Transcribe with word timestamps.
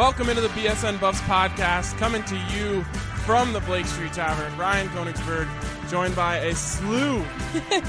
Welcome 0.00 0.30
into 0.30 0.40
the 0.40 0.48
BSN 0.48 0.98
Buffs 0.98 1.20
podcast, 1.20 1.94
coming 1.98 2.22
to 2.22 2.34
you 2.54 2.82
from 3.26 3.52
the 3.52 3.60
Blake 3.60 3.84
Street 3.84 4.14
Tavern. 4.14 4.56
Ryan 4.56 4.88
Koenigsberg, 4.88 5.46
joined 5.90 6.16
by 6.16 6.38
a 6.38 6.54
slew 6.54 7.18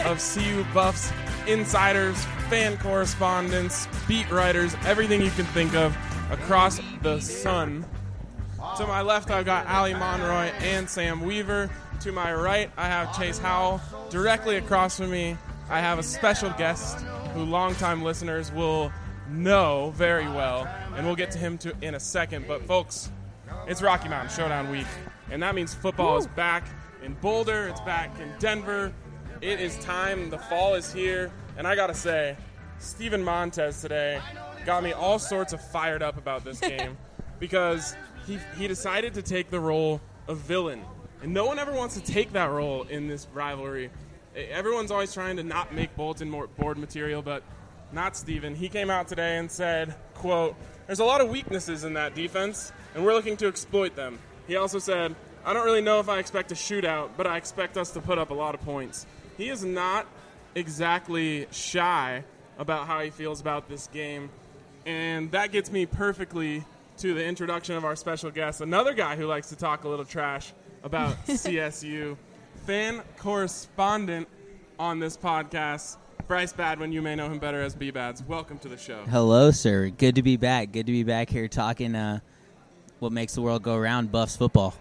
of 0.04 0.22
CU 0.22 0.66
Buffs 0.74 1.14
insiders, 1.48 2.22
fan 2.50 2.78
correspondents, 2.80 3.88
beat 4.10 4.30
writers, 4.30 4.76
everything 4.84 5.22
you 5.22 5.30
can 5.30 5.46
think 5.46 5.74
of 5.74 5.96
across 6.32 6.82
the 7.02 7.22
sun. 7.22 7.86
To 8.76 8.86
my 8.86 9.02
left, 9.02 9.32
I've 9.32 9.46
got 9.46 9.66
Ali 9.68 9.94
Monroy 9.94 10.52
and 10.60 10.90
Sam 10.90 11.22
Weaver. 11.22 11.70
To 12.02 12.12
my 12.12 12.34
right, 12.34 12.70
I 12.76 12.88
have 12.88 13.18
Chase 13.18 13.38
Howell. 13.38 13.80
Directly 14.10 14.58
across 14.58 14.98
from 14.98 15.12
me, 15.12 15.38
I 15.70 15.80
have 15.80 15.98
a 15.98 16.04
special 16.04 16.50
guest 16.58 17.00
who 17.34 17.46
longtime 17.46 18.04
listeners 18.04 18.52
will 18.52 18.92
know 19.32 19.94
very 19.96 20.28
well, 20.28 20.68
and 20.96 21.06
we'll 21.06 21.16
get 21.16 21.32
to 21.32 21.38
him 21.38 21.58
to 21.60 21.74
in 21.82 21.96
a 21.96 22.00
second. 22.00 22.48
But 22.48 22.66
folks, 22.66 23.12
it's 23.68 23.82
Rocky 23.82 24.10
Mountain 24.10 24.36
Showdown 24.36 24.70
week, 24.70 24.88
and 25.30 25.42
that 25.44 25.56
means 25.56 25.74
football 25.74 26.18
is 26.18 26.28
back 26.28 26.68
in 27.04 27.14
Boulder. 27.16 27.68
It's 27.68 27.82
back 27.82 28.20
in 28.20 28.32
Denver. 28.40 28.94
It 29.42 29.60
is 29.60 29.78
time. 29.80 30.30
The 30.30 30.38
fall 30.38 30.76
is 30.76 30.94
here, 30.94 31.32
and 31.58 31.68
I 31.68 31.76
gotta 31.76 31.94
say, 31.94 32.36
Steven 32.80 33.24
Montez 33.24 33.82
today 33.82 34.22
got 34.66 34.84
me 34.84 34.92
all 34.92 35.20
sorts 35.20 35.54
of 35.54 35.62
fired 35.72 36.04
up 36.04 36.18
about 36.18 36.44
this 36.44 36.60
game 36.62 36.98
because 37.40 37.96
he 38.28 38.38
he 38.58 38.68
decided 38.68 39.14
to 39.16 39.22
take 39.22 39.50
the 39.50 39.60
role 39.60 40.02
of 40.28 40.38
villain, 40.40 40.84
and 41.22 41.34
no 41.34 41.46
one 41.46 41.60
ever 41.60 41.72
wants 41.72 41.96
to 41.96 42.02
take 42.02 42.34
that 42.34 42.50
role 42.52 42.84
in 42.84 43.08
this 43.08 43.28
rivalry. 43.34 43.90
Everyone's 44.36 44.92
always 44.92 45.14
trying 45.14 45.36
to 45.38 45.44
not 45.44 45.74
make 45.74 45.96
Bolton 45.98 46.30
more 46.30 46.48
board 46.48 46.78
material, 46.78 47.22
but 47.22 47.44
not 47.94 48.16
Steven. 48.16 48.56
He 48.56 48.70
came 48.70 48.90
out 48.90 49.08
today 49.08 49.38
and 49.38 49.50
said, 49.50 49.96
quote, 50.16 50.56
there's 50.88 51.00
a 51.00 51.06
lot 51.06 51.22
of 51.22 51.30
weaknesses 51.30 51.84
in 51.84 51.94
that 51.94 52.16
defense, 52.16 52.72
and 52.96 53.06
we're 53.06 53.14
looking 53.14 53.38
to 53.38 53.48
exploit 53.48 53.96
them. 53.96 54.20
He 54.48 54.56
also 54.56 54.80
said, 54.80 55.16
I 55.46 55.54
don't 55.54 55.66
really 55.66 55.82
know 55.82 56.00
if 56.00 56.10
I 56.10 56.20
expect 56.20 56.52
a 56.52 56.56
shootout, 56.56 57.12
but 57.18 57.26
I 57.26 57.38
expect 57.38 57.78
us 57.78 57.92
to 57.92 58.02
put 58.02 58.18
up 58.18 58.30
a 58.30 58.34
lot 58.34 58.56
of 58.56 58.62
points. 58.62 59.06
He 59.38 59.50
is 59.50 59.64
not 59.64 60.06
exactly 60.56 61.48
shy 61.52 62.24
about 62.58 62.88
how 62.88 63.00
he 63.00 63.10
feels 63.10 63.42
about 63.42 63.70
this 63.70 63.88
game, 63.88 64.30
and 64.86 65.32
that 65.32 65.52
gets 65.52 65.72
me 65.72 65.86
perfectly 65.86 66.64
to 66.98 67.14
the 67.14 67.26
introduction 67.26 67.76
of 67.76 67.86
our 67.86 67.96
special 67.96 68.30
guest, 68.30 68.62
another 68.62 68.94
guy 68.94 69.16
who 69.16 69.26
likes 69.26 69.50
to 69.50 69.56
talk 69.56 69.84
a 69.84 69.90
little 69.90 70.06
trash 70.06 70.54
about 70.84 71.16
CSU, 71.28 72.18
fan 72.66 73.02
correspondent 73.18 74.28
on 74.78 75.00
this 75.00 75.18
podcast, 75.18 75.98
Bryce 76.28 76.54
Badwin. 76.54 76.92
You 76.94 77.02
may 77.02 77.16
know 77.16 77.28
him 77.28 77.40
better 77.40 77.62
as 77.62 77.76
B 77.76 77.92
Bads. 77.92 78.24
Welcome 78.24 78.58
to 78.60 78.68
the 78.68 78.78
show. 78.78 79.04
Hello, 79.10 79.52
sir. 79.52 79.90
Good 79.90 80.16
to 80.16 80.24
be 80.24 80.38
back. 80.38 80.72
Good 80.72 80.86
to 80.86 80.92
be 80.92 81.04
back 81.04 81.30
here 81.30 81.48
talking 81.48 81.96
uh, 81.96 82.20
what 83.00 83.12
makes 83.12 83.36
the 83.36 83.42
world 83.42 83.64
go 83.64 83.78
round, 83.78 84.12
Buffs 84.12 84.36
football. 84.36 84.76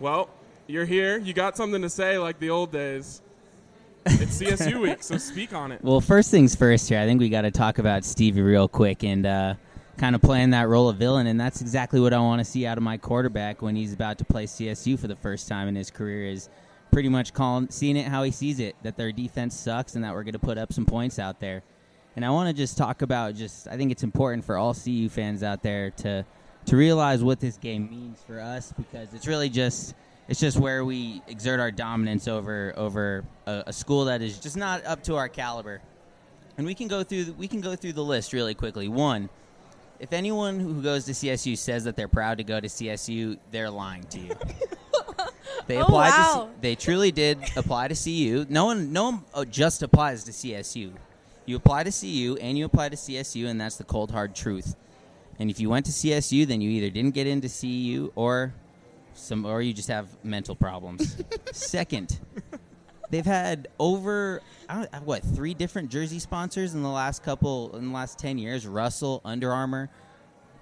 Well, 0.00 0.30
you're 0.66 0.84
here. 0.84 1.18
You 1.18 1.32
got 1.32 1.56
something 1.56 1.82
to 1.82 1.90
say 1.90 2.18
like 2.18 2.38
the 2.38 2.50
old 2.50 2.72
days. 2.72 3.22
It's 4.06 4.40
CSU 4.40 4.80
week, 4.80 5.02
so 5.02 5.16
speak 5.18 5.52
on 5.52 5.72
it. 5.72 5.82
Well, 5.82 6.00
first 6.00 6.30
things 6.30 6.54
first 6.54 6.88
here, 6.88 7.00
I 7.00 7.06
think 7.06 7.20
we 7.20 7.28
got 7.28 7.42
to 7.42 7.50
talk 7.50 7.78
about 7.78 8.04
Stevie 8.04 8.42
real 8.42 8.68
quick 8.68 9.02
and 9.02 9.24
uh, 9.24 9.54
kind 9.96 10.14
of 10.14 10.20
playing 10.20 10.50
that 10.50 10.68
role 10.68 10.88
of 10.88 10.96
villain, 10.96 11.26
and 11.26 11.40
that's 11.40 11.60
exactly 11.60 12.00
what 12.00 12.12
I 12.12 12.18
want 12.18 12.40
to 12.40 12.44
see 12.44 12.66
out 12.66 12.76
of 12.76 12.84
my 12.84 12.98
quarterback 12.98 13.62
when 13.62 13.76
he's 13.76 13.92
about 13.92 14.18
to 14.18 14.24
play 14.24 14.44
CSU 14.44 14.98
for 14.98 15.06
the 15.06 15.16
first 15.16 15.48
time 15.48 15.68
in 15.68 15.74
his 15.74 15.90
career 15.90 16.26
is 16.26 16.48
pretty 16.94 17.08
much 17.08 17.34
calling, 17.34 17.68
seeing 17.70 17.96
it 17.96 18.06
how 18.06 18.22
he 18.22 18.30
sees 18.30 18.60
it, 18.60 18.76
that 18.84 18.96
their 18.96 19.10
defense 19.10 19.58
sucks 19.58 19.96
and 19.96 20.04
that 20.04 20.14
we're 20.14 20.22
going 20.22 20.32
to 20.32 20.38
put 20.38 20.56
up 20.56 20.72
some 20.72 20.86
points 20.86 21.18
out 21.18 21.40
there. 21.40 21.60
And 22.14 22.24
I 22.24 22.30
want 22.30 22.48
to 22.48 22.54
just 22.54 22.78
talk 22.78 23.02
about 23.02 23.34
just 23.34 23.66
I 23.66 23.76
think 23.76 23.90
it's 23.90 24.04
important 24.04 24.44
for 24.44 24.56
all 24.56 24.72
CU 24.72 25.08
fans 25.08 25.42
out 25.42 25.60
there 25.64 25.90
to 25.90 26.24
to 26.66 26.76
realize 26.76 27.22
what 27.24 27.40
this 27.40 27.56
game 27.56 27.90
means 27.90 28.22
for 28.24 28.40
us 28.40 28.72
because 28.76 29.12
it's 29.12 29.26
really 29.26 29.48
just 29.48 29.96
it's 30.28 30.38
just 30.38 30.56
where 30.56 30.84
we 30.84 31.20
exert 31.26 31.58
our 31.58 31.72
dominance 31.72 32.28
over 32.28 32.72
over 32.76 33.24
a, 33.46 33.64
a 33.66 33.72
school 33.72 34.04
that 34.04 34.22
is 34.22 34.38
just 34.38 34.56
not 34.56 34.86
up 34.86 35.02
to 35.02 35.16
our 35.16 35.28
caliber. 35.28 35.80
And 36.56 36.64
we 36.64 36.76
can 36.76 36.86
go 36.86 37.02
through 37.02 37.34
we 37.36 37.48
can 37.48 37.60
go 37.60 37.74
through 37.74 37.94
the 37.94 38.04
list 38.04 38.32
really 38.32 38.54
quickly. 38.54 38.86
One, 38.86 39.28
if 39.98 40.12
anyone 40.12 40.60
who 40.60 40.80
goes 40.80 41.06
to 41.06 41.12
CSU 41.12 41.58
says 41.58 41.82
that 41.82 41.96
they're 41.96 42.06
proud 42.06 42.38
to 42.38 42.44
go 42.44 42.60
to 42.60 42.68
CSU, 42.68 43.36
they're 43.50 43.68
lying 43.68 44.04
to 44.04 44.20
you. 44.20 44.36
They 45.66 45.78
Oh, 45.78 45.82
applied 45.82 46.10
wow. 46.10 46.34
to 46.46 46.50
C- 46.50 46.56
they 46.60 46.74
truly 46.74 47.10
did 47.12 47.38
apply 47.56 47.88
to 47.88 47.94
CU. 47.94 48.46
No 48.48 48.66
one 48.66 48.92
no 48.92 49.04
one 49.04 49.24
uh, 49.32 49.44
just 49.44 49.82
applies 49.82 50.24
to 50.24 50.30
CSU. 50.32 50.92
You 51.46 51.56
apply 51.56 51.84
to 51.84 51.90
CU 51.90 52.36
and 52.40 52.56
you 52.58 52.64
apply 52.64 52.88
to 52.90 52.96
CSU 52.96 53.46
and 53.48 53.60
that's 53.60 53.76
the 53.76 53.84
cold 53.84 54.10
hard 54.10 54.34
truth. 54.34 54.76
And 55.38 55.50
if 55.50 55.58
you 55.60 55.68
went 55.70 55.86
to 55.86 55.92
CSU 55.92 56.46
then 56.46 56.60
you 56.60 56.70
either 56.70 56.90
didn't 56.90 57.14
get 57.14 57.26
into 57.26 57.48
CU 57.48 58.12
or 58.14 58.52
some 59.14 59.44
or 59.46 59.62
you 59.62 59.72
just 59.72 59.88
have 59.88 60.08
mental 60.24 60.54
problems. 60.54 61.16
Second, 61.52 62.18
they've 63.10 63.24
had 63.26 63.68
over 63.78 64.42
I 64.68 64.74
don't, 64.86 65.02
what 65.04 65.22
three 65.22 65.54
different 65.54 65.90
jersey 65.90 66.18
sponsors 66.18 66.74
in 66.74 66.82
the 66.82 66.88
last 66.90 67.22
couple 67.22 67.76
in 67.76 67.88
the 67.88 67.94
last 67.94 68.18
10 68.18 68.38
years 68.38 68.66
russell 68.66 69.20
under 69.24 69.52
armour 69.52 69.88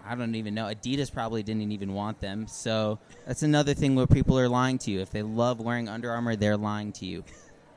i 0.06 0.14
don't 0.14 0.34
even 0.34 0.54
know 0.54 0.64
adidas 0.64 1.12
probably 1.12 1.42
didn't 1.42 1.72
even 1.72 1.92
want 1.94 2.18
them 2.20 2.46
so 2.46 2.98
that's 3.26 3.42
another 3.42 3.74
thing 3.74 3.94
where 3.94 4.06
people 4.06 4.38
are 4.38 4.48
lying 4.48 4.78
to 4.78 4.90
you 4.90 5.00
if 5.00 5.10
they 5.10 5.22
love 5.22 5.60
wearing 5.60 5.88
under 5.88 6.10
armour 6.10 6.36
they're 6.36 6.56
lying 6.56 6.92
to 6.92 7.04
you 7.06 7.24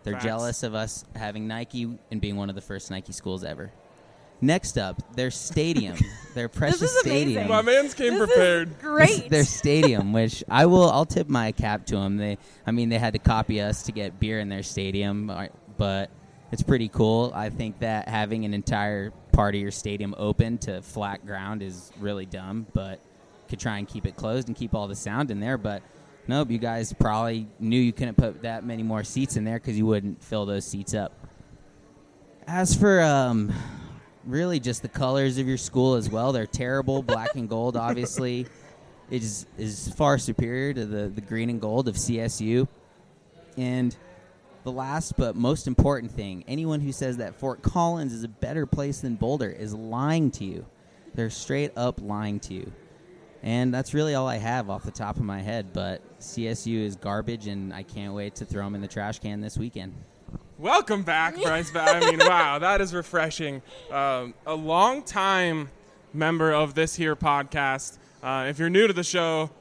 they're 0.04 0.14
Facts. 0.14 0.26
jealous 0.26 0.64
of 0.64 0.74
us 0.76 1.06
having 1.16 1.48
nike 1.48 1.98
and 2.12 2.22
being 2.22 2.36
one 2.36 2.50
of 2.50 2.56
the 2.56 2.62
first 2.62 2.90
nike 2.92 3.12
schools 3.14 3.44
ever 3.44 3.72
next 4.42 4.78
up 4.78 5.02
their 5.16 5.32
stadium 5.32 5.96
their 6.36 6.50
precious 6.50 6.82
is 6.82 7.06
amazing. 7.06 7.30
stadium 7.32 7.48
My 7.48 7.62
man's 7.62 7.94
came 7.94 8.14
This 8.18 8.28
prepared. 8.28 8.70
is 8.70 8.76
great. 8.82 9.30
their 9.30 9.46
stadium, 9.46 10.12
which 10.12 10.44
I 10.50 10.66
will, 10.66 10.90
I'll 10.92 11.06
tip 11.06 11.30
my 11.30 11.54
cap 11.54 11.86
to 11.86 11.96
them. 11.96 12.18
They, 12.18 12.38
I 12.68 12.72
mean, 12.72 12.90
they 12.90 13.00
had 13.00 13.14
to 13.14 13.20
copy 13.20 13.62
us 13.62 13.84
to 13.84 13.94
get 13.94 14.20
beer 14.20 14.42
in 14.42 14.50
their 14.50 14.62
stadium, 14.62 15.30
uh, 15.30 15.48
but 15.78 16.10
it's 16.52 16.62
pretty 16.62 16.90
cool. 16.90 17.32
I 17.34 17.50
think 17.50 17.80
that 17.80 18.10
having 18.10 18.44
an 18.44 18.54
entire 18.54 19.14
part 19.36 19.54
of 19.54 19.62
your 19.62 19.72
stadium 19.72 20.16
open 20.18 20.58
to 20.60 20.82
flat 20.82 21.26
ground 21.26 21.62
is 21.62 21.92
really 22.00 22.26
dumb, 22.26 22.66
but 22.74 23.00
could 23.50 23.60
try 23.60 23.78
and 23.78 23.88
keep 23.88 24.08
it 24.08 24.16
closed 24.16 24.48
and 24.48 24.56
keep 24.56 24.74
all 24.74 24.88
the 24.88 24.96
sound 24.96 25.30
in 25.30 25.40
there. 25.40 25.58
But 25.58 25.84
nope, 26.28 26.50
you 26.50 26.58
guys 26.58 26.94
probably 26.94 27.48
knew 27.60 27.80
you 27.80 27.92
couldn't 27.92 28.16
put 28.16 28.42
that 28.44 28.66
many 28.66 28.82
more 28.82 29.04
seats 29.04 29.36
in 29.36 29.44
there 29.44 29.60
because 29.60 29.78
you 29.78 29.86
wouldn't 29.86 30.24
fill 30.24 30.46
those 30.46 30.66
seats 30.66 30.94
up. 30.94 31.12
As 32.48 32.76
for 32.76 33.02
um, 33.02 33.54
really 34.24 34.60
just 34.60 34.82
the 34.82 34.90
colors 34.90 35.38
of 35.38 35.48
your 35.48 35.58
school 35.58 35.96
as 35.96 36.10
well, 36.10 36.32
they're 36.32 36.48
terrible. 36.48 37.04
Black 37.04 37.36
and 37.36 37.50
gold, 37.50 37.76
obviously, 37.76 38.48
is 39.12 39.46
is 39.58 39.90
far 39.96 40.18
superior 40.18 40.74
to 40.74 40.86
the 40.86 41.10
the 41.10 41.22
green 41.22 41.50
and 41.50 41.60
gold 41.60 41.88
of 41.90 41.96
CSU. 41.96 42.68
And 43.58 43.96
the 44.66 44.72
last 44.72 45.16
but 45.16 45.36
most 45.36 45.68
important 45.68 46.12
thing, 46.12 46.44
anyone 46.48 46.82
who 46.82 46.92
says 46.92 47.18
that 47.18 47.36
Fort 47.36 47.62
Collins 47.62 48.12
is 48.12 48.24
a 48.24 48.28
better 48.28 48.66
place 48.66 49.00
than 49.00 49.14
Boulder 49.14 49.50
is 49.50 49.76
lying 49.76 50.32
to 50.32 50.44
you. 50.44 50.66
They're 51.14 51.30
straight 51.30 51.72
up 51.78 52.02
lying 52.02 52.40
to 52.42 52.56
you. 52.56 52.72
And 53.44 53.72
that's 53.72 53.94
really 53.94 54.16
all 54.16 54.28
I 54.28 54.38
have 54.38 54.72
off 54.72 54.82
the 54.82 54.90
top 54.90 55.18
of 55.18 55.24
my 55.24 55.40
head. 55.40 55.72
But 55.72 56.02
CSU 56.20 56.84
is 56.84 56.96
garbage, 56.96 57.46
and 57.46 57.72
I 57.72 57.84
can't 57.84 58.16
wait 58.16 58.34
to 58.38 58.46
throw 58.46 58.64
them 58.64 58.74
in 58.74 58.82
the 58.82 58.88
trash 58.88 59.20
can 59.20 59.40
this 59.40 59.56
weekend. 59.56 59.94
Welcome 60.58 61.04
back, 61.04 61.40
Bryce. 61.40 61.72
I 61.76 62.00
mean, 62.00 62.18
wow, 62.18 62.58
that 62.60 62.82
is 62.82 62.92
refreshing. 62.92 63.62
Um, 63.92 64.34
a 64.48 64.56
long 64.56 65.04
time 65.04 65.70
member 66.12 66.52
of 66.52 66.74
this 66.74 66.96
here 66.96 67.16
podcast. 67.16 68.00
Uh, 68.24 68.48
if 68.50 68.58
you're 68.58 68.72
new 68.72 68.88
to 68.88 68.94
the 68.94 69.04
show, 69.04 69.52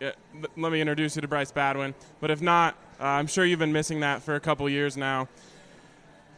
let 0.00 0.72
me 0.72 0.80
introduce 0.80 1.14
you 1.14 1.20
to 1.20 1.28
Bryce 1.28 1.52
Badwin. 1.52 1.92
But 2.20 2.30
if 2.30 2.40
not, 2.40 2.74
uh, 2.98 3.04
I'm 3.04 3.26
sure 3.26 3.44
you've 3.44 3.58
been 3.58 3.72
missing 3.72 4.00
that 4.00 4.22
for 4.22 4.34
a 4.34 4.40
couple 4.40 4.68
years 4.68 4.96
now. 4.96 5.28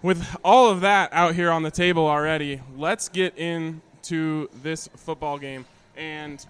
With 0.02 0.36
all 0.44 0.70
of 0.70 0.80
that 0.80 1.12
out 1.12 1.34
here 1.34 1.50
on 1.50 1.62
the 1.62 1.70
table 1.70 2.06
already, 2.06 2.60
let's 2.76 3.08
get 3.08 3.36
into 3.36 4.48
this 4.62 4.88
football 4.96 5.38
game. 5.38 5.66
And 5.96 6.44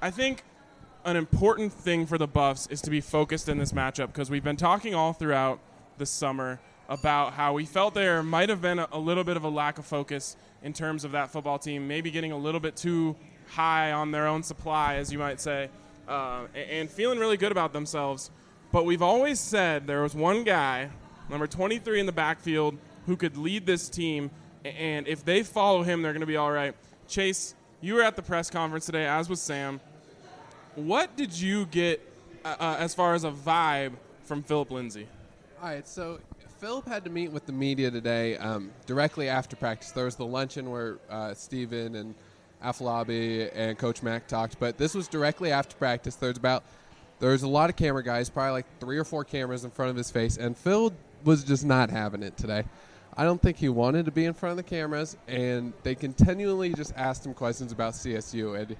I 0.00 0.10
think 0.10 0.42
an 1.04 1.16
important 1.16 1.72
thing 1.72 2.06
for 2.06 2.18
the 2.18 2.26
Buffs 2.26 2.66
is 2.66 2.80
to 2.82 2.90
be 2.90 3.00
focused 3.00 3.48
in 3.48 3.58
this 3.58 3.72
matchup 3.72 4.08
because 4.08 4.30
we've 4.30 4.44
been 4.44 4.56
talking 4.56 4.94
all 4.94 5.12
throughout 5.12 5.60
the 5.96 6.06
summer 6.06 6.60
about 6.88 7.34
how 7.34 7.52
we 7.52 7.64
felt 7.64 7.94
there 7.94 8.22
might 8.22 8.48
have 8.48 8.62
been 8.62 8.78
a, 8.78 8.98
little 8.98 9.24
bit 9.24 9.36
of 9.36 9.44
a 9.44 9.48
lack 9.48 9.78
of 9.78 9.84
focus 9.84 10.36
in 10.62 10.72
terms 10.72 11.04
of 11.04 11.12
that 11.12 11.30
football 11.30 11.58
team, 11.58 11.86
maybe 11.86 12.10
getting 12.10 12.32
a 12.32 12.36
little 12.36 12.60
bit 12.60 12.76
too 12.76 13.14
high 13.48 13.92
on 13.92 14.10
their 14.10 14.26
own 14.26 14.42
supply, 14.42 14.96
as 14.96 15.12
you 15.12 15.18
might 15.18 15.40
say, 15.40 15.68
uh, 16.08 16.42
and 16.54 16.90
feeling 16.90 17.18
really 17.18 17.36
good 17.36 17.52
about 17.52 17.72
themselves. 17.72 18.30
But 18.70 18.84
we've 18.84 19.02
always 19.02 19.40
said 19.40 19.86
there 19.86 20.02
was 20.02 20.14
one 20.14 20.44
guy, 20.44 20.90
number 21.30 21.46
23 21.46 22.00
in 22.00 22.06
the 22.06 22.12
backfield, 22.12 22.76
who 23.06 23.16
could 23.16 23.36
lead 23.36 23.64
this 23.64 23.88
team, 23.88 24.30
and 24.64 25.08
if 25.08 25.24
they 25.24 25.42
follow 25.42 25.82
him, 25.82 26.02
they're 26.02 26.12
going 26.12 26.20
to 26.20 26.26
be 26.26 26.36
all 26.36 26.52
right. 26.52 26.74
Chase, 27.08 27.54
you 27.80 27.94
were 27.94 28.02
at 28.02 28.16
the 28.16 28.22
press 28.22 28.50
conference 28.50 28.84
today, 28.84 29.06
as 29.06 29.28
was 29.28 29.40
Sam. 29.40 29.80
What 30.74 31.16
did 31.16 31.38
you 31.38 31.64
get 31.66 32.00
uh, 32.44 32.56
uh, 32.60 32.76
as 32.78 32.94
far 32.94 33.14
as 33.14 33.24
a 33.24 33.30
vibe 33.30 33.92
from 34.24 34.42
Philip 34.42 34.70
Lindsay? 34.70 35.08
All 35.62 35.68
right, 35.70 35.88
so 35.88 36.20
Philip 36.58 36.86
had 36.86 37.04
to 37.04 37.10
meet 37.10 37.32
with 37.32 37.46
the 37.46 37.52
media 37.52 37.90
today 37.90 38.36
um, 38.36 38.70
directly 38.84 39.28
after 39.28 39.56
practice. 39.56 39.92
There 39.92 40.04
was 40.04 40.16
the 40.16 40.26
luncheon 40.26 40.70
where 40.70 40.98
uh, 41.08 41.32
Steven 41.32 41.94
and 41.94 42.14
Afolabi 42.62 43.50
and 43.54 43.78
Coach 43.78 44.02
Mac 44.02 44.26
talked, 44.26 44.58
but 44.60 44.76
this 44.76 44.94
was 44.94 45.08
directly 45.08 45.52
after 45.52 45.76
practice. 45.76 46.16
There's 46.16 46.36
about 46.36 46.64
there's 47.20 47.42
a 47.42 47.48
lot 47.48 47.70
of 47.70 47.76
camera 47.76 48.02
guys, 48.02 48.30
probably 48.30 48.52
like 48.52 48.66
three 48.80 48.98
or 48.98 49.04
four 49.04 49.24
cameras 49.24 49.64
in 49.64 49.70
front 49.70 49.90
of 49.90 49.96
his 49.96 50.10
face, 50.10 50.36
and 50.36 50.56
Phil 50.56 50.92
was 51.24 51.44
just 51.44 51.64
not 51.64 51.90
having 51.90 52.22
it 52.22 52.36
today. 52.36 52.64
I 53.16 53.24
don't 53.24 53.42
think 53.42 53.56
he 53.56 53.68
wanted 53.68 54.04
to 54.06 54.12
be 54.12 54.24
in 54.24 54.34
front 54.34 54.52
of 54.52 54.56
the 54.58 54.62
cameras, 54.62 55.16
and 55.26 55.72
they 55.82 55.96
continually 55.96 56.72
just 56.72 56.92
asked 56.96 57.26
him 57.26 57.34
questions 57.34 57.72
about 57.72 57.94
CSU, 57.94 58.60
and 58.60 58.76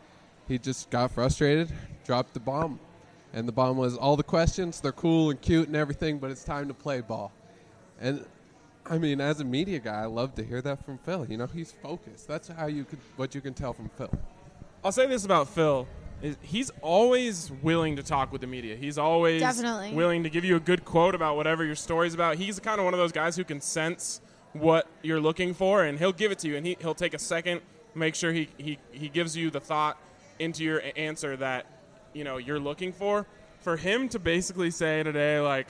he 0.47 0.59
just 0.59 0.91
got 0.91 1.11
frustrated, 1.11 1.73
dropped 2.05 2.35
the 2.35 2.41
bomb, 2.41 2.79
and 3.33 3.49
the 3.49 3.53
bomb 3.53 3.77
was 3.77 3.97
all 3.97 4.17
the 4.17 4.23
questions. 4.23 4.81
They're 4.81 4.93
cool 4.93 5.31
and 5.31 5.41
cute 5.41 5.67
and 5.67 5.77
everything, 5.77 6.19
but 6.19 6.31
it's 6.31 6.45
time 6.45 6.69
to 6.69 6.75
play 6.75 7.01
ball. 7.01 7.33
And 8.01 8.25
I 8.87 8.97
mean, 8.99 9.21
as 9.21 9.41
a 9.41 9.45
media 9.45 9.81
guy, 9.81 10.03
I 10.03 10.07
love 10.07 10.35
to 10.37 10.45
hear 10.45 10.63
that 10.63 10.85
from 10.85 10.99
Phil. 10.99 11.27
You 11.29 11.37
know, 11.37 11.47
he's 11.47 11.73
focused. 11.73 12.27
That's 12.27 12.49
how 12.49 12.67
you 12.67 12.85
could 12.85 13.01
what 13.17 13.35
you 13.35 13.41
can 13.41 13.55
tell 13.55 13.73
from 13.73 13.91
Phil. 13.91 14.11
I'll 14.83 14.93
say 14.93 15.07
this 15.07 15.25
about 15.25 15.49
Phil: 15.49 15.87
is 16.23 16.37
he's 16.43 16.71
always 16.83 17.51
willing 17.63 17.97
to 17.97 18.03
talk 18.03 18.33
with 18.33 18.41
the 18.41 18.47
media. 18.47 18.77
He's 18.77 18.99
always 18.99 19.41
Definitely. 19.41 19.93
willing 19.93 20.23
to 20.25 20.31
give 20.31 20.45
you 20.45 20.57
a 20.57 20.61
good 20.61 20.85
quote 20.85 21.15
about 21.15 21.37
whatever 21.37 21.65
your 21.65 21.77
story's 21.77 22.15
about. 22.15 22.37
He's 22.37 22.59
kind 22.59 22.81
of 22.81 22.85
one 22.85 22.95
of 22.95 22.99
those 22.99 23.13
guys 23.13 23.37
who 23.37 23.45
can 23.45 23.61
sense 23.61 24.21
what 24.53 24.89
you're 25.03 25.21
looking 25.21 25.55
for, 25.55 25.85
and 25.85 25.99
he'll 25.99 26.13
give 26.13 26.33
it 26.33 26.39
to 26.41 26.49
you. 26.49 26.57
And 26.57 26.67
he, 26.67 26.77
he'll 26.81 26.95
take 26.95 27.15
a 27.15 27.19
second, 27.19 27.61
make 27.95 28.15
sure 28.15 28.33
he, 28.33 28.49
he, 28.57 28.79
he 28.91 29.09
gives 29.09 29.37
you 29.37 29.51
the 29.51 29.61
thought 29.61 29.99
into 30.39 30.65
your 30.65 30.83
answer 30.97 31.37
that 31.37 31.67
you 32.13 32.25
know 32.25 32.37
you're 32.37 32.61
looking 32.61 32.93
for. 32.93 33.27
For 33.61 33.77
him 33.77 34.09
to 34.11 34.19
basically 34.19 34.71
say 34.71 35.03
today, 35.03 35.41
like, 35.41 35.67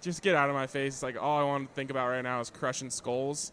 just 0.00 0.22
get 0.22 0.36
out 0.36 0.48
of 0.48 0.54
my 0.54 0.66
face. 0.66 1.02
Like 1.02 1.20
all 1.20 1.38
I 1.38 1.44
want 1.44 1.68
to 1.68 1.74
think 1.74 1.90
about 1.90 2.08
right 2.08 2.22
now 2.22 2.40
is 2.40 2.50
crushing 2.50 2.90
skulls 2.90 3.52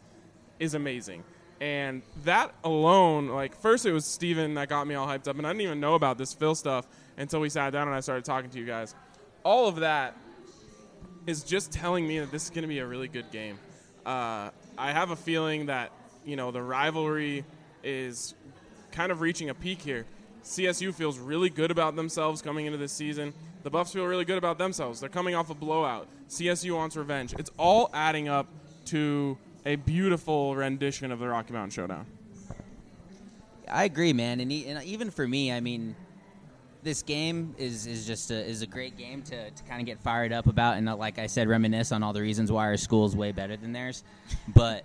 is 0.59 0.73
amazing. 0.73 1.23
And 1.63 2.01
that 2.25 2.53
alone, 2.65 3.29
like 3.29 3.55
first 3.55 3.85
it 3.85 3.93
was 3.93 4.03
Steven 4.03 4.55
that 4.55 4.67
got 4.67 4.85
me 4.85 4.95
all 4.95 5.07
hyped 5.07 5.29
up, 5.29 5.37
and 5.37 5.47
I 5.47 5.51
didn't 5.51 5.61
even 5.61 5.79
know 5.79 5.95
about 5.95 6.17
this 6.17 6.33
Phil 6.33 6.55
stuff 6.55 6.85
until 7.15 7.39
we 7.39 7.47
sat 7.47 7.69
down 7.71 7.87
and 7.87 7.95
I 7.95 8.01
started 8.01 8.25
talking 8.25 8.49
to 8.49 8.59
you 8.59 8.65
guys. 8.65 8.93
All 9.45 9.69
of 9.69 9.77
that 9.77 10.17
is 11.25 11.41
just 11.41 11.71
telling 11.71 12.05
me 12.05 12.19
that 12.19 12.33
this 12.33 12.43
is 12.43 12.49
going 12.49 12.63
to 12.63 12.67
be 12.67 12.79
a 12.79 12.85
really 12.85 13.07
good 13.07 13.31
game. 13.31 13.57
Uh, 14.05 14.49
I 14.77 14.91
have 14.91 15.11
a 15.11 15.15
feeling 15.15 15.67
that 15.67 15.93
you 16.25 16.35
know 16.35 16.51
the 16.51 16.61
rivalry 16.61 17.45
is 17.81 18.33
kind 18.91 19.09
of 19.09 19.21
reaching 19.21 19.49
a 19.49 19.53
peak 19.53 19.81
here. 19.81 20.05
CSU 20.43 20.93
feels 20.93 21.17
really 21.17 21.49
good 21.49 21.71
about 21.71 21.95
themselves 21.95 22.41
coming 22.41 22.65
into 22.65 22.77
this 22.77 22.91
season. 22.91 23.33
The 23.63 23.69
Buffs 23.69 23.93
feel 23.93 24.05
really 24.05 24.25
good 24.25 24.37
about 24.37 24.57
themselves. 24.57 24.99
They're 24.99 25.07
coming 25.07 25.33
off 25.33 25.49
a 25.49 25.55
blowout. 25.55 26.09
CSU 26.27 26.75
wants 26.75 26.97
revenge. 26.97 27.33
It's 27.39 27.51
all 27.57 27.89
adding 27.93 28.27
up 28.27 28.47
to 28.87 29.37
a 29.65 29.75
beautiful 29.75 30.55
rendition 30.55 31.11
of 31.11 31.19
the 31.19 31.27
Rocky 31.27 31.53
Mountain 31.53 31.71
Showdown. 31.71 32.05
I 33.69 33.85
agree, 33.85 34.13
man, 34.13 34.39
and, 34.39 34.51
e- 34.51 34.67
and 34.67 34.83
even 34.83 35.09
for 35.09 35.27
me, 35.27 35.51
I 35.51 35.59
mean, 35.59 35.95
this 36.83 37.01
game 37.01 37.55
is, 37.57 37.87
is 37.87 38.05
just 38.05 38.29
a, 38.29 38.45
is 38.45 38.61
a 38.61 38.67
great 38.67 38.97
game 38.97 39.21
to, 39.23 39.49
to 39.49 39.63
kind 39.63 39.79
of 39.79 39.85
get 39.85 39.99
fired 39.99 40.33
up 40.33 40.47
about, 40.47 40.77
and 40.77 40.87
uh, 40.89 40.95
like 40.95 41.17
I 41.17 41.27
said, 41.27 41.47
reminisce 41.47 41.91
on 41.91 42.03
all 42.03 42.13
the 42.13 42.21
reasons 42.21 42.51
why 42.51 42.65
our 42.65 42.77
school 42.77 43.05
is 43.05 43.15
way 43.15 43.31
better 43.31 43.55
than 43.55 43.71
theirs. 43.71 44.03
But 44.53 44.83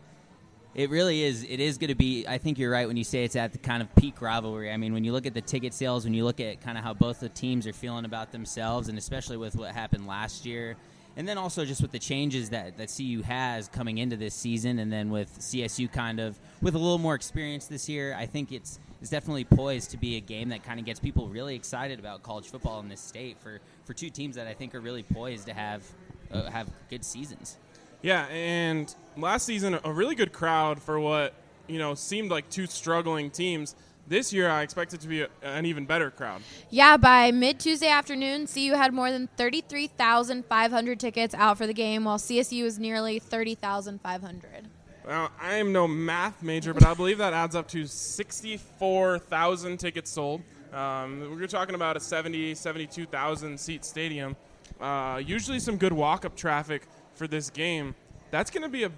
it 0.75 0.91
really 0.91 1.25
is. 1.25 1.43
It 1.43 1.59
is 1.59 1.77
going 1.77 1.89
to 1.89 1.97
be. 1.97 2.25
I 2.29 2.39
think 2.39 2.57
you're 2.57 2.71
right 2.71 2.87
when 2.87 2.97
you 2.97 3.03
say 3.03 3.25
it's 3.25 3.35
at 3.35 3.53
the 3.53 3.59
kind 3.59 3.83
of 3.83 3.93
peak 3.97 4.23
rivalry. 4.23 4.71
I 4.71 4.77
mean, 4.77 4.93
when 4.93 5.03
you 5.03 5.13
look 5.13 5.27
at 5.27 5.35
the 5.35 5.41
ticket 5.41 5.75
sales, 5.75 6.05
when 6.05 6.15
you 6.15 6.25
look 6.25 6.39
at 6.39 6.61
kind 6.61 6.79
of 6.79 6.85
how 6.85 6.95
both 6.95 7.19
the 7.19 7.29
teams 7.29 7.67
are 7.67 7.73
feeling 7.73 8.05
about 8.05 8.31
themselves, 8.31 8.89
and 8.89 8.97
especially 8.97 9.39
with 9.39 9.57
what 9.57 9.73
happened 9.73 10.07
last 10.07 10.47
year, 10.47 10.77
and 11.19 11.27
then 11.27 11.37
also 11.37 11.65
just 11.65 11.83
with 11.83 11.91
the 11.91 11.99
changes 11.99 12.51
that 12.51 12.79
that 12.79 12.95
CU 12.97 13.23
has 13.23 13.67
coming 13.69 13.99
into 13.99 14.17
this 14.17 14.35
season, 14.35 14.79
and 14.79 14.91
then 14.91 15.11
with 15.11 15.37
CSU 15.41 15.93
kind 15.93 16.21
of 16.21 16.39
with 16.63 16.77
a 16.77 16.79
little 16.79 16.97
more 16.97 17.17
experience 17.17 17.67
this 17.67 17.89
year, 17.89 18.15
I 18.17 18.25
think 18.25 18.53
it's 18.53 18.79
it's 19.03 19.11
definitely 19.11 19.45
poised 19.45 19.91
to 19.91 19.97
be 19.97 20.17
a 20.17 20.21
game 20.21 20.49
that 20.51 20.63
kind 20.63 20.79
of 20.79 20.87
gets 20.87 21.01
people 21.01 21.29
really 21.29 21.57
excited 21.57 21.99
about 21.99 22.23
college 22.23 22.47
football 22.47 22.79
in 22.81 22.89
this 22.89 23.01
state 23.01 23.37
for 23.41 23.59
for 23.85 23.95
two 23.95 24.11
teams 24.11 24.37
that 24.37 24.47
I 24.47 24.55
think 24.55 24.77
are 24.77 24.81
really 24.81 25.03
poised 25.03 25.47
to 25.47 25.55
have 25.55 25.83
uh, 26.31 26.49
have 26.51 26.71
good 26.89 27.05
seasons. 27.05 27.59
Yeah, 28.01 28.27
and 28.27 28.95
last 29.17 29.45
season 29.45 29.77
a 29.83 29.93
really 29.93 30.15
good 30.15 30.33
crowd 30.33 30.81
for 30.81 31.01
what 31.01 31.35
you 31.67 31.81
know 31.81 31.97
seemed 31.97 32.31
like 32.31 32.49
two 32.49 32.67
struggling 32.67 33.31
teams. 33.31 33.75
This 34.09 34.33
year, 34.33 34.49
I 34.49 34.63
expect 34.63 34.95
it 34.95 35.03
to 35.03 35.09
be 35.09 35.21
a, 35.21 35.29
an 35.43 35.67
even 35.67 35.85
better 35.85 36.11
crowd. 36.11 36.41
Yeah, 36.71 36.97
by 36.97 37.31
mid 37.31 37.61
Tuesday 37.61 37.89
afternoon, 37.89 38.47
CU 38.47 38.73
had 38.73 38.95
more 38.95 39.11
than 39.11 39.29
33,500 39.37 40.99
tickets 40.99 41.35
out 41.35 41.59
for 41.59 41.67
the 41.67 41.75
game, 41.75 42.05
while 42.05 42.17
CSU 42.17 42.65
is 42.65 42.79
nearly 42.79 43.19
30,500. 43.19 44.69
Now, 45.07 45.31
I 45.39 45.57
am 45.57 45.73
no 45.73 45.87
math 45.87 46.43
major, 46.43 46.73
but 46.73 46.87
I 46.87 46.95
believe 46.95 47.19
that 47.19 47.35
adds 47.35 47.55
up 47.55 47.69
to 47.69 47.87
64,000 47.87 49.77
tickets 49.77 50.11
sold. 50.11 50.41
Um, 50.73 51.37
we're 51.39 51.47
talking 51.47 51.75
about 51.75 51.99
a 51.99 52.01
70, 52.01 52.55
72,000 52.55 53.61
seat 53.61 53.85
stadium. 53.85 54.37
Uh, 54.81 55.21
usually, 55.23 55.61
some 55.61 55.77
good 55.77 55.93
walk 55.93 56.25
up 56.25 56.35
traffic 56.35 56.87
for 57.13 57.29
this 57.29 57.51
game. 57.51 57.95
That's 58.31 58.51
going 58.51 58.63
to 58.63 58.69
be 58.71 58.85
a 58.85 58.91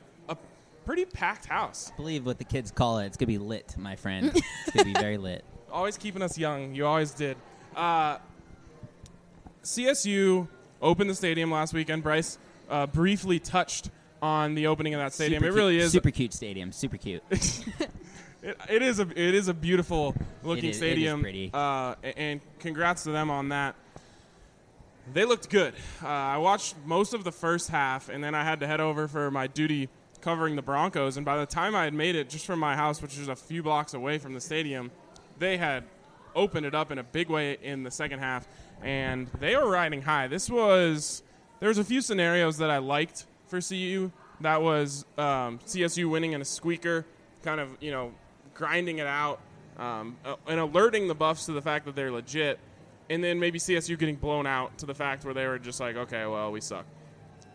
pretty 0.84 1.04
packed 1.04 1.46
house. 1.46 1.90
I 1.92 1.96
believe 1.96 2.26
what 2.26 2.38
the 2.38 2.44
kids 2.44 2.70
call 2.70 2.98
it. 2.98 3.06
It's 3.06 3.16
gonna 3.16 3.26
be 3.28 3.38
lit, 3.38 3.74
my 3.78 3.96
friend. 3.96 4.32
it's 4.34 4.70
gonna 4.76 4.84
be 4.84 4.92
very 4.94 5.18
lit. 5.18 5.44
always 5.70 5.96
keeping 5.96 6.22
us 6.22 6.36
young. 6.38 6.74
You 6.74 6.86
always 6.86 7.12
did. 7.12 7.36
Uh, 7.76 8.18
CSU 9.62 10.48
opened 10.80 11.10
the 11.10 11.14
stadium 11.14 11.50
last 11.50 11.72
weekend. 11.74 12.02
Bryce 12.02 12.38
uh, 12.68 12.86
briefly 12.86 13.38
touched 13.38 13.90
on 14.22 14.54
the 14.54 14.66
opening 14.66 14.94
of 14.94 15.00
that 15.00 15.12
stadium. 15.12 15.40
Super 15.40 15.46
it 15.46 15.50
cute- 15.50 15.56
really 15.58 15.78
is. 15.78 15.92
super 15.92 16.10
cute 16.10 16.32
stadium. 16.32 16.72
Super 16.72 16.96
cute. 16.96 17.22
It, 18.42 18.56
it 18.70 18.80
is 18.80 18.98
a 18.98 19.02
it 19.02 19.34
is 19.34 19.48
a 19.48 19.52
beautiful 19.52 20.14
looking 20.42 20.64
It 20.64 20.68
is- 20.70 20.76
it 20.80 20.86
is 20.86 20.92
stadium. 20.92 21.20
pretty. 21.20 21.50
Uh, 21.52 21.94
and 22.16 22.40
congrats 22.58 23.02
to 23.04 23.10
them 23.10 23.28
on 23.30 23.50
that. 23.50 23.74
They 25.12 25.26
looked 25.26 25.50
good. 25.50 25.74
Uh, 26.02 26.06
I 26.08 26.38
watched 26.38 26.74
most 26.86 27.12
of 27.12 27.22
the 27.22 27.32
first 27.32 27.68
half, 27.68 28.08
and 28.08 28.24
then 28.24 28.34
I 28.34 28.42
had 28.42 28.60
to 28.60 28.66
head 28.66 28.80
over 28.80 29.08
for 29.08 29.30
my 29.30 29.46
duty 29.46 29.90
covering 30.20 30.56
the 30.56 30.62
Broncos. 30.62 31.16
And 31.16 31.24
by 31.24 31.36
the 31.38 31.46
time 31.46 31.74
I 31.74 31.84
had 31.84 31.94
made 31.94 32.14
it 32.14 32.28
just 32.28 32.46
from 32.46 32.58
my 32.58 32.76
house, 32.76 33.02
which 33.02 33.18
is 33.18 33.28
a 33.28 33.36
few 33.36 33.62
blocks 33.62 33.94
away 33.94 34.18
from 34.18 34.34
the 34.34 34.40
stadium, 34.40 34.90
they 35.38 35.56
had 35.56 35.84
opened 36.34 36.66
it 36.66 36.74
up 36.74 36.90
in 36.90 36.98
a 36.98 37.02
big 37.02 37.28
way 37.28 37.58
in 37.62 37.82
the 37.82 37.90
second 37.90 38.20
half, 38.20 38.46
and 38.82 39.28
they 39.38 39.56
were 39.56 39.68
riding 39.68 40.02
high. 40.02 40.28
This 40.28 40.48
was 40.48 41.22
there 41.58 41.68
was 41.68 41.78
a 41.78 41.84
few 41.84 42.00
scenarios 42.00 42.58
that 42.58 42.70
I 42.70 42.78
liked 42.78 43.26
for 43.46 43.60
CU. 43.60 44.10
That 44.40 44.62
was 44.62 45.04
um, 45.18 45.58
CSU 45.66 46.08
winning 46.08 46.32
in 46.32 46.40
a 46.40 46.44
squeaker, 46.44 47.04
kind 47.42 47.60
of 47.60 47.76
you 47.80 47.90
know 47.90 48.12
grinding 48.54 48.98
it 48.98 49.06
out 49.06 49.40
um, 49.78 50.16
and 50.46 50.60
alerting 50.60 51.08
the 51.08 51.14
Buffs 51.14 51.46
to 51.46 51.52
the 51.52 51.62
fact 51.62 51.86
that 51.86 51.96
they're 51.96 52.12
legit, 52.12 52.58
and 53.08 53.22
then 53.24 53.40
maybe 53.40 53.58
CSU 53.58 53.98
getting 53.98 54.16
blown 54.16 54.46
out 54.46 54.78
to 54.78 54.86
the 54.86 54.94
fact 54.94 55.24
where 55.24 55.34
they 55.34 55.46
were 55.46 55.58
just 55.58 55.80
like, 55.80 55.96
okay, 55.96 56.26
well 56.26 56.52
we 56.52 56.60
suck. 56.60 56.84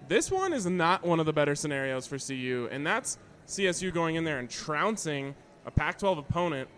This 0.07 0.29
one 0.29 0.53
is 0.53 0.67
not 0.67 1.03
one 1.03 1.19
of 1.19 1.25
the 1.25 1.33
better 1.33 1.55
scenarios 1.55 2.05
for 2.05 2.19
CU, 2.19 2.69
and 2.71 2.85
that's 2.85 3.17
CSU 3.47 3.91
going 3.91 4.15
in 4.15 4.23
there 4.23 4.37
and 4.37 4.49
trouncing 4.49 5.33
a 5.65 5.71
Pac 5.71 5.97
12 5.97 6.19
opponent 6.19 6.69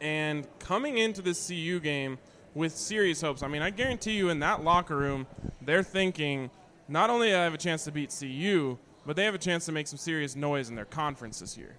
and 0.00 0.46
coming 0.58 0.96
into 0.96 1.20
this 1.20 1.46
CU 1.46 1.78
game 1.80 2.18
with 2.54 2.74
serious 2.74 3.20
hopes. 3.20 3.42
I 3.42 3.48
mean, 3.48 3.60
I 3.60 3.70
guarantee 3.70 4.12
you 4.12 4.30
in 4.30 4.38
that 4.40 4.64
locker 4.64 4.96
room, 4.96 5.26
they're 5.60 5.82
thinking 5.82 6.50
not 6.88 7.10
only 7.10 7.28
do 7.28 7.36
I 7.36 7.44
have 7.44 7.52
a 7.52 7.58
chance 7.58 7.84
to 7.84 7.92
beat 7.92 8.14
CU, 8.18 8.78
but 9.04 9.14
they 9.14 9.24
have 9.24 9.34
a 9.34 9.38
chance 9.38 9.66
to 9.66 9.72
make 9.72 9.86
some 9.86 9.98
serious 9.98 10.34
noise 10.34 10.70
in 10.70 10.74
their 10.74 10.86
conference 10.86 11.40
this 11.40 11.58
year. 11.58 11.76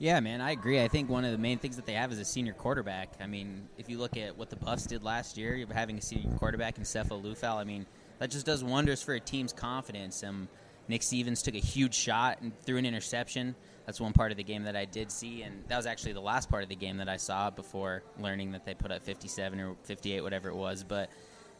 Yeah, 0.00 0.20
man, 0.20 0.40
I 0.40 0.52
agree. 0.52 0.82
I 0.82 0.88
think 0.88 1.08
one 1.08 1.24
of 1.24 1.32
the 1.32 1.38
main 1.38 1.58
things 1.58 1.76
that 1.76 1.86
they 1.86 1.94
have 1.94 2.12
is 2.12 2.18
a 2.18 2.24
senior 2.24 2.52
quarterback. 2.52 3.10
I 3.20 3.26
mean, 3.26 3.68
if 3.76 3.88
you 3.88 3.98
look 3.98 4.16
at 4.16 4.36
what 4.36 4.50
the 4.50 4.56
Buffs 4.56 4.86
did 4.86 5.02
last 5.02 5.36
year, 5.36 5.64
having 5.72 5.98
a 5.98 6.02
senior 6.02 6.30
quarterback 6.36 6.78
in 6.78 6.84
Sefo 6.84 7.20
Liufau, 7.20 7.56
I 7.56 7.64
mean, 7.64 7.84
that 8.18 8.30
just 8.30 8.46
does 8.46 8.64
wonders 8.64 9.02
for 9.02 9.14
a 9.14 9.20
team's 9.20 9.52
confidence. 9.52 10.22
Um, 10.22 10.48
Nick 10.88 11.02
Stevens 11.02 11.42
took 11.42 11.54
a 11.54 11.60
huge 11.60 11.94
shot 11.94 12.40
and 12.40 12.58
threw 12.62 12.78
an 12.78 12.86
interception. 12.86 13.54
That's 13.86 14.00
one 14.00 14.12
part 14.12 14.30
of 14.30 14.36
the 14.36 14.44
game 14.44 14.64
that 14.64 14.76
I 14.76 14.84
did 14.84 15.10
see, 15.10 15.42
and 15.42 15.64
that 15.68 15.76
was 15.76 15.86
actually 15.86 16.12
the 16.12 16.20
last 16.20 16.50
part 16.50 16.62
of 16.62 16.68
the 16.68 16.76
game 16.76 16.98
that 16.98 17.08
I 17.08 17.16
saw 17.16 17.50
before 17.50 18.02
learning 18.18 18.52
that 18.52 18.66
they 18.66 18.74
put 18.74 18.90
up 18.90 19.02
57 19.02 19.58
or 19.60 19.76
58, 19.84 20.20
whatever 20.20 20.48
it 20.48 20.54
was. 20.54 20.84
But 20.84 21.10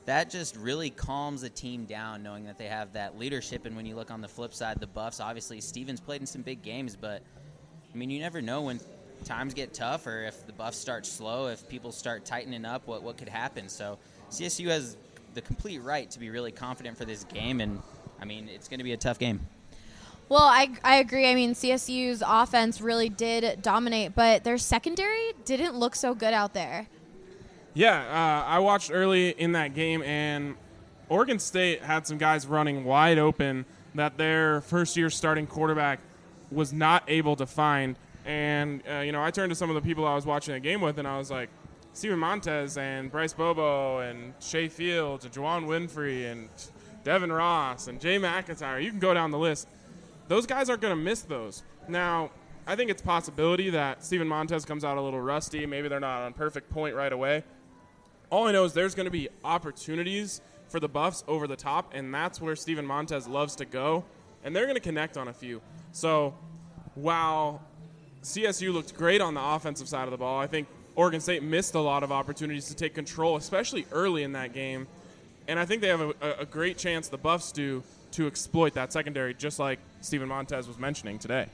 that 0.04 0.30
just 0.30 0.56
really 0.56 0.90
calms 0.90 1.42
a 1.42 1.50
team 1.50 1.84
down 1.84 2.22
knowing 2.22 2.44
that 2.44 2.58
they 2.58 2.66
have 2.66 2.94
that 2.94 3.18
leadership. 3.18 3.66
And 3.66 3.76
when 3.76 3.86
you 3.86 3.94
look 3.94 4.10
on 4.10 4.20
the 4.20 4.28
flip 4.28 4.54
side, 4.54 4.80
the 4.80 4.86
Buffs, 4.86 5.20
obviously, 5.20 5.60
Stevens 5.60 6.00
played 6.00 6.20
in 6.20 6.26
some 6.26 6.42
big 6.42 6.62
games, 6.62 6.96
but 6.96 7.22
I 7.92 7.96
mean, 7.96 8.10
you 8.10 8.20
never 8.20 8.42
know 8.42 8.62
when 8.62 8.80
times 9.24 9.54
get 9.54 9.74
tough 9.74 10.06
or 10.06 10.24
if 10.24 10.46
the 10.46 10.52
Buffs 10.52 10.78
start 10.78 11.06
slow, 11.06 11.48
if 11.48 11.68
people 11.68 11.92
start 11.92 12.24
tightening 12.24 12.64
up, 12.64 12.86
what, 12.86 13.02
what 13.02 13.16
could 13.16 13.28
happen. 13.28 13.68
So 13.68 13.98
CSU 14.30 14.68
has 14.68 14.96
the 15.38 15.46
complete 15.46 15.78
right 15.78 16.10
to 16.10 16.18
be 16.18 16.30
really 16.30 16.50
confident 16.50 16.98
for 16.98 17.04
this 17.04 17.22
game, 17.24 17.60
and 17.60 17.80
I 18.20 18.24
mean, 18.24 18.48
it's 18.48 18.66
going 18.66 18.78
to 18.78 18.84
be 18.84 18.92
a 18.92 18.96
tough 18.96 19.20
game. 19.20 19.40
Well, 20.28 20.42
I, 20.42 20.70
I 20.82 20.96
agree. 20.96 21.30
I 21.30 21.34
mean, 21.36 21.54
CSU's 21.54 22.24
offense 22.26 22.80
really 22.80 23.08
did 23.08 23.62
dominate, 23.62 24.16
but 24.16 24.42
their 24.42 24.58
secondary 24.58 25.32
didn't 25.44 25.76
look 25.76 25.94
so 25.94 26.12
good 26.12 26.34
out 26.34 26.54
there. 26.54 26.88
Yeah, 27.72 28.00
uh, 28.00 28.48
I 28.48 28.58
watched 28.58 28.90
early 28.92 29.30
in 29.30 29.52
that 29.52 29.74
game, 29.74 30.02
and 30.02 30.56
Oregon 31.08 31.38
State 31.38 31.82
had 31.82 32.04
some 32.04 32.18
guys 32.18 32.44
running 32.46 32.84
wide 32.84 33.18
open 33.18 33.64
that 33.94 34.18
their 34.18 34.60
first 34.62 34.96
year 34.96 35.08
starting 35.08 35.46
quarterback 35.46 36.00
was 36.50 36.72
not 36.72 37.04
able 37.06 37.36
to 37.36 37.46
find. 37.46 37.94
And 38.26 38.82
uh, 38.90 38.98
you 38.98 39.12
know, 39.12 39.22
I 39.22 39.30
turned 39.30 39.50
to 39.50 39.56
some 39.56 39.70
of 39.70 39.76
the 39.76 39.82
people 39.82 40.04
I 40.04 40.16
was 40.16 40.26
watching 40.26 40.54
the 40.54 40.60
game 40.60 40.80
with, 40.80 40.98
and 40.98 41.06
I 41.06 41.16
was 41.16 41.30
like, 41.30 41.48
Steven 41.92 42.18
Montez 42.18 42.76
and 42.76 43.10
Bryce 43.10 43.32
Bobo 43.32 43.98
and 43.98 44.34
Shay 44.40 44.68
Fields 44.68 45.24
and 45.24 45.34
Juwann 45.34 45.66
Winfree 45.66 46.30
and 46.30 46.48
Devin 47.04 47.32
Ross 47.32 47.88
and 47.88 48.00
Jay 48.00 48.18
MacIntyre. 48.18 48.80
You 48.80 48.90
can 48.90 49.00
go 49.00 49.14
down 49.14 49.30
the 49.30 49.38
list. 49.38 49.68
Those 50.28 50.46
guys 50.46 50.68
aren't 50.68 50.82
going 50.82 50.96
to 50.96 51.02
miss 51.02 51.22
those. 51.22 51.62
Now, 51.88 52.30
I 52.66 52.76
think 52.76 52.90
it's 52.90 53.00
possibility 53.00 53.70
that 53.70 54.04
Steven 54.04 54.28
Montez 54.28 54.64
comes 54.64 54.84
out 54.84 54.98
a 54.98 55.00
little 55.00 55.20
rusty. 55.20 55.64
Maybe 55.64 55.88
they're 55.88 56.00
not 56.00 56.22
on 56.22 56.34
perfect 56.34 56.70
point 56.70 56.94
right 56.94 57.12
away. 57.12 57.42
All 58.30 58.46
I 58.46 58.52
know 58.52 58.64
is 58.64 58.74
there's 58.74 58.94
going 58.94 59.06
to 59.06 59.10
be 59.10 59.28
opportunities 59.42 60.42
for 60.68 60.78
the 60.78 60.88
Buffs 60.88 61.24
over 61.26 61.46
the 61.46 61.56
top, 61.56 61.94
and 61.94 62.12
that's 62.14 62.42
where 62.42 62.54
Steven 62.54 62.84
Montez 62.84 63.26
loves 63.26 63.56
to 63.56 63.64
go, 63.64 64.04
and 64.44 64.54
they're 64.54 64.66
going 64.66 64.74
to 64.74 64.80
connect 64.80 65.16
on 65.16 65.28
a 65.28 65.32
few. 65.32 65.62
So 65.92 66.34
while 66.94 67.62
CSU 68.22 68.72
looked 68.72 68.94
great 68.94 69.22
on 69.22 69.32
the 69.32 69.42
offensive 69.42 69.88
side 69.88 70.04
of 70.04 70.10
the 70.10 70.18
ball, 70.18 70.38
I 70.38 70.46
think 70.46 70.68
Oregon 70.98 71.20
State 71.20 71.44
missed 71.44 71.76
a 71.76 71.80
lot 71.80 72.02
of 72.02 72.10
opportunities 72.10 72.66
to 72.66 72.74
take 72.74 72.92
control, 72.92 73.36
especially 73.36 73.86
early 73.92 74.24
in 74.24 74.32
that 74.32 74.52
game. 74.52 74.88
And 75.46 75.56
I 75.56 75.64
think 75.64 75.80
they 75.80 75.86
have 75.86 76.00
a, 76.00 76.14
a 76.40 76.44
great 76.44 76.76
chance, 76.76 77.06
the 77.06 77.16
Buffs 77.16 77.52
do, 77.52 77.84
to 78.12 78.26
exploit 78.26 78.74
that 78.74 78.92
secondary, 78.92 79.32
just 79.32 79.60
like 79.60 79.78
Steven 80.00 80.26
Montez 80.26 80.66
was 80.66 80.76
mentioning 80.76 81.20
today. 81.20 81.46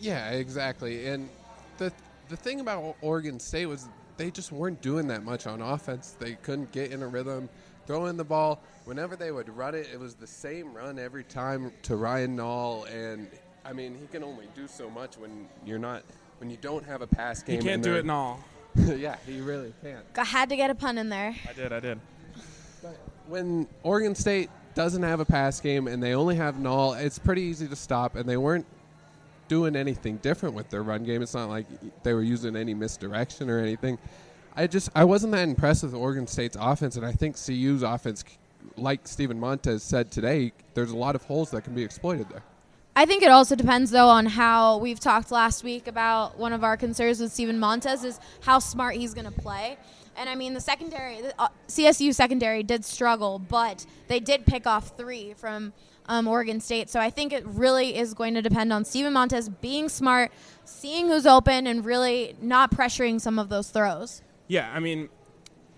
Yeah, 0.00 0.30
exactly. 0.30 1.06
And 1.06 1.28
the 1.76 1.92
the 2.30 2.36
thing 2.36 2.60
about 2.60 2.96
Oregon 3.02 3.38
State 3.38 3.66
was 3.66 3.86
they 4.16 4.30
just 4.30 4.52
weren't 4.52 4.80
doing 4.80 5.06
that 5.08 5.22
much 5.22 5.46
on 5.46 5.60
offense. 5.60 6.16
They 6.18 6.34
couldn't 6.36 6.72
get 6.72 6.90
in 6.90 7.02
a 7.02 7.08
rhythm, 7.08 7.50
throwing 7.86 8.16
the 8.16 8.24
ball. 8.24 8.62
Whenever 8.86 9.16
they 9.16 9.32
would 9.32 9.54
run 9.54 9.74
it, 9.74 9.88
it 9.92 10.00
was 10.00 10.14
the 10.14 10.26
same 10.26 10.72
run 10.72 10.98
every 10.98 11.24
time 11.24 11.72
to 11.82 11.96
Ryan 11.96 12.38
Nall. 12.38 12.90
And 12.90 13.28
I 13.66 13.74
mean, 13.74 13.98
he 14.00 14.06
can 14.06 14.24
only 14.24 14.48
do 14.56 14.66
so 14.66 14.88
much 14.88 15.18
when 15.18 15.46
you're 15.66 15.78
not 15.78 16.04
when 16.38 16.48
you 16.48 16.56
don't 16.62 16.86
have 16.86 17.02
a 17.02 17.06
pass 17.06 17.42
game. 17.42 17.60
He 17.60 17.66
can't 17.66 17.82
do 17.82 17.94
it 17.94 18.00
in 18.00 18.10
all. 18.10 18.42
yeah, 18.96 19.16
he 19.26 19.40
really 19.40 19.72
can't. 19.82 20.04
I 20.16 20.24
had 20.24 20.48
to 20.50 20.56
get 20.56 20.70
a 20.70 20.74
pun 20.74 20.98
in 20.98 21.08
there. 21.08 21.34
I 21.48 21.52
did, 21.52 21.72
I 21.72 21.80
did. 21.80 21.98
when 23.26 23.66
Oregon 23.82 24.14
State 24.14 24.50
doesn't 24.74 25.02
have 25.02 25.20
a 25.20 25.24
pass 25.24 25.60
game 25.60 25.88
and 25.88 26.02
they 26.02 26.14
only 26.14 26.36
have 26.36 26.56
Nall, 26.56 27.00
it's 27.00 27.18
pretty 27.18 27.42
easy 27.42 27.66
to 27.68 27.76
stop. 27.76 28.16
And 28.16 28.28
they 28.28 28.36
weren't 28.36 28.66
doing 29.48 29.74
anything 29.74 30.18
different 30.18 30.54
with 30.54 30.70
their 30.70 30.82
run 30.82 31.04
game. 31.04 31.22
It's 31.22 31.34
not 31.34 31.48
like 31.48 31.66
they 32.02 32.12
were 32.12 32.22
using 32.22 32.54
any 32.54 32.74
misdirection 32.74 33.50
or 33.50 33.58
anything. 33.58 33.98
I 34.54 34.66
just 34.66 34.90
I 34.94 35.04
wasn't 35.04 35.32
that 35.32 35.48
impressed 35.48 35.82
with 35.82 35.94
Oregon 35.94 36.26
State's 36.26 36.56
offense, 36.58 36.96
and 36.96 37.06
I 37.06 37.12
think 37.12 37.36
CU's 37.36 37.82
offense, 37.82 38.24
like 38.76 39.06
Steven 39.06 39.38
Montez 39.38 39.82
said 39.82 40.10
today, 40.10 40.52
there's 40.74 40.90
a 40.90 40.96
lot 40.96 41.14
of 41.14 41.22
holes 41.22 41.50
that 41.52 41.62
can 41.62 41.74
be 41.74 41.82
exploited 41.82 42.28
there. 42.28 42.42
I 42.98 43.06
think 43.06 43.22
it 43.22 43.30
also 43.30 43.54
depends, 43.54 43.92
though, 43.92 44.08
on 44.08 44.26
how 44.26 44.78
we've 44.78 44.98
talked 44.98 45.30
last 45.30 45.62
week 45.62 45.86
about 45.86 46.36
one 46.36 46.52
of 46.52 46.64
our 46.64 46.76
concerns 46.76 47.20
with 47.20 47.32
Steven 47.32 47.56
Montez 47.56 48.02
is 48.02 48.18
how 48.40 48.58
smart 48.58 48.96
he's 48.96 49.14
going 49.14 49.32
to 49.32 49.40
play. 49.40 49.78
And 50.16 50.28
I 50.28 50.34
mean, 50.34 50.52
the 50.52 50.60
secondary, 50.60 51.20
the, 51.20 51.32
uh, 51.40 51.46
CSU 51.68 52.12
secondary 52.12 52.64
did 52.64 52.84
struggle, 52.84 53.38
but 53.38 53.86
they 54.08 54.18
did 54.18 54.46
pick 54.46 54.66
off 54.66 54.96
three 54.96 55.32
from 55.34 55.72
um, 56.06 56.26
Oregon 56.26 56.60
State. 56.60 56.90
So 56.90 56.98
I 56.98 57.08
think 57.08 57.32
it 57.32 57.46
really 57.46 57.96
is 57.96 58.14
going 58.14 58.34
to 58.34 58.42
depend 58.42 58.72
on 58.72 58.84
Steven 58.84 59.12
Montez 59.12 59.48
being 59.48 59.88
smart, 59.88 60.32
seeing 60.64 61.06
who's 61.06 61.24
open, 61.24 61.68
and 61.68 61.84
really 61.84 62.34
not 62.42 62.72
pressuring 62.72 63.20
some 63.20 63.38
of 63.38 63.48
those 63.48 63.70
throws. 63.70 64.22
Yeah, 64.48 64.72
I 64.74 64.80
mean, 64.80 65.08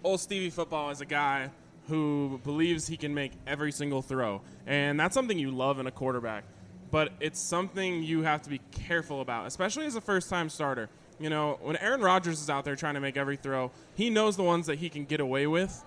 old 0.02 0.20
Stevie 0.20 0.48
football 0.48 0.88
is 0.88 1.02
a 1.02 1.06
guy 1.06 1.50
who 1.86 2.40
believes 2.44 2.86
he 2.86 2.96
can 2.96 3.12
make 3.12 3.32
every 3.46 3.72
single 3.72 4.00
throw, 4.00 4.40
and 4.66 4.98
that's 4.98 5.12
something 5.12 5.38
you 5.38 5.50
love 5.50 5.80
in 5.80 5.86
a 5.86 5.90
quarterback. 5.90 6.44
But 6.90 7.12
it's 7.20 7.38
something 7.38 8.02
you 8.02 8.22
have 8.22 8.42
to 8.42 8.50
be 8.50 8.60
careful 8.72 9.20
about, 9.20 9.46
especially 9.46 9.86
as 9.86 9.94
a 9.94 10.00
first-time 10.00 10.48
starter. 10.48 10.88
You 11.20 11.30
know, 11.30 11.58
when 11.62 11.76
Aaron 11.76 12.00
Rodgers 12.00 12.40
is 12.40 12.50
out 12.50 12.64
there 12.64 12.76
trying 12.76 12.94
to 12.94 13.00
make 13.00 13.16
every 13.16 13.36
throw, 13.36 13.70
he 13.94 14.10
knows 14.10 14.36
the 14.36 14.42
ones 14.42 14.66
that 14.66 14.78
he 14.78 14.88
can 14.88 15.04
get 15.04 15.20
away 15.20 15.46
with. 15.46 15.84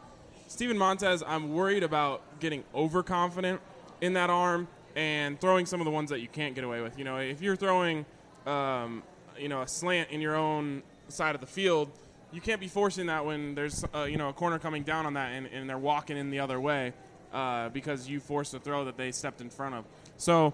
Steven 0.48 0.78
Montez, 0.78 1.24
I'm 1.26 1.54
worried 1.54 1.84
about 1.84 2.22
getting 2.40 2.64
overconfident 2.76 3.60
in 4.02 4.14
that 4.14 4.30
arm 4.30 4.68
and 4.96 5.42
throwing 5.42 5.66
some 5.66 5.82
of 5.82 5.86
the 5.86 5.92
ones 5.92 6.12
that 6.12 6.20
you 6.20 6.28
can't 6.28 6.54
get 6.54 6.64
away 6.64 6.82
with. 6.82 7.00
You 7.00 7.06
know, 7.06 7.18
if 7.18 7.42
you're 7.42 7.56
throwing, 7.56 8.06
um, 8.46 9.02
you 9.38 9.50
know, 9.50 9.62
a 9.64 9.68
slant 9.68 10.12
in 10.12 10.22
your 10.22 10.36
own 10.36 10.84
side 11.08 11.34
of 11.34 11.42
the 11.42 11.48
field, 11.48 11.90
you 12.32 12.40
can't 12.40 12.62
be 12.62 12.68
forcing 12.68 13.08
that 13.08 13.26
when 13.26 13.56
there's, 13.56 13.84
uh, 13.96 14.04
you 14.04 14.18
know, 14.18 14.30
a 14.30 14.34
corner 14.34 14.60
coming 14.60 14.84
down 14.84 15.06
on 15.06 15.16
that 15.16 15.32
and, 15.32 15.48
and 15.48 15.70
they're 15.70 15.78
walking 15.78 16.18
in 16.18 16.30
the 16.30 16.40
other 16.40 16.60
way 16.60 16.94
uh, 17.34 17.70
because 17.70 18.08
you 18.08 18.20
forced 18.20 18.54
a 18.54 18.60
throw 18.60 18.86
that 18.86 18.98
they 18.98 19.12
stepped 19.12 19.42
in 19.42 19.50
front 19.50 19.76
of. 19.76 19.86
So 20.18 20.54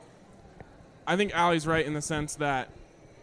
I 1.10 1.16
think 1.16 1.36
Ali's 1.36 1.66
right 1.66 1.84
in 1.84 1.96
the 1.96 2.04
sense 2.04 2.36
that 2.36 2.70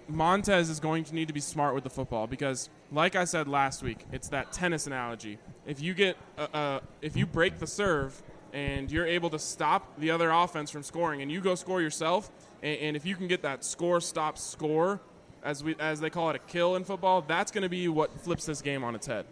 Montez 0.09 0.71
is 0.71 0.81
going 0.81 1.05
to 1.05 1.15
need 1.15 1.29
to 1.29 1.33
be 1.33 1.39
smart 1.39 1.73
with 1.73 1.85
the 1.85 1.91
football 1.91 2.27
because, 2.27 2.69
like 2.91 3.15
I 3.15 3.23
said 3.23 3.47
last 3.47 3.81
week, 3.81 4.05
it's 4.11 4.27
that 4.31 4.51
tennis 4.51 4.89
analogy. 4.89 5.39
If 5.69 5.81
you 5.81 5.95
get, 5.95 6.17
uh, 6.37 6.49
uh, 6.53 6.81
if 7.01 7.17
you 7.17 7.27
break 7.27 7.61
the 7.61 7.67
serve 7.69 8.21
and 8.53 8.91
you're 8.91 9.07
able 9.07 9.31
to 9.31 9.39
stop 9.39 10.01
the 10.01 10.11
other 10.11 10.33
offense 10.33 10.69
from 10.69 10.83
scoring, 10.83 11.23
and 11.23 11.31
you 11.31 11.41
go 11.41 11.55
score 11.55 11.81
yourself, 11.81 12.29
and, 12.61 12.77
and 12.81 12.97
if 12.97 13.07
you 13.07 13.15
can 13.15 13.29
get 13.29 13.43
that 13.43 13.65
score, 13.65 14.01
stop, 14.01 14.37
score, 14.37 15.01
as 15.45 15.63
we 15.63 15.77
as 15.79 16.01
they 16.01 16.11
call 16.11 16.29
it 16.31 16.35
a 16.35 16.41
kill 16.41 16.75
in 16.75 16.83
football, 16.83 17.23
that's 17.23 17.53
going 17.53 17.63
to 17.63 17.69
be 17.69 17.87
what 17.87 18.21
flips 18.21 18.47
this 18.47 18.63
game 18.63 18.83
on 18.83 18.97
its 18.97 19.07
head. 19.07 19.27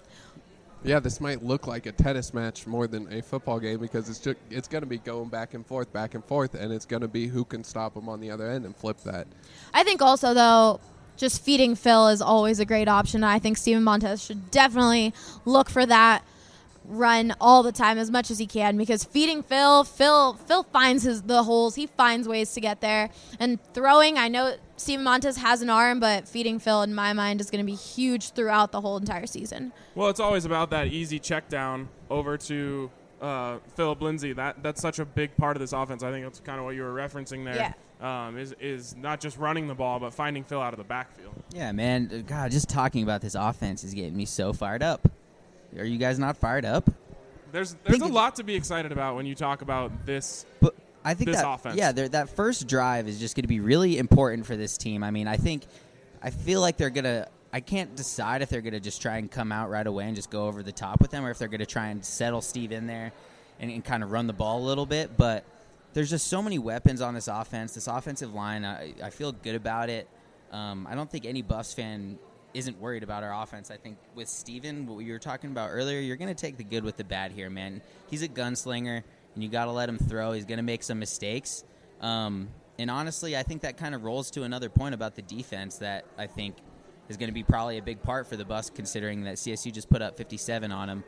Yeah, 0.85 1.01
this 1.01 1.19
might 1.19 1.43
look 1.43 1.67
like 1.67 1.87
a 1.87 1.93
tennis 1.93 2.35
match 2.35 2.67
more 2.67 2.87
than 2.87 3.11
a 3.11 3.23
football 3.23 3.59
game 3.59 3.81
because 3.81 4.11
it's 4.11 4.19
just, 4.19 4.37
it's 4.51 4.69
going 4.69 4.83
to 4.83 4.87
be 4.87 4.99
going 4.99 5.31
back 5.31 5.55
and 5.55 5.67
forth, 5.67 5.91
back 5.95 6.15
and 6.15 6.23
forth, 6.23 6.55
and 6.55 6.71
it's 6.71 6.85
going 6.85 7.01
to 7.01 7.09
be 7.09 7.27
who 7.27 7.43
can 7.43 7.65
stop 7.65 7.95
them 7.95 8.07
on 8.07 8.21
the 8.21 8.31
other 8.31 8.51
end 8.51 8.67
and 8.67 8.77
flip 8.77 8.99
that. 9.01 9.27
I 9.73 9.83
think 9.83 10.03
also 10.03 10.35
though, 10.35 10.81
just 11.17 11.43
feeding 11.43 11.75
Phil 11.75 12.09
is 12.09 12.21
always 12.21 12.61
a 12.61 12.67
great 12.67 12.87
option. 12.87 13.25
I 13.25 13.39
think 13.39 13.57
Steven 13.57 13.83
Montez 13.83 14.23
should 14.23 14.51
definitely 14.51 15.15
look 15.47 15.71
for 15.71 15.87
that 15.87 16.23
run 16.87 17.35
all 17.41 17.63
the 17.63 17.73
time 17.73 17.97
as 17.97 18.11
much 18.11 18.31
as 18.31 18.39
he 18.39 18.47
can 18.47 18.77
because 18.77 19.05
feeding 19.05 19.43
Phil, 19.43 19.85
Phil 19.85 20.35
Phil 20.35 20.65
finds 20.65 21.05
his 21.05 21.23
the 21.23 21.45
holes. 21.45 21.77
He 21.77 21.87
finds 21.87 22.29
ways 22.29 22.53
to 22.55 22.61
get 22.61 22.83
there. 22.83 23.09
And 23.41 23.59
throwing, 23.73 24.19
I 24.19 24.29
know 24.29 24.57
Steven 24.77 25.05
Montez 25.05 25.37
has 25.37 25.63
an 25.63 25.71
arm, 25.71 26.01
but 26.01 26.27
feeding 26.27 26.59
Phil 26.59 26.83
in 26.83 26.95
my 26.95 27.13
mind 27.13 27.41
is 27.41 27.51
going 27.51 27.65
to 27.65 27.71
be 27.71 27.77
huge 27.77 28.31
throughout 28.31 28.73
the 28.73 28.81
whole 28.81 28.97
entire 28.97 29.27
season. 29.27 29.73
Well, 29.95 30.09
it's 30.09 30.21
always 30.21 30.45
about 30.45 30.71
that 30.71 30.89
easy 30.89 31.19
check 31.19 31.49
down 31.49 31.89
over 32.11 32.37
to 32.39 32.91
uh, 33.21 33.59
Philip 33.77 34.03
Lindsay. 34.03 34.33
That 34.33 34.63
that's 34.63 34.81
such 34.81 34.99
a 34.99 35.05
big 35.05 35.37
part 35.37 35.57
of 35.57 35.61
this 35.61 35.73
offense. 35.73 36.03
I 36.03 36.11
think 36.11 36.25
that's 36.25 36.41
kind 36.41 36.59
of 36.59 36.65
what 36.65 36.75
you 36.75 36.83
were 36.83 36.93
referencing 36.95 37.45
there. 37.45 37.75
Um, 38.01 38.37
is 38.37 38.55
is 38.61 38.97
not 38.97 39.21
just 39.21 39.39
running 39.39 39.69
the 39.69 39.75
ball, 39.75 40.01
but 40.01 40.13
finding 40.13 40.45
Phil 40.45 40.61
out 40.61 40.75
of 40.75 40.79
the 40.79 40.85
backfield. 40.85 41.35
Yeah, 41.53 41.73
man. 41.73 42.11
Uh, 42.13 42.19
God, 42.19 42.51
just 42.51 42.69
talking 42.69 43.03
about 43.03 43.21
this 43.21 43.35
offense 43.35 43.85
is 43.85 43.95
getting 43.95 44.17
me 44.17 44.25
so 44.25 44.53
fired 44.53 44.83
up. 44.83 45.09
Are 45.79 45.85
you 45.85 45.99
guys 45.99 46.19
not 46.19 46.37
fired 46.37 46.65
up? 46.65 46.91
There's 47.53 47.77
there's 47.85 47.99
Think 47.99 48.11
a 48.11 48.13
lot 48.13 48.37
to 48.37 48.43
be 48.43 48.57
excited 48.57 48.91
about 48.91 49.15
when 49.15 49.27
you 49.27 49.37
talk 49.37 49.63
about 49.63 50.05
this. 50.05 50.45
But 50.61 50.75
I 51.05 51.15
think 51.15 51.31
that 51.33 51.49
offense. 51.49 51.77
yeah, 51.77 51.93
that 51.93 52.31
first 52.31 52.67
drive 52.67 53.09
is 53.09 53.21
just 53.21 53.37
going 53.37 53.43
to 53.43 53.49
be 53.49 53.61
really 53.61 53.99
important 53.99 54.47
for 54.47 54.57
this 54.57 54.79
team. 54.79 55.03
I 55.05 55.11
mean, 55.11 55.29
I 55.29 55.37
think 55.37 55.65
I 56.23 56.31
feel 56.31 56.61
like 56.61 56.77
they're 56.77 56.91
gonna. 56.91 57.29
I 57.53 57.61
can't 57.61 57.95
decide 57.95 58.43
if 58.43 58.49
they're 58.49 58.63
gonna 58.63 58.81
just 58.81 59.01
try 59.01 59.19
and 59.19 59.31
come 59.31 59.53
out 59.53 59.71
right 59.71 59.87
away 59.87 60.07
and 60.07 60.17
just 60.17 60.31
go 60.31 60.47
over 60.47 60.63
the 60.63 60.73
top 60.73 61.01
with 61.01 61.11
them, 61.11 61.25
or 61.25 61.31
if 61.31 61.39
they're 61.39 61.49
gonna 61.49 61.67
try 61.67 61.89
and 61.89 62.05
settle 62.05 62.41
Steve 62.41 62.73
in 62.73 62.87
there 62.87 63.13
and, 63.61 63.71
and 63.71 63.85
kind 63.85 64.03
of 64.03 64.11
run 64.11 64.27
the 64.27 64.33
ball 64.33 64.59
a 64.59 64.65
little 64.67 64.87
bit. 64.87 65.17
But 65.17 65.45
there's 65.93 66.11
just 66.11 66.27
so 66.27 66.43
many 66.43 66.59
weapons 66.59 67.01
on 67.01 67.15
this 67.15 67.29
offense. 67.29 67.75
This 67.75 67.87
offensive 67.87 68.35
line, 68.35 68.65
I, 68.65 68.95
I 69.03 69.11
feel 69.11 69.33
good 69.33 69.55
about 69.55 69.89
it. 69.89 70.09
Um, 70.51 70.87
I 70.91 70.95
don't 70.95 71.11
think 71.11 71.25
any 71.25 71.43
Buffs 71.43 71.73
fan 71.75 72.19
isn't 72.53 72.81
worried 72.81 73.03
about 73.03 73.23
our 73.23 73.43
offense. 73.43 73.71
I 73.71 73.77
think 73.77 73.99
with 74.15 74.29
Steven, 74.29 74.87
what 74.87 75.05
you 75.05 75.13
were 75.13 75.19
talking 75.19 75.51
about 75.51 75.71
earlier, 75.73 76.01
you're 76.01 76.17
going 76.17 76.35
to 76.35 76.41
take 76.41 76.57
the 76.57 76.65
good 76.65 76.85
with 76.85 76.97
the 76.97 77.05
bad 77.05 77.33
here, 77.33 77.51
man. 77.51 77.81
He's 78.09 78.23
a 78.23 78.29
gunslinger, 78.29 79.03
and 79.35 79.43
you 79.43 79.49
got 79.49 79.67
to 79.67 79.73
let 79.73 79.89
him 79.89 79.99
throw. 79.99 80.33
He's 80.33 80.45
going 80.45 80.59
to 80.59 80.65
make 80.65 80.83
some 80.83 80.99
mistakes. 80.99 81.65
Um, 82.01 82.49
and 82.79 82.91
honestly, 82.91 83.37
I 83.37 83.43
think 83.43 83.63
that 83.63 83.77
kind 83.77 83.95
of 83.95 84.05
rolls 84.05 84.31
to 84.33 84.43
another 84.43 84.69
point 84.69 84.95
about 84.95 85.15
the 85.15 85.23
defense 85.23 85.79
that 85.79 86.05
I 86.19 86.27
think 86.27 86.57
is 87.09 87.17
going 87.17 87.29
to 87.29 87.35
be 87.35 87.43
probably 87.43 87.79
a 87.79 87.83
big 87.83 88.03
part 88.03 88.27
for 88.27 88.37
the 88.37 88.45
Buffs, 88.45 88.71
considering 88.71 89.25
that 89.25 89.37
CSU 89.37 89.73
just 89.73 89.89
put 89.89 90.03
up 90.03 90.17
57 90.17 90.73
on 90.73 90.89
them. 90.89 91.05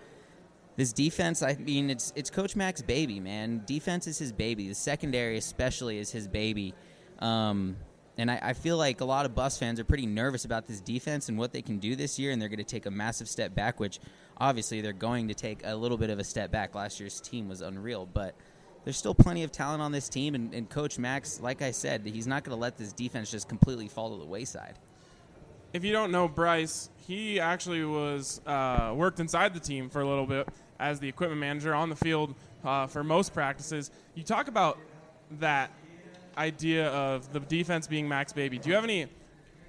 This 0.76 0.92
defense, 0.92 1.42
I 1.42 1.54
mean, 1.54 1.88
it's 1.88 2.12
it's 2.14 2.28
Coach 2.28 2.54
Mac's 2.54 2.82
baby, 2.82 3.18
man. 3.18 3.62
Defense 3.64 4.06
is 4.06 4.18
his 4.18 4.30
baby. 4.30 4.68
The 4.68 4.74
secondary, 4.74 5.38
especially, 5.38 5.98
is 5.98 6.10
his 6.10 6.28
baby. 6.28 6.74
Um, 7.18 7.76
and 8.18 8.30
I, 8.30 8.38
I 8.42 8.52
feel 8.52 8.76
like 8.76 9.00
a 9.00 9.04
lot 9.04 9.26
of 9.26 9.34
Buffs 9.34 9.58
fans 9.58 9.78
are 9.78 9.84
pretty 9.84 10.06
nervous 10.06 10.44
about 10.44 10.66
this 10.66 10.80
defense 10.80 11.28
and 11.28 11.38
what 11.38 11.52
they 11.52 11.62
can 11.62 11.78
do 11.78 11.96
this 11.96 12.18
year, 12.18 12.30
and 12.32 12.40
they're 12.40 12.48
going 12.48 12.58
to 12.58 12.64
take 12.64 12.86
a 12.86 12.90
massive 12.90 13.28
step 13.28 13.54
back, 13.54 13.78
which 13.78 14.00
obviously 14.38 14.80
they're 14.80 14.92
going 14.92 15.28
to 15.28 15.34
take 15.34 15.60
a 15.64 15.74
little 15.74 15.98
bit 15.98 16.10
of 16.10 16.18
a 16.18 16.24
step 16.24 16.50
back. 16.50 16.74
Last 16.74 16.98
year's 17.00 17.20
team 17.20 17.48
was 17.48 17.60
unreal, 17.60 18.06
but 18.06 18.34
there's 18.84 18.96
still 18.96 19.14
plenty 19.14 19.42
of 19.42 19.52
talent 19.52 19.82
on 19.82 19.92
this 19.92 20.08
team, 20.08 20.34
and, 20.34 20.54
and 20.54 20.70
Coach 20.70 20.98
Max, 20.98 21.40
like 21.40 21.60
I 21.60 21.72
said, 21.72 22.06
he's 22.06 22.26
not 22.26 22.44
going 22.44 22.56
to 22.56 22.60
let 22.60 22.78
this 22.78 22.92
defense 22.92 23.30
just 23.30 23.48
completely 23.48 23.88
fall 23.88 24.10
to 24.12 24.16
the 24.16 24.28
wayside. 24.28 24.78
If 25.72 25.84
you 25.84 25.92
don't 25.92 26.10
know 26.10 26.28
Bryce, 26.28 26.88
he 27.06 27.38
actually 27.38 27.84
was 27.84 28.40
uh, 28.46 28.94
worked 28.96 29.20
inside 29.20 29.52
the 29.52 29.60
team 29.60 29.90
for 29.90 30.00
a 30.00 30.08
little 30.08 30.26
bit 30.26 30.48
as 30.78 31.00
the 31.00 31.08
equipment 31.08 31.40
manager 31.40 31.74
on 31.74 31.90
the 31.90 31.96
field 31.96 32.34
uh, 32.64 32.86
for 32.86 33.04
most 33.04 33.34
practices. 33.34 33.90
You 34.14 34.22
talk 34.22 34.48
about 34.48 34.78
that 35.40 35.70
idea 36.36 36.88
of 36.88 37.32
the 37.32 37.40
defense 37.40 37.86
being 37.86 38.08
Mac's 38.08 38.32
Baby. 38.32 38.58
Do 38.58 38.68
you 38.68 38.74
have 38.74 38.84
any 38.84 39.06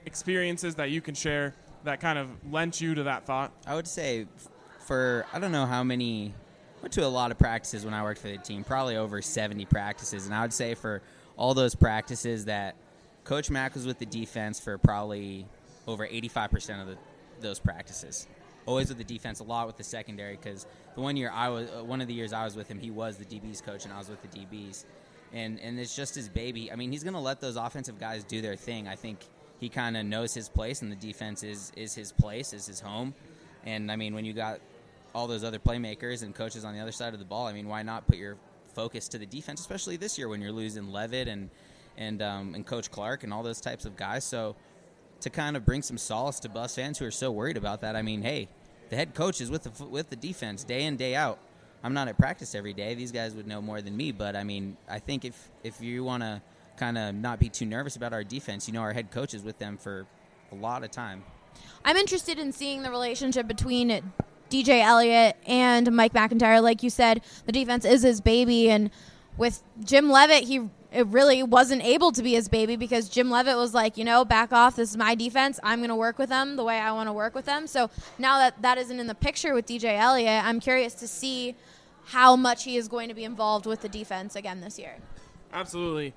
experiences 0.05 0.75
that 0.75 0.89
you 0.89 1.01
can 1.01 1.15
share 1.15 1.53
that 1.83 1.99
kind 1.99 2.17
of 2.17 2.29
lent 2.51 2.81
you 2.81 2.95
to 2.95 3.03
that 3.03 3.25
thought? 3.25 3.51
I 3.65 3.75
would 3.75 3.87
say 3.87 4.27
for 4.79 5.25
I 5.33 5.39
don't 5.39 5.51
know 5.51 5.65
how 5.65 5.83
many 5.83 6.33
went 6.81 6.93
to 6.93 7.05
a 7.05 7.07
lot 7.07 7.31
of 7.31 7.37
practices 7.37 7.85
when 7.85 7.93
I 7.93 8.03
worked 8.03 8.21
for 8.21 8.29
the 8.29 8.37
team, 8.37 8.63
probably 8.63 8.97
over 8.97 9.21
70 9.21 9.65
practices, 9.65 10.25
and 10.25 10.33
I 10.33 10.41
would 10.41 10.53
say 10.53 10.75
for 10.75 11.01
all 11.35 11.53
those 11.53 11.75
practices 11.75 12.45
that 12.45 12.75
Coach 13.23 13.49
Mac 13.49 13.75
was 13.75 13.85
with 13.85 13.99
the 13.99 14.05
defense 14.05 14.59
for 14.59 14.77
probably 14.77 15.45
over 15.87 16.07
85% 16.07 16.81
of 16.81 16.87
the, 16.87 16.97
those 17.41 17.59
practices. 17.59 18.27
Always 18.65 18.89
with 18.89 18.97
the 18.97 19.03
defense, 19.03 19.39
a 19.39 19.43
lot 19.43 19.67
with 19.67 19.77
the 19.77 19.83
secondary 19.83 20.35
because 20.35 20.65
the 20.95 21.01
one 21.01 21.15
year 21.15 21.31
I 21.33 21.49
was, 21.49 21.69
uh, 21.69 21.83
one 21.83 22.01
of 22.01 22.07
the 22.07 22.13
years 22.13 22.33
I 22.33 22.43
was 22.43 22.55
with 22.55 22.67
him, 22.67 22.79
he 22.79 22.91
was 22.91 23.17
the 23.17 23.25
DBs 23.25 23.63
coach 23.63 23.85
and 23.85 23.93
I 23.93 23.97
was 23.97 24.09
with 24.09 24.21
the 24.21 24.27
DBs, 24.27 24.85
and 25.33 25.59
and 25.59 25.79
it's 25.79 25.95
just 25.95 26.15
his 26.15 26.29
baby. 26.29 26.71
I 26.71 26.75
mean, 26.75 26.91
he's 26.91 27.03
going 27.03 27.13
to 27.13 27.19
let 27.19 27.41
those 27.41 27.55
offensive 27.55 27.99
guys 27.99 28.23
do 28.23 28.41
their 28.41 28.55
thing. 28.55 28.87
I 28.87 28.95
think 28.95 29.19
he 29.59 29.69
kind 29.69 29.97
of 29.97 30.05
knows 30.05 30.33
his 30.33 30.49
place, 30.49 30.81
and 30.81 30.91
the 30.91 30.95
defense 30.95 31.43
is 31.43 31.71
is 31.75 31.93
his 31.95 32.11
place, 32.11 32.53
is 32.53 32.65
his 32.65 32.79
home. 32.79 33.13
And 33.65 33.91
I 33.91 33.95
mean, 33.95 34.13
when 34.13 34.25
you 34.25 34.33
got 34.33 34.59
all 35.13 35.27
those 35.27 35.43
other 35.43 35.59
playmakers 35.59 36.23
and 36.23 36.33
coaches 36.33 36.63
on 36.63 36.73
the 36.73 36.79
other 36.79 36.91
side 36.91 37.13
of 37.13 37.19
the 37.19 37.25
ball, 37.25 37.47
I 37.47 37.53
mean, 37.53 37.67
why 37.67 37.83
not 37.83 38.07
put 38.07 38.17
your 38.17 38.37
focus 38.73 39.07
to 39.09 39.17
the 39.17 39.25
defense, 39.25 39.59
especially 39.59 39.97
this 39.97 40.17
year 40.17 40.29
when 40.29 40.41
you're 40.41 40.51
losing 40.51 40.91
Leavitt 40.91 41.27
and 41.27 41.49
and 41.97 42.21
um, 42.21 42.53
and 42.55 42.65
Coach 42.65 42.91
Clark 42.91 43.23
and 43.23 43.33
all 43.33 43.43
those 43.43 43.59
types 43.59 43.85
of 43.85 43.95
guys. 43.97 44.23
So 44.23 44.55
to 45.21 45.29
kind 45.29 45.57
of 45.57 45.65
bring 45.65 45.81
some 45.81 45.97
solace 45.97 46.39
to 46.41 46.49
Buffs 46.49 46.75
fans 46.75 46.99
who 46.99 47.05
are 47.05 47.11
so 47.11 47.31
worried 47.31 47.57
about 47.57 47.81
that, 47.81 47.95
I 47.95 48.03
mean, 48.03 48.21
hey, 48.21 48.47
the 48.89 48.95
head 48.95 49.15
coach 49.15 49.41
is 49.41 49.49
with 49.49 49.63
the 49.63 49.85
with 49.85 50.09
the 50.09 50.15
defense 50.15 50.63
day 50.63 50.83
in 50.83 50.95
day 50.95 51.15
out. 51.15 51.39
I'm 51.83 51.93
not 51.93 52.07
at 52.07 52.17
practice 52.17 52.55
every 52.55 52.73
day. 52.73 52.95
These 52.95 53.11
guys 53.11 53.35
would 53.35 53.47
know 53.47 53.61
more 53.61 53.81
than 53.81 53.95
me, 53.95 54.11
but 54.11 54.35
I 54.35 54.43
mean, 54.43 54.77
I 54.89 54.99
think 54.99 55.25
if 55.25 55.49
if 55.63 55.81
you 55.81 56.03
want 56.03 56.23
to 56.23 56.41
kind 56.77 56.97
of 56.97 57.15
not 57.15 57.39
be 57.39 57.49
too 57.49 57.65
nervous 57.65 57.95
about 57.95 58.13
our 58.13 58.23
defense, 58.23 58.67
you 58.67 58.73
know, 58.73 58.81
our 58.81 58.93
head 58.93 59.11
coach 59.11 59.33
is 59.33 59.43
with 59.43 59.57
them 59.57 59.77
for 59.77 60.05
a 60.51 60.55
lot 60.55 60.83
of 60.83 60.91
time. 60.91 61.23
I'm 61.83 61.95
interested 61.95 62.37
in 62.39 62.51
seeing 62.51 62.83
the 62.83 62.91
relationship 62.91 63.47
between 63.47 64.01
DJ 64.49 64.81
Eliot 64.81 65.37
and 65.45 65.91
Mike 65.91 66.13
MacIntyre. 66.13 66.61
Like 66.61 66.83
you 66.83 66.89
said, 66.89 67.21
the 67.45 67.51
defense 67.51 67.85
is 67.85 68.01
his 68.03 68.21
baby, 68.21 68.69
and 68.69 68.91
with 69.37 69.63
Jim 69.83 70.09
Leavitt, 70.09 70.43
he 70.43 70.69
it 70.91 71.05
really 71.07 71.43
wasn't 71.43 71.83
able 71.83 72.11
to 72.13 72.23
be 72.23 72.33
his 72.33 72.47
baby 72.47 72.75
because 72.75 73.09
Jim 73.09 73.29
Leavitt 73.29 73.57
was 73.57 73.73
like, 73.73 73.97
you 73.97 74.05
know, 74.05 74.23
back 74.23 74.53
off. 74.53 74.77
This 74.77 74.91
is 74.91 74.97
my 74.97 75.15
defense. 75.15 75.59
I'm 75.61 75.79
going 75.79 75.89
to 75.89 75.95
work 75.95 76.17
with 76.17 76.29
them 76.29 76.55
the 76.55 76.63
way 76.63 76.79
I 76.79 76.91
want 76.93 77.09
to 77.09 77.13
work 77.13 77.35
with 77.35 77.45
them. 77.45 77.67
So 77.67 77.89
now 78.17 78.37
that 78.39 78.61
that 78.61 78.77
isn't 78.77 78.99
in 78.99 79.07
the 79.07 79.15
picture 79.15 79.53
with 79.53 79.65
DJ 79.65 79.97
Eliot, 79.99 80.45
I'm 80.45 80.59
curious 80.59 80.93
to 80.95 81.07
see 81.07 81.55
how 82.07 82.35
much 82.35 82.63
he 82.63 82.77
is 82.77 82.87
going 82.87 83.09
to 83.09 83.13
be 83.13 83.23
involved 83.23 83.65
with 83.65 83.81
the 83.81 83.89
defense 83.89 84.35
again 84.35 84.61
this 84.61 84.79
year. 84.79 84.95
Absolutely. 85.51 86.13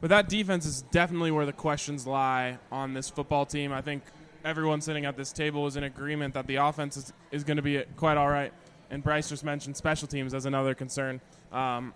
But 0.00 0.10
that 0.10 0.28
defense 0.28 0.66
is 0.66 0.82
definitely 0.82 1.30
where 1.30 1.46
the 1.46 1.52
questions 1.52 2.06
lie 2.06 2.58
on 2.70 2.94
this 2.94 3.08
football 3.08 3.46
team. 3.46 3.72
I 3.72 3.80
think 3.80 4.02
everyone 4.44 4.80
sitting 4.80 5.06
at 5.06 5.16
this 5.16 5.32
table 5.32 5.66
is 5.66 5.76
in 5.76 5.84
agreement 5.84 6.34
that 6.34 6.46
the 6.46 6.56
offense 6.56 6.96
is, 6.96 7.12
is 7.32 7.42
going 7.42 7.56
to 7.56 7.62
be 7.62 7.82
quite 7.96 8.16
all 8.16 8.28
right. 8.28 8.52
And 8.90 9.02
Bryce 9.02 9.28
just 9.28 9.44
mentioned 9.44 9.76
special 9.76 10.06
teams 10.06 10.34
as 10.34 10.46
another 10.46 10.74
concern. 10.74 11.20
Um, 11.52 11.92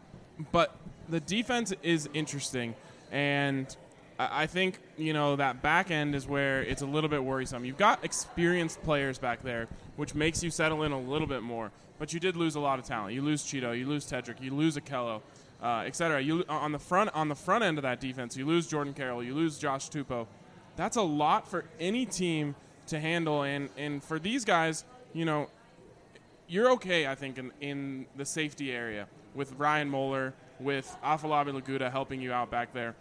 but 0.50 0.76
the 1.08 1.20
defense 1.20 1.72
is 1.82 2.08
interesting, 2.14 2.74
and 3.10 3.74
I 4.18 4.46
think 4.46 4.78
you 4.96 5.12
know 5.12 5.36
that 5.36 5.62
back 5.62 5.90
end 5.90 6.14
is 6.14 6.26
where 6.26 6.62
it's 6.62 6.82
a 6.82 6.86
little 6.86 7.08
bit 7.08 7.22
worrisome. 7.22 7.64
You've 7.64 7.78
got 7.78 8.04
experienced 8.04 8.82
players 8.82 9.18
back 9.18 9.42
there, 9.42 9.68
which 9.96 10.14
makes 10.14 10.42
you 10.42 10.50
settle 10.50 10.82
in 10.82 10.92
a 10.92 11.00
little 11.00 11.26
bit 11.26 11.42
more. 11.42 11.70
But 12.02 12.12
you 12.12 12.18
did 12.18 12.36
lose 12.36 12.56
a 12.56 12.60
lot 12.60 12.80
of 12.80 12.84
talent. 12.84 13.14
You 13.14 13.22
lose 13.22 13.44
Chido, 13.44 13.78
you 13.78 13.86
lose 13.86 14.04
Tedric, 14.10 14.42
you 14.42 14.52
lose 14.52 14.76
Ahkello, 14.76 15.22
uh, 15.62 15.84
etc. 15.86 16.20
You 16.20 16.44
on 16.48 16.72
the 16.72 16.80
front 16.80 17.10
on 17.14 17.28
the 17.28 17.36
front 17.36 17.62
end 17.62 17.78
of 17.78 17.82
that 17.82 18.00
defense, 18.00 18.36
you 18.36 18.44
lose 18.44 18.66
Jordan 18.66 18.92
Carrell, 18.92 19.24
you 19.24 19.36
lose 19.36 19.56
Josh 19.56 19.88
Tupou. 19.88 20.26
That's 20.74 20.96
a 20.96 21.02
lot 21.02 21.46
for 21.46 21.64
any 21.78 22.04
team 22.04 22.56
to 22.88 22.98
handle, 22.98 23.44
and 23.44 23.68
and 23.76 24.02
for 24.02 24.18
these 24.18 24.44
guys, 24.44 24.84
you 25.12 25.24
know, 25.24 25.48
you're 26.48 26.72
okay. 26.72 27.06
I 27.06 27.14
think 27.14 27.38
in 27.38 27.52
in 27.60 28.06
the 28.16 28.24
safety 28.24 28.72
area 28.72 29.06
with 29.36 29.52
Ryan 29.52 29.88
Moeller, 29.88 30.34
with 30.58 30.96
Afolabi 31.04 31.52
Laguda 31.52 31.88
helping 31.88 32.20
you 32.20 32.32
out 32.32 32.50
back 32.50 32.74
there. 32.74 32.96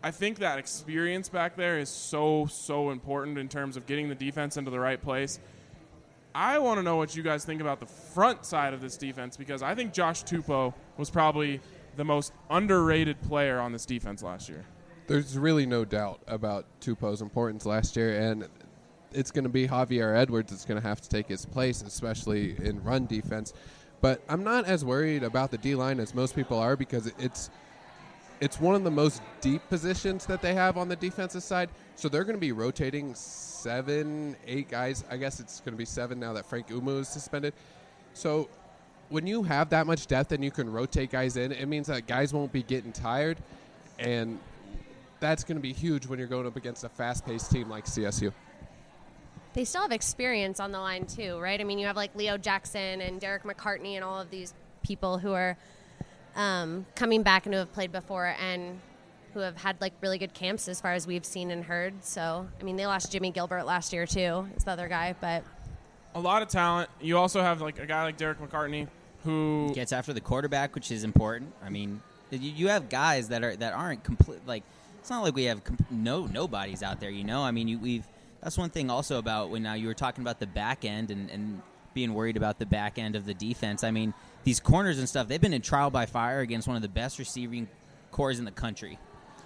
I 0.00 0.12
think 0.12 0.38
that 0.38 0.60
experience 0.60 1.28
back 1.28 1.56
there 1.56 1.80
is 1.80 1.88
so, 1.88 2.46
so 2.46 2.90
important 2.90 3.36
in 3.36 3.48
terms 3.48 3.76
of 3.76 3.86
getting 3.86 4.08
the 4.08 4.14
defense 4.14 4.56
into 4.56 4.70
the 4.70 4.78
right 4.78 5.02
place. 5.02 5.40
I 6.34 6.58
want 6.58 6.78
to 6.78 6.82
know 6.82 6.96
what 6.96 7.16
you 7.16 7.22
guys 7.22 7.44
think 7.44 7.60
about 7.60 7.80
the 7.80 7.86
front 7.86 8.44
side 8.44 8.74
of 8.74 8.80
this 8.80 8.96
defense 8.96 9.36
because 9.36 9.62
I 9.62 9.74
think 9.74 9.92
Josh 9.92 10.24
Tupou 10.24 10.74
was 10.96 11.10
probably 11.10 11.60
the 11.96 12.04
most 12.04 12.32
underrated 12.50 13.20
player 13.22 13.58
on 13.58 13.72
this 13.72 13.84
defense 13.84 14.22
last 14.22 14.48
year. 14.48 14.64
There's 15.06 15.38
really 15.38 15.66
no 15.66 15.84
doubt 15.84 16.20
about 16.26 16.66
Tupou's 16.80 17.22
importance 17.22 17.64
last 17.64 17.96
year, 17.96 18.20
and 18.20 18.46
it's 19.12 19.30
going 19.30 19.44
to 19.44 19.50
be 19.50 19.66
Javier 19.66 20.16
Edwards 20.16 20.50
that's 20.50 20.64
going 20.64 20.80
to 20.80 20.86
have 20.86 21.00
to 21.00 21.08
take 21.08 21.28
his 21.28 21.46
place, 21.46 21.82
especially 21.82 22.56
in 22.62 22.82
run 22.84 23.06
defense. 23.06 23.54
But 24.00 24.22
I'm 24.28 24.44
not 24.44 24.66
as 24.66 24.84
worried 24.84 25.22
about 25.22 25.50
the 25.50 25.58
D 25.58 25.74
line 25.74 25.98
as 25.98 26.14
most 26.14 26.36
people 26.36 26.58
are 26.58 26.76
because 26.76 27.10
it's 27.18 27.50
it's 28.40 28.60
one 28.60 28.74
of 28.74 28.84
the 28.84 28.90
most 28.90 29.22
deep 29.40 29.62
positions 29.68 30.26
that 30.26 30.42
they 30.42 30.54
have 30.54 30.76
on 30.76 30.88
the 30.88 30.96
defensive 30.96 31.42
side. 31.42 31.70
So 31.96 32.08
they're 32.08 32.24
going 32.24 32.36
to 32.36 32.40
be 32.40 32.52
rotating 32.52 33.14
seven, 33.14 34.36
eight 34.46 34.68
guys. 34.68 35.04
I 35.10 35.16
guess 35.16 35.40
it's 35.40 35.60
going 35.60 35.72
to 35.74 35.78
be 35.78 35.84
seven 35.84 36.20
now 36.20 36.32
that 36.34 36.46
Frank 36.46 36.70
Umu 36.70 36.98
is 36.98 37.08
suspended. 37.08 37.54
So 38.14 38.48
when 39.08 39.26
you 39.26 39.42
have 39.42 39.70
that 39.70 39.86
much 39.86 40.06
depth 40.06 40.32
and 40.32 40.44
you 40.44 40.50
can 40.50 40.70
rotate 40.70 41.10
guys 41.10 41.36
in, 41.36 41.52
it 41.52 41.66
means 41.66 41.88
that 41.88 42.06
guys 42.06 42.32
won't 42.32 42.52
be 42.52 42.62
getting 42.62 42.92
tired, 42.92 43.38
and 43.98 44.38
that's 45.20 45.44
going 45.44 45.56
to 45.56 45.62
be 45.62 45.72
huge 45.72 46.06
when 46.06 46.18
you're 46.18 46.28
going 46.28 46.46
up 46.46 46.56
against 46.56 46.84
a 46.84 46.88
fast-paced 46.88 47.50
team 47.50 47.68
like 47.68 47.86
CSU 47.86 48.32
they 49.54 49.64
still 49.64 49.82
have 49.82 49.90
experience 49.90 50.60
on 50.60 50.70
the 50.70 50.78
line 50.78 51.04
too, 51.04 51.36
right? 51.40 51.60
I 51.60 51.64
mean, 51.64 51.80
you 51.80 51.86
have 51.86 51.96
like 51.96 52.14
Leo 52.14 52.38
Jackson 52.38 53.00
and 53.00 53.20
Derek 53.20 53.42
McCartney 53.42 53.94
and 53.94 54.04
all 54.04 54.20
of 54.20 54.30
these 54.30 54.54
people 54.82 55.18
who 55.18 55.32
are 55.32 55.56
um, 56.38 56.86
coming 56.94 57.22
back 57.22 57.44
and 57.44 57.54
who 57.54 57.58
have 57.58 57.72
played 57.72 57.92
before 57.92 58.34
and 58.40 58.80
who 59.34 59.40
have 59.40 59.56
had 59.56 59.78
like 59.80 59.92
really 60.00 60.16
good 60.16 60.32
camps 60.32 60.68
as 60.68 60.80
far 60.80 60.94
as 60.94 61.06
we've 61.06 61.24
seen 61.24 61.50
and 61.50 61.64
heard. 61.64 62.02
So, 62.02 62.48
I 62.58 62.64
mean, 62.64 62.76
they 62.76 62.86
lost 62.86 63.12
Jimmie 63.12 63.32
Gilbert 63.32 63.64
last 63.64 63.92
year 63.92 64.06
too. 64.06 64.48
It's 64.54 64.64
the 64.64 64.70
other 64.70 64.88
guy, 64.88 65.14
but 65.20 65.44
a 66.14 66.20
lot 66.20 66.40
of 66.40 66.48
talent. 66.48 66.88
You 67.00 67.18
also 67.18 67.42
have 67.42 67.60
like 67.60 67.78
a 67.78 67.86
guy 67.86 68.04
like 68.04 68.16
Derek 68.16 68.40
McCartney 68.40 68.88
who 69.24 69.72
gets 69.74 69.92
after 69.92 70.12
the 70.12 70.20
quarterback, 70.20 70.74
which 70.74 70.90
is 70.90 71.04
important. 71.04 71.52
I 71.62 71.68
mean, 71.68 72.00
you 72.30 72.68
have 72.68 72.88
guys 72.88 73.28
that 73.28 73.42
are 73.42 73.56
that 73.56 73.74
aren't 73.74 74.04
complete. 74.04 74.46
Like, 74.46 74.62
it's 75.00 75.10
not 75.10 75.24
like 75.24 75.34
we 75.34 75.44
have 75.44 75.64
comp- 75.64 75.90
no 75.90 76.26
nobodies 76.26 76.82
out 76.82 77.00
there. 77.00 77.10
You 77.10 77.24
know, 77.24 77.42
I 77.42 77.50
mean, 77.50 77.68
you, 77.68 77.78
we've 77.78 78.06
that's 78.40 78.56
one 78.56 78.70
thing 78.70 78.90
also 78.90 79.18
about 79.18 79.50
when 79.50 79.64
now 79.64 79.74
you 79.74 79.88
were 79.88 79.94
talking 79.94 80.22
about 80.22 80.38
the 80.38 80.46
back 80.46 80.84
end 80.84 81.10
and, 81.10 81.28
and 81.30 81.60
being 81.94 82.14
worried 82.14 82.36
about 82.36 82.60
the 82.60 82.66
back 82.66 82.96
end 82.98 83.16
of 83.16 83.26
the 83.26 83.34
defense. 83.34 83.82
I 83.82 83.90
mean, 83.90 84.14
these 84.48 84.60
corners 84.60 84.98
and 84.98 85.06
stuff, 85.06 85.28
they've 85.28 85.42
been 85.42 85.52
in 85.52 85.60
trial 85.60 85.90
by 85.90 86.06
fire 86.06 86.40
against 86.40 86.66
one 86.66 86.74
of 86.74 86.80
the 86.80 86.88
best 86.88 87.18
receiving 87.18 87.68
cores 88.10 88.38
in 88.38 88.46
the 88.46 88.50
country. 88.50 88.98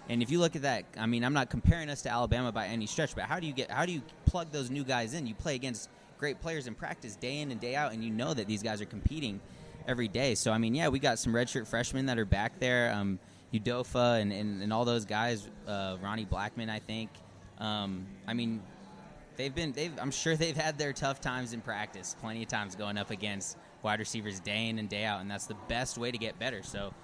And 0.09 0.23
if 0.23 0.31
you 0.31 0.38
look 0.38 0.55
at 0.55 0.62
that, 0.62 0.85
I 0.97 1.07
mean, 1.07 1.25
I'm 1.25 1.33
not 1.33 1.51
comparing 1.51 1.91
us 1.91 2.03
to 2.03 2.09
Alabama 2.09 2.53
by 2.53 2.69
any 2.69 2.87
stretch, 2.87 3.17
but 3.17 3.25
how 3.25 3.41
do 3.41 3.49
you 3.49 3.53
get 3.53 3.69
how 3.69 3.85
do 3.85 3.91
you 3.91 4.01
plug 4.27 4.53
those 4.53 4.71
new 4.71 4.85
guys 4.85 5.15
in? 5.15 5.27
You 5.27 5.35
play 5.35 5.57
against 5.57 5.91
great 6.19 6.41
players 6.41 6.69
in 6.69 6.77
practice 6.77 7.17
day 7.17 7.41
in 7.41 7.51
and 7.51 7.61
day 7.61 7.75
out, 7.75 7.93
and 7.93 8.05
you 8.05 8.12
know 8.12 8.33
that 8.33 8.47
these 8.47 8.62
guys 8.62 8.81
are 8.81 8.87
competing 8.87 9.41
every 9.88 10.07
day. 10.07 10.37
So 10.37 10.53
I 10.53 10.59
mean, 10.59 10.73
yeah, 10.73 10.87
we 10.87 11.01
got 11.01 11.19
some 11.19 11.33
redshirt 11.33 11.67
freshmen 11.67 12.07
that 12.07 12.17
are 12.17 12.25
back 12.25 12.61
there, 12.61 12.93
um, 12.93 13.19
Udofa 13.53 14.21
and, 14.21 14.33
and, 14.33 14.62
and 14.62 14.73
all 14.73 14.85
those 14.85 15.05
guys, 15.05 15.49
uh, 15.67 15.97
Ronnie 16.01 16.27
Blackmon, 16.27 16.71
I 16.71 16.79
think. 16.79 17.11
Um, 17.59 18.07
I 18.29 18.35
mean, 18.35 18.62
they've 19.37 19.53
been 19.53 19.73
they've 19.73 19.99
I'm 20.01 20.12
sure 20.12 20.37
they've 20.37 20.57
had 20.57 20.79
their 20.79 20.93
tough 20.93 21.21
times 21.21 21.55
in 21.55 21.61
practice, 21.61 22.15
plenty 22.21 22.45
of 22.45 22.49
times 22.49 22.77
going 22.77 22.97
up 22.97 23.11
against 23.11 23.57
wide 23.83 23.99
receivers 23.99 24.40
day 24.40 24.68
in 24.68 24.79
and 24.79 24.88
day 24.88 25.05
out, 25.05 25.21
and 25.21 25.31
that's 25.31 25.47
the 25.47 25.57
best 25.68 25.99
way 25.99 26.11
to 26.11 26.18
get 26.18 26.38
better. 26.38 26.62
So. 26.62 26.95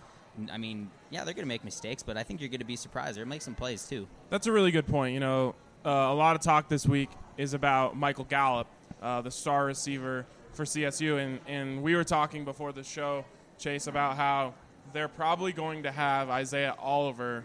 I 0.52 0.56
mean, 0.56 0.88
yeah, 1.10 1.24
they're 1.24 1.34
going 1.34 1.46
to 1.46 1.48
make 1.48 1.64
mistakes, 1.64 2.04
but 2.04 2.16
I 2.16 2.22
think 2.22 2.40
you're 2.40 2.48
going 2.48 2.60
to 2.60 2.64
be 2.64 2.76
surprised. 2.76 3.16
They're 3.16 3.24
going 3.24 3.30
to 3.30 3.34
make 3.34 3.42
some 3.42 3.56
plays 3.56 3.88
too. 3.88 4.06
That's 4.30 4.46
a 4.46 4.52
really 4.52 4.70
good 4.70 4.86
point. 4.86 5.12
You 5.12 5.18
know, 5.18 5.56
uh, 5.84 5.90
a 5.90 6.14
lot 6.14 6.36
of 6.36 6.42
talk 6.42 6.68
this 6.68 6.86
week 6.86 7.10
is 7.36 7.54
about 7.54 7.96
Michael 7.96 8.22
Gallup, 8.22 8.68
uh, 9.02 9.20
the 9.20 9.32
star 9.32 9.64
receiver 9.64 10.26
for 10.52 10.64
CSU, 10.64 11.18
and 11.18 11.40
and 11.48 11.82
we 11.82 11.96
were 11.96 12.04
talking 12.04 12.44
before 12.44 12.70
the 12.70 12.84
show, 12.84 13.24
Chase, 13.58 13.88
about 13.88 14.16
how 14.16 14.54
they're 14.92 15.08
probably 15.08 15.52
going 15.52 15.82
to 15.82 15.90
have 15.90 16.30
Isaiah 16.30 16.76
Oliver 16.78 17.42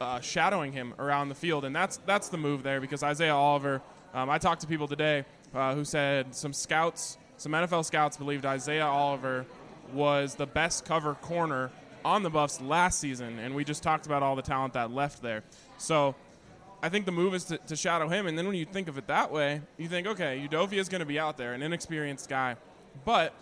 uh, 0.00 0.18
shadowing 0.18 0.72
him 0.72 0.92
around 0.98 1.28
the 1.28 1.36
field, 1.36 1.64
and 1.64 1.76
that's 1.76 1.98
that's 1.98 2.30
the 2.30 2.36
move 2.36 2.64
there 2.64 2.80
because 2.80 3.04
Isaiah 3.04 3.36
Oliver 3.36 3.80
um, 4.14 4.30
I 4.30 4.38
talked 4.38 4.60
to 4.60 4.68
people 4.68 4.86
today 4.86 5.24
uh, 5.52 5.74
who 5.74 5.84
said 5.84 6.34
some 6.34 6.52
scouts, 6.52 7.18
some 7.44 7.52
NFL 7.52 7.84
scouts 7.84 8.16
believed 8.16 8.46
Isaiah 8.46 8.86
Oliver 8.86 9.44
was 9.92 10.34
the 10.34 10.46
best 10.46 10.86
cover 10.86 11.12
corner 11.16 11.70
on 12.02 12.22
the 12.22 12.30
Buffs 12.30 12.58
last 12.62 12.98
season, 12.98 13.38
and 13.38 13.54
we 13.54 13.64
just 13.64 13.82
talked 13.82 14.06
about 14.06 14.22
all 14.22 14.34
the 14.34 14.40
talent 14.40 14.72
that 14.72 14.90
left 14.90 15.20
there. 15.20 15.42
So 15.76 16.14
I 16.82 16.88
think 16.88 17.04
the 17.04 17.12
move 17.12 17.34
is 17.34 17.44
to, 17.44 17.58
to 17.58 17.76
shadow 17.76 18.08
him, 18.08 18.26
and 18.26 18.38
then 18.38 18.46
when 18.46 18.56
you 18.56 18.64
think 18.64 18.88
of 18.88 18.96
it 18.96 19.08
that 19.08 19.30
way, 19.30 19.60
you 19.76 19.88
think, 19.88 20.06
okay, 20.06 20.42
Udofia 20.48 20.78
is 20.78 20.88
going 20.88 21.00
to 21.00 21.04
be 21.04 21.18
out 21.18 21.36
there, 21.36 21.52
an 21.52 21.60
inexperienced 21.60 22.30
guy, 22.30 22.56
but 23.04 23.34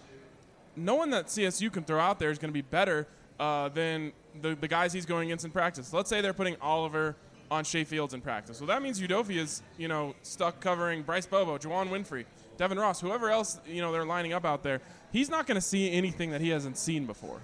no 0.74 0.96
one 0.96 1.10
that 1.10 1.26
CSU 1.28 1.72
can 1.72 1.84
throw 1.84 2.00
out 2.00 2.18
there 2.18 2.32
is 2.32 2.40
going 2.40 2.50
to 2.50 2.52
be 2.52 2.60
better 2.60 3.06
uh, 3.38 3.68
than 3.68 4.10
the, 4.40 4.56
the 4.56 4.66
guys 4.66 4.92
he's 4.92 5.06
going 5.06 5.28
against 5.28 5.44
in 5.44 5.52
practice. 5.52 5.92
Let's 5.92 6.10
say 6.10 6.20
they're 6.20 6.32
putting 6.32 6.56
Oliver 6.60 7.14
on 7.52 7.64
Shay 7.64 7.84
Fields 7.84 8.14
in 8.14 8.22
practice. 8.22 8.56
So 8.56 8.64
that 8.64 8.82
means 8.82 8.98
Udofia 8.98 9.36
is, 9.36 9.62
you 9.76 9.86
know, 9.86 10.14
stuck 10.22 10.60
covering 10.60 11.02
Bryce 11.02 11.26
Bobo, 11.26 11.58
Juwann 11.58 11.90
Winfree, 11.90 12.24
Devin 12.56 12.78
Ross, 12.78 12.98
whoever 12.98 13.30
else, 13.30 13.60
you 13.66 13.82
know, 13.82 13.92
they're 13.92 14.06
lining 14.06 14.32
up 14.32 14.46
out 14.46 14.62
there. 14.62 14.80
He's 15.12 15.28
not 15.28 15.46
going 15.46 15.56
to 15.56 15.60
see 15.60 15.92
anything 15.92 16.30
that 16.30 16.40
he 16.40 16.48
hasn't 16.48 16.78
seen 16.78 17.04
before. 17.04 17.42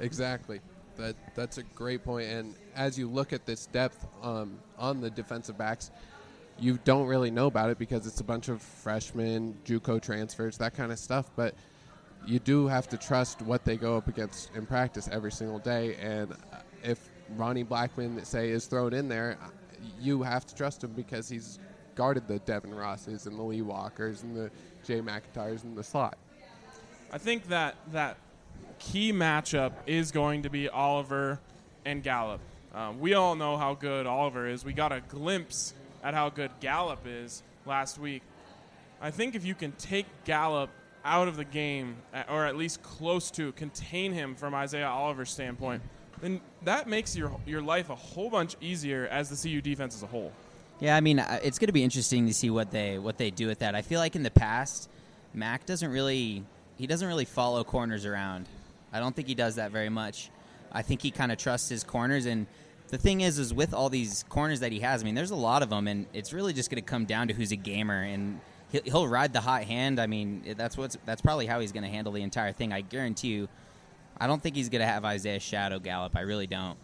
Exactly. 0.00 0.60
That 0.96 1.14
that's 1.36 1.58
a 1.58 1.62
great 1.62 2.04
point. 2.04 2.26
And 2.28 2.54
as 2.74 2.98
you 2.98 3.08
look 3.08 3.32
at 3.32 3.46
this 3.46 3.66
depth 3.66 4.04
um, 4.20 4.58
on 4.78 5.00
the 5.00 5.10
defensive 5.10 5.56
backs, 5.56 5.92
you 6.58 6.78
don't 6.84 7.06
really 7.06 7.30
know 7.30 7.46
about 7.46 7.70
it 7.70 7.78
because 7.78 8.06
it's 8.06 8.20
a 8.20 8.24
bunch 8.24 8.48
of 8.48 8.60
freshmen, 8.60 9.56
JUCO 9.64 10.02
transfers, 10.02 10.58
that 10.58 10.74
kind 10.74 10.90
of 10.90 10.98
stuff. 10.98 11.30
But 11.36 11.54
you 12.26 12.40
do 12.40 12.66
have 12.66 12.88
to 12.88 12.96
trust 12.96 13.42
what 13.42 13.64
they 13.64 13.76
go 13.76 13.96
up 13.96 14.08
against 14.08 14.50
in 14.56 14.66
practice 14.66 15.08
every 15.12 15.30
single 15.30 15.60
day. 15.60 15.94
And 15.96 16.32
uh, 16.32 16.56
if 16.82 17.10
Ronnie 17.36 17.64
Blackmon, 17.64 18.24
say, 18.24 18.50
is 18.50 18.66
thrown 18.66 18.92
in 18.92 19.08
there, 19.08 19.38
you 20.00 20.22
have 20.22 20.46
to 20.46 20.54
trust 20.54 20.84
him 20.84 20.92
because 20.92 21.28
he's 21.28 21.58
guarded 21.94 22.28
the 22.28 22.38
Devin 22.40 22.74
Rosses 22.74 23.26
and 23.26 23.38
the 23.38 23.42
Lee 23.42 23.62
Walkers 23.62 24.22
and 24.22 24.36
the 24.36 24.50
Jay 24.84 25.00
MacIntyres 25.00 25.64
in 25.64 25.74
the 25.74 25.82
slot. 25.82 26.18
I 27.12 27.18
think 27.18 27.48
that 27.48 27.76
that 27.92 28.18
key 28.78 29.12
matchup 29.12 29.72
is 29.86 30.12
going 30.12 30.42
to 30.42 30.50
be 30.50 30.68
Oliver 30.68 31.40
and 31.84 32.02
Gallup. 32.02 32.40
Um, 32.74 33.00
we 33.00 33.14
all 33.14 33.34
know 33.34 33.56
how 33.56 33.74
good 33.74 34.06
Oliver 34.06 34.46
is. 34.46 34.64
We 34.64 34.72
got 34.72 34.92
a 34.92 35.00
glimpse 35.00 35.72
at 36.02 36.14
how 36.14 36.28
good 36.28 36.50
Gallup 36.60 37.00
is 37.06 37.42
last 37.64 37.98
week. 37.98 38.22
I 39.00 39.10
think 39.10 39.34
if 39.34 39.44
you 39.44 39.54
can 39.54 39.72
take 39.72 40.06
Gallup 40.24 40.70
out 41.04 41.28
of 41.28 41.36
the 41.36 41.44
game, 41.44 41.96
or 42.28 42.44
at 42.44 42.56
least 42.56 42.82
close 42.82 43.30
to, 43.32 43.52
contain 43.52 44.12
him 44.12 44.34
from 44.34 44.54
Isaiah 44.54 44.88
Oliver's 44.88 45.30
standpoint, 45.30 45.82
then 46.20 46.40
that 46.66 46.88
makes 46.88 47.16
your 47.16 47.32
your 47.46 47.62
life 47.62 47.90
a 47.90 47.94
whole 47.94 48.28
bunch 48.28 48.56
easier 48.60 49.06
as 49.06 49.30
the 49.30 49.36
CU 49.36 49.60
defense 49.60 49.94
as 49.94 50.02
a 50.02 50.06
whole. 50.06 50.32
Yeah, 50.80 50.94
I 50.94 51.00
mean, 51.00 51.18
uh, 51.18 51.38
it's 51.42 51.58
going 51.58 51.68
to 51.68 51.72
be 51.72 51.82
interesting 51.82 52.26
to 52.26 52.34
see 52.34 52.50
what 52.50 52.70
they 52.70 52.98
what 52.98 53.16
they 53.16 53.30
do 53.30 53.46
with 53.46 53.60
that. 53.60 53.74
I 53.74 53.82
feel 53.82 54.00
like 54.00 54.14
in 54.14 54.22
the 54.22 54.30
past, 54.30 54.90
Mac 55.32 55.64
doesn't 55.64 55.90
really 55.90 56.44
he 56.76 56.86
doesn't 56.86 57.08
really 57.08 57.24
follow 57.24 57.64
corners 57.64 58.04
around. 58.04 58.46
I 58.92 59.00
don't 59.00 59.14
think 59.16 59.28
he 59.28 59.34
does 59.34 59.56
that 59.56 59.70
very 59.70 59.88
much. 59.88 60.30
I 60.72 60.82
think 60.82 61.00
he 61.00 61.10
kind 61.10 61.32
of 61.32 61.38
trusts 61.38 61.68
his 61.68 61.84
corners 61.84 62.26
and 62.26 62.46
the 62.88 62.98
thing 62.98 63.20
is 63.20 63.38
is 63.38 63.54
with 63.54 63.72
all 63.72 63.88
these 63.88 64.24
corners 64.28 64.60
that 64.60 64.72
he 64.72 64.80
has, 64.80 65.02
I 65.02 65.04
mean, 65.04 65.14
there's 65.14 65.30
a 65.30 65.36
lot 65.36 65.62
of 65.62 65.70
them 65.70 65.88
and 65.88 66.06
it's 66.12 66.32
really 66.32 66.52
just 66.52 66.70
going 66.70 66.82
to 66.82 66.88
come 66.88 67.04
down 67.04 67.28
to 67.28 67.34
who's 67.34 67.52
a 67.52 67.56
gamer 67.56 68.02
and 68.02 68.40
he'll, 68.70 68.82
he'll 68.82 69.08
ride 69.08 69.32
the 69.32 69.40
hot 69.40 69.64
hand. 69.64 70.00
I 70.00 70.06
mean, 70.06 70.54
that's 70.56 70.76
what's 70.76 70.98
that's 71.06 71.22
probably 71.22 71.46
how 71.46 71.60
he's 71.60 71.72
going 71.72 71.84
to 71.84 71.88
handle 71.88 72.12
the 72.12 72.22
entire 72.22 72.52
thing. 72.52 72.72
I 72.72 72.82
guarantee 72.82 73.28
you 73.28 73.48
I 74.18 74.26
don't 74.26 74.42
think 74.42 74.56
he's 74.56 74.68
going 74.68 74.80
to 74.80 74.86
have 74.86 75.04
Isaiah 75.04 75.40
Shadow 75.40 75.78
Gallup. 75.78 76.16
I 76.16 76.20
really 76.20 76.46
don't. 76.46 76.78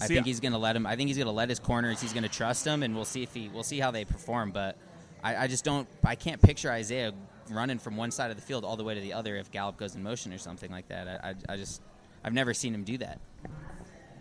I 0.00 0.06
See, 0.06 0.14
think 0.14 0.26
he's 0.26 0.40
going 0.40 0.52
to 0.52 0.58
let 0.58 0.76
him. 0.76 0.86
I 0.86 0.94
think 0.96 1.08
he's 1.08 1.16
going 1.16 1.26
to 1.26 1.32
let 1.32 1.48
his 1.48 1.58
corners. 1.58 2.00
He's 2.00 2.12
going 2.12 2.22
to 2.22 2.28
trust 2.28 2.64
them, 2.64 2.82
and 2.82 2.94
we'll 2.94 3.04
see 3.04 3.22
if 3.22 3.34
he. 3.34 3.48
We'll 3.48 3.64
see 3.64 3.80
how 3.80 3.90
they 3.90 4.04
perform. 4.04 4.52
But 4.52 4.76
I, 5.24 5.36
I 5.36 5.46
just 5.48 5.64
don't. 5.64 5.88
I 6.04 6.14
can't 6.14 6.40
picture 6.40 6.70
Isaiah 6.70 7.12
running 7.50 7.78
from 7.78 7.96
one 7.96 8.10
side 8.10 8.30
of 8.30 8.36
the 8.36 8.42
field 8.42 8.64
all 8.64 8.76
the 8.76 8.84
way 8.84 8.94
to 8.94 9.00
the 9.00 9.12
other 9.12 9.36
if 9.36 9.50
Gallup 9.50 9.76
goes 9.76 9.96
in 9.96 10.02
motion 10.02 10.32
or 10.32 10.38
something 10.38 10.70
like 10.70 10.88
that. 10.88 11.08
I, 11.08 11.30
I, 11.30 11.54
I 11.54 11.56
just. 11.56 11.82
I've 12.24 12.32
never 12.32 12.54
seen 12.54 12.74
him 12.74 12.84
do 12.84 12.98
that. 12.98 13.20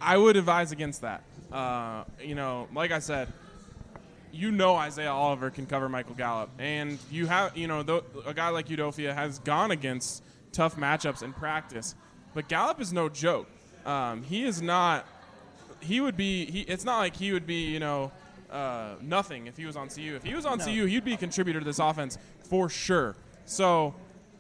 I 0.02 0.18
would 0.18 0.38
advise 0.38 0.72
against 0.72 1.02
that. 1.02 1.24
Uh, 1.52 2.04
you 2.22 2.36
know, 2.36 2.68
like 2.74 2.92
I 2.92 3.00
said, 3.00 3.32
you 4.32 4.52
know 4.52 4.76
Isaiah 4.76 5.12
Oliver 5.12 5.50
can 5.50 5.66
cover 5.66 5.90
Michael 5.90 6.16
Gallup, 6.16 6.50
and 6.60 6.98
you 7.12 7.26
have 7.28 7.58
you 7.58 7.68
know 7.68 7.84
th- 7.84 8.04
a 8.26 8.34
guy 8.34 8.50
like 8.50 8.68
Udofia 8.68 9.14
has 9.14 9.40
gone 9.40 9.72
against 9.72 10.24
tough 10.52 10.76
matchups 10.76 11.24
in 11.24 11.34
practice, 11.34 11.96
but 12.38 12.48
Gallup 12.48 12.80
is 12.80 12.94
no 12.94 13.10
joke. 13.10 13.48
Um, 13.84 14.22
he 14.22 14.46
is 14.46 14.62
not. 14.62 15.08
He 15.80 16.00
would 16.02 16.16
be. 16.16 16.46
He, 16.46 16.62
it's 16.62 16.86
not 16.86 17.00
like 17.00 17.16
he 17.16 17.34
would 17.34 17.48
be. 17.48 17.66
You 17.66 17.80
know. 17.80 18.12
Uh, 18.52 18.96
nothing 19.02 19.48
if 19.48 19.58
he 19.58 19.66
was 19.66 19.76
on 19.76 19.90
CU. 19.90 20.16
If 20.16 20.24
he 20.24 20.34
was 20.36 20.46
on 20.46 20.60
No. 20.60 20.66
CU, 20.66 20.86
he'd 20.86 21.04
be 21.04 21.16
a 21.16 21.18
contributor 21.18 21.60
to 21.60 21.66
this 21.66 21.80
offense 21.80 22.18
for 22.48 22.70
sure. 22.70 23.18
So, 23.44 23.94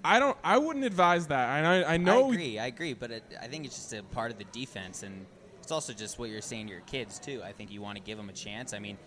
I 0.06 0.20
don't. 0.20 0.38
I 0.44 0.60
wouldn't 0.60 0.86
advise 0.86 1.26
that. 1.28 1.58
And 1.58 1.68
I, 1.68 1.94
I 1.96 1.98
know 1.98 2.28
I 2.28 2.34
agree. 2.34 2.60
I 2.60 2.68
agree, 2.68 2.94
but 2.94 3.10
it, 3.10 3.24
I 3.42 3.48
think 3.48 3.66
it's 3.66 3.76
just 3.76 3.94
a 3.94 4.04
part 4.04 4.32
of 4.32 4.38
the 4.38 4.46
defense, 4.46 5.02
and 5.02 5.26
it's 5.64 5.72
also 5.72 5.92
just 5.92 6.20
what 6.20 6.30
you're 6.30 6.40
saying 6.40 6.68
to 6.68 6.74
your 6.74 6.84
kids 6.84 7.18
too. 7.18 7.42
I 7.44 7.52
think 7.52 7.72
you 7.72 7.82
want 7.82 7.98
to 7.98 8.04
give 8.04 8.18
them 8.18 8.30
a 8.30 8.34
chance. 8.34 8.74
I 8.74 8.80
mean, 8.80 9.00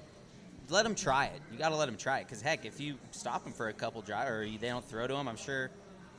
let 0.68 0.82
them 0.82 0.96
try 0.96 1.26
it. 1.26 1.40
You 1.52 1.58
got 1.58 1.68
to 1.68 1.76
let 1.76 1.86
them 1.86 1.96
try 1.96 2.18
it 2.18 2.24
because 2.24 2.42
heck, 2.42 2.66
if 2.66 2.80
you 2.80 2.96
stop 3.12 3.44
them 3.44 3.52
for 3.52 3.68
a 3.68 3.72
couple 3.72 4.02
drives 4.02 4.28
or 4.28 4.44
you, 4.44 4.58
they 4.58 4.68
don't 4.68 4.84
throw 4.84 5.06
to 5.06 5.14
them, 5.14 5.28
I'm 5.28 5.36
sure 5.36 5.70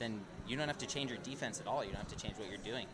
then 0.01 0.19
you 0.47 0.57
don't 0.57 0.67
have 0.67 0.77
to 0.79 0.87
change 0.87 1.09
your 1.09 1.19
defense 1.19 1.59
at 1.59 1.67
all. 1.67 1.83
You 1.83 1.91
don't 1.91 1.99
have 1.99 2.15
to 2.15 2.17
change 2.17 2.37
what 2.37 2.49
you're 2.49 2.57
doing. 2.57 2.85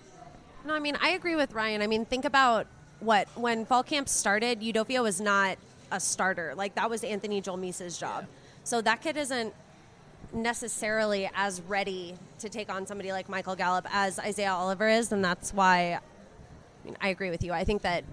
No, 0.66 0.74
I 0.74 0.80
mean 0.80 0.98
I 1.02 1.10
agree 1.10 1.36
with 1.36 1.54
Ryan. 1.54 1.82
I 1.82 1.88
mean 1.88 2.06
think 2.06 2.26
about 2.26 2.68
what 3.00 3.28
when 3.36 3.66
fall 3.66 3.84
camp 3.84 4.10
started, 4.10 4.62
Udofia 4.62 5.02
was 5.02 5.22
not 5.22 5.58
a 5.92 6.00
starter. 6.00 6.54
Like 6.56 6.76
that 6.76 6.90
was 6.90 7.04
Anthony 7.04 7.42
Julmisse's 7.42 7.98
job. 7.98 8.26
So 8.64 8.82
that 8.82 9.02
kid 9.02 9.18
isn't 9.18 9.54
necessarily 10.34 11.30
as 11.36 11.62
ready 11.62 12.16
to 12.40 12.50
take 12.50 12.70
on 12.70 12.86
somebody 12.86 13.12
like 13.12 13.30
Michael 13.30 13.56
Gallup 13.56 13.88
as 13.90 14.20
Isaiah 14.20 14.52
Oliver 14.52 14.90
is, 14.90 15.12
and 15.12 15.24
that's 15.24 15.54
why 15.54 15.94
I 15.96 16.86
mean 16.86 16.98
I 17.02 17.10
agree 17.10 17.30
with 17.30 17.44
you. 17.44 17.54
I 17.54 17.64
think 17.64 17.82
that 17.84 18.04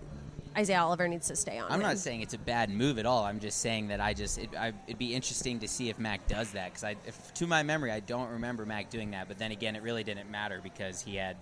Isaiah 0.57 0.81
Oliver 0.81 1.09
needs 1.09 1.29
to 1.29 1.37
stay 1.37 1.59
on. 1.59 1.67
I'm 1.71 1.81
him. 1.81 1.87
not 1.87 1.99
saying 1.99 2.21
it's 2.21 2.35
a 2.35 2.39
bad 2.39 2.71
move 2.71 2.99
at 2.99 3.07
all. 3.07 3.25
I'm 3.25 3.41
just 3.41 3.61
saying 3.61 3.89
that 3.89 4.01
I 4.01 4.15
just 4.15 4.39
it, 4.39 4.51
I, 4.57 4.73
it'd 4.87 4.99
be 4.99 5.15
interesting 5.15 5.59
to 5.61 5.69
see 5.69 5.89
if 5.89 5.99
Mac 5.99 6.27
does 6.29 6.53
that 6.53 6.67
because 6.67 6.85
I, 6.85 6.97
if, 7.07 7.35
to 7.35 7.47
my 7.47 7.63
memory, 7.63 7.91
I 7.91 8.01
don't 8.01 8.31
remember 8.31 8.65
Mac 8.65 8.91
doing 8.91 9.11
that. 9.13 9.29
But 9.29 9.39
then 9.39 9.51
again, 9.51 9.77
it 9.77 9.83
really 9.83 10.05
didn't 10.05 10.31
matter 10.31 10.61
because 10.63 11.01
he 11.01 11.17
had 11.17 11.37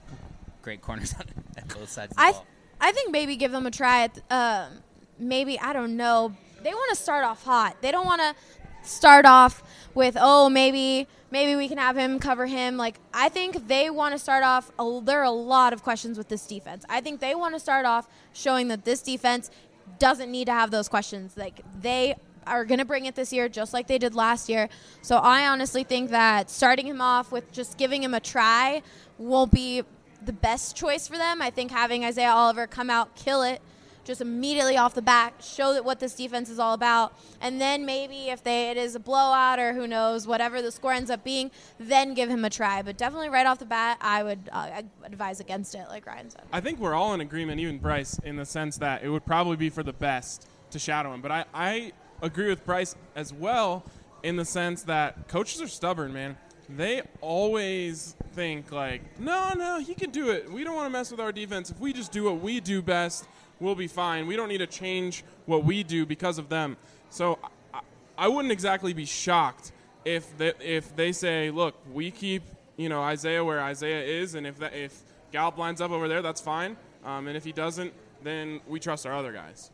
great 0.62 0.80
corners 0.80 1.14
on 1.18 1.26
both 1.68 1.90
sides 1.90 2.12
of 2.12 2.16
the 2.16 2.22
I, 2.22 2.32
ball. 2.32 2.46
I 2.80 2.92
think 2.92 3.10
maybe 3.10 3.36
give 3.36 3.52
them 3.52 3.66
a 3.66 3.70
try. 3.70 4.04
At, 4.04 4.18
um, 4.30 4.78
maybe 5.18 5.58
I 5.58 5.72
don't 5.72 5.96
know. 5.96 6.34
They 6.62 6.72
want 6.72 6.90
to 6.90 6.96
start 6.96 7.24
off 7.24 7.44
hot. 7.44 7.82
They 7.82 7.90
don't 7.90 8.06
want 8.06 8.22
to 8.22 8.34
start 8.82 9.26
off 9.26 9.62
with 9.94 10.16
oh 10.18 10.48
maybe 10.48 11.06
maybe 11.30 11.56
we 11.56 11.68
can 11.68 11.78
have 11.78 11.96
him 11.96 12.18
cover 12.18 12.46
him. 12.46 12.76
Like 12.76 12.98
I 13.12 13.28
think 13.28 13.68
they 13.68 13.90
want 13.90 14.14
to 14.14 14.18
start 14.18 14.44
off. 14.44 14.70
A, 14.78 15.00
there 15.02 15.20
are 15.20 15.24
a 15.24 15.30
lot 15.30 15.72
of 15.72 15.82
questions 15.82 16.18
with 16.18 16.28
this 16.28 16.46
defense. 16.46 16.84
I 16.88 17.00
think 17.00 17.20
they 17.20 17.34
want 17.34 17.54
to 17.54 17.60
start 17.60 17.86
off 17.86 18.08
showing 18.32 18.68
that 18.68 18.84
this 18.84 19.02
defense 19.02 19.50
doesn't 19.98 20.30
need 20.30 20.46
to 20.46 20.52
have 20.52 20.70
those 20.70 20.88
questions. 20.88 21.36
Like 21.36 21.60
they 21.80 22.16
are 22.46 22.64
going 22.64 22.78
to 22.78 22.84
bring 22.84 23.06
it 23.06 23.14
this 23.14 23.32
year 23.32 23.48
just 23.48 23.72
like 23.72 23.86
they 23.86 23.98
did 23.98 24.14
last 24.14 24.48
year. 24.48 24.68
So 25.00 25.16
I 25.16 25.46
honestly 25.46 25.84
think 25.84 26.10
that 26.10 26.50
starting 26.50 26.86
him 26.86 27.00
off 27.00 27.32
with 27.32 27.50
just 27.52 27.78
giving 27.78 28.02
him 28.02 28.14
a 28.14 28.20
try 28.20 28.82
won't 29.18 29.52
be 29.52 29.82
the 30.24 30.32
best 30.32 30.76
choice 30.76 31.08
for 31.08 31.16
them. 31.16 31.42
I 31.42 31.50
think 31.50 31.70
having 31.70 32.04
Isaiah 32.04 32.30
Oliver 32.30 32.66
come 32.66 32.90
out, 32.90 33.14
kill 33.14 33.42
it, 33.42 33.60
just 34.04 34.20
immediately 34.20 34.76
off 34.76 34.94
the 34.94 35.02
bat, 35.02 35.34
show 35.42 35.72
that 35.74 35.84
what 35.84 36.00
this 36.00 36.14
defense 36.14 36.50
is 36.50 36.58
all 36.58 36.74
about, 36.74 37.16
and 37.40 37.60
then 37.60 37.86
maybe 37.86 38.30
if 38.30 38.42
they 38.42 38.70
it 38.70 38.76
is 38.76 38.94
a 38.94 39.00
blowout 39.00 39.58
or 39.58 39.72
who 39.72 39.86
knows 39.86 40.26
whatever 40.26 40.60
the 40.62 40.72
score 40.72 40.92
ends 40.92 41.10
up 41.10 41.22
being, 41.24 41.50
then 41.78 42.14
give 42.14 42.28
him 42.28 42.44
a 42.44 42.50
try. 42.50 42.82
But 42.82 42.96
definitely 42.96 43.28
right 43.28 43.46
off 43.46 43.58
the 43.58 43.64
bat, 43.64 43.98
I 44.00 44.22
would 44.22 44.50
uh, 44.52 44.82
advise 45.04 45.40
against 45.40 45.74
it, 45.74 45.86
like 45.88 46.06
Ryan 46.06 46.30
said. 46.30 46.42
I 46.52 46.60
think 46.60 46.78
we're 46.78 46.94
all 46.94 47.14
in 47.14 47.20
agreement, 47.20 47.60
even 47.60 47.78
Bryce, 47.78 48.18
in 48.24 48.36
the 48.36 48.46
sense 48.46 48.76
that 48.78 49.02
it 49.02 49.08
would 49.08 49.24
probably 49.24 49.56
be 49.56 49.70
for 49.70 49.82
the 49.82 49.92
best 49.92 50.46
to 50.70 50.78
shadow 50.78 51.12
him. 51.12 51.20
But 51.20 51.30
I, 51.30 51.44
I 51.54 51.92
agree 52.22 52.48
with 52.48 52.64
Bryce 52.64 52.94
as 53.14 53.32
well 53.32 53.84
in 54.22 54.36
the 54.36 54.44
sense 54.44 54.82
that 54.84 55.28
coaches 55.28 55.60
are 55.60 55.68
stubborn, 55.68 56.12
man. 56.12 56.36
They 56.68 57.02
always 57.20 58.16
think 58.32 58.72
like, 58.72 59.20
no, 59.20 59.52
no, 59.54 59.80
he 59.80 59.94
can 59.94 60.10
do 60.10 60.30
it. 60.30 60.50
We 60.50 60.64
don't 60.64 60.74
want 60.74 60.86
to 60.86 60.90
mess 60.90 61.10
with 61.10 61.20
our 61.20 61.32
defense. 61.32 61.70
If 61.70 61.78
we 61.80 61.92
just 61.92 62.12
do 62.12 62.24
what 62.24 62.40
we 62.40 62.60
do 62.60 62.80
best, 62.80 63.26
we'll 63.62 63.74
be 63.74 63.86
fine. 63.86 64.26
We 64.26 64.36
don't 64.36 64.48
need 64.48 64.58
to 64.58 64.66
change 64.66 65.24
what 65.46 65.64
we 65.64 65.82
do 65.82 66.04
because 66.04 66.38
of 66.38 66.48
them. 66.48 66.76
So 67.10 67.38
I, 67.72 67.80
I 68.18 68.28
wouldn't 68.28 68.52
exactly 68.52 68.92
be 68.92 69.06
shocked 69.06 69.72
if 70.04 70.36
they, 70.36 70.52
if 70.60 70.94
they 70.96 71.12
say, 71.12 71.50
look, 71.50 71.74
we 71.92 72.10
keep 72.10 72.42
you 72.76 72.88
know 72.88 73.00
Isaiah 73.00 73.44
where 73.44 73.60
Isaiah 73.60 74.02
is, 74.02 74.34
and 74.34 74.46
if 74.46 74.58
that, 74.58 74.74
if 74.74 75.00
Gallup 75.30 75.56
lines 75.56 75.80
up 75.80 75.90
over 75.90 76.08
there, 76.08 76.22
that's 76.22 76.40
fine. 76.40 76.76
Um, 77.04 77.28
and 77.28 77.36
if 77.36 77.44
he 77.44 77.52
doesn't, 77.52 77.92
then 78.22 78.60
we 78.66 78.80
trust 78.80 79.06
our 79.06 79.14
other 79.14 79.32
guys. 79.32 79.70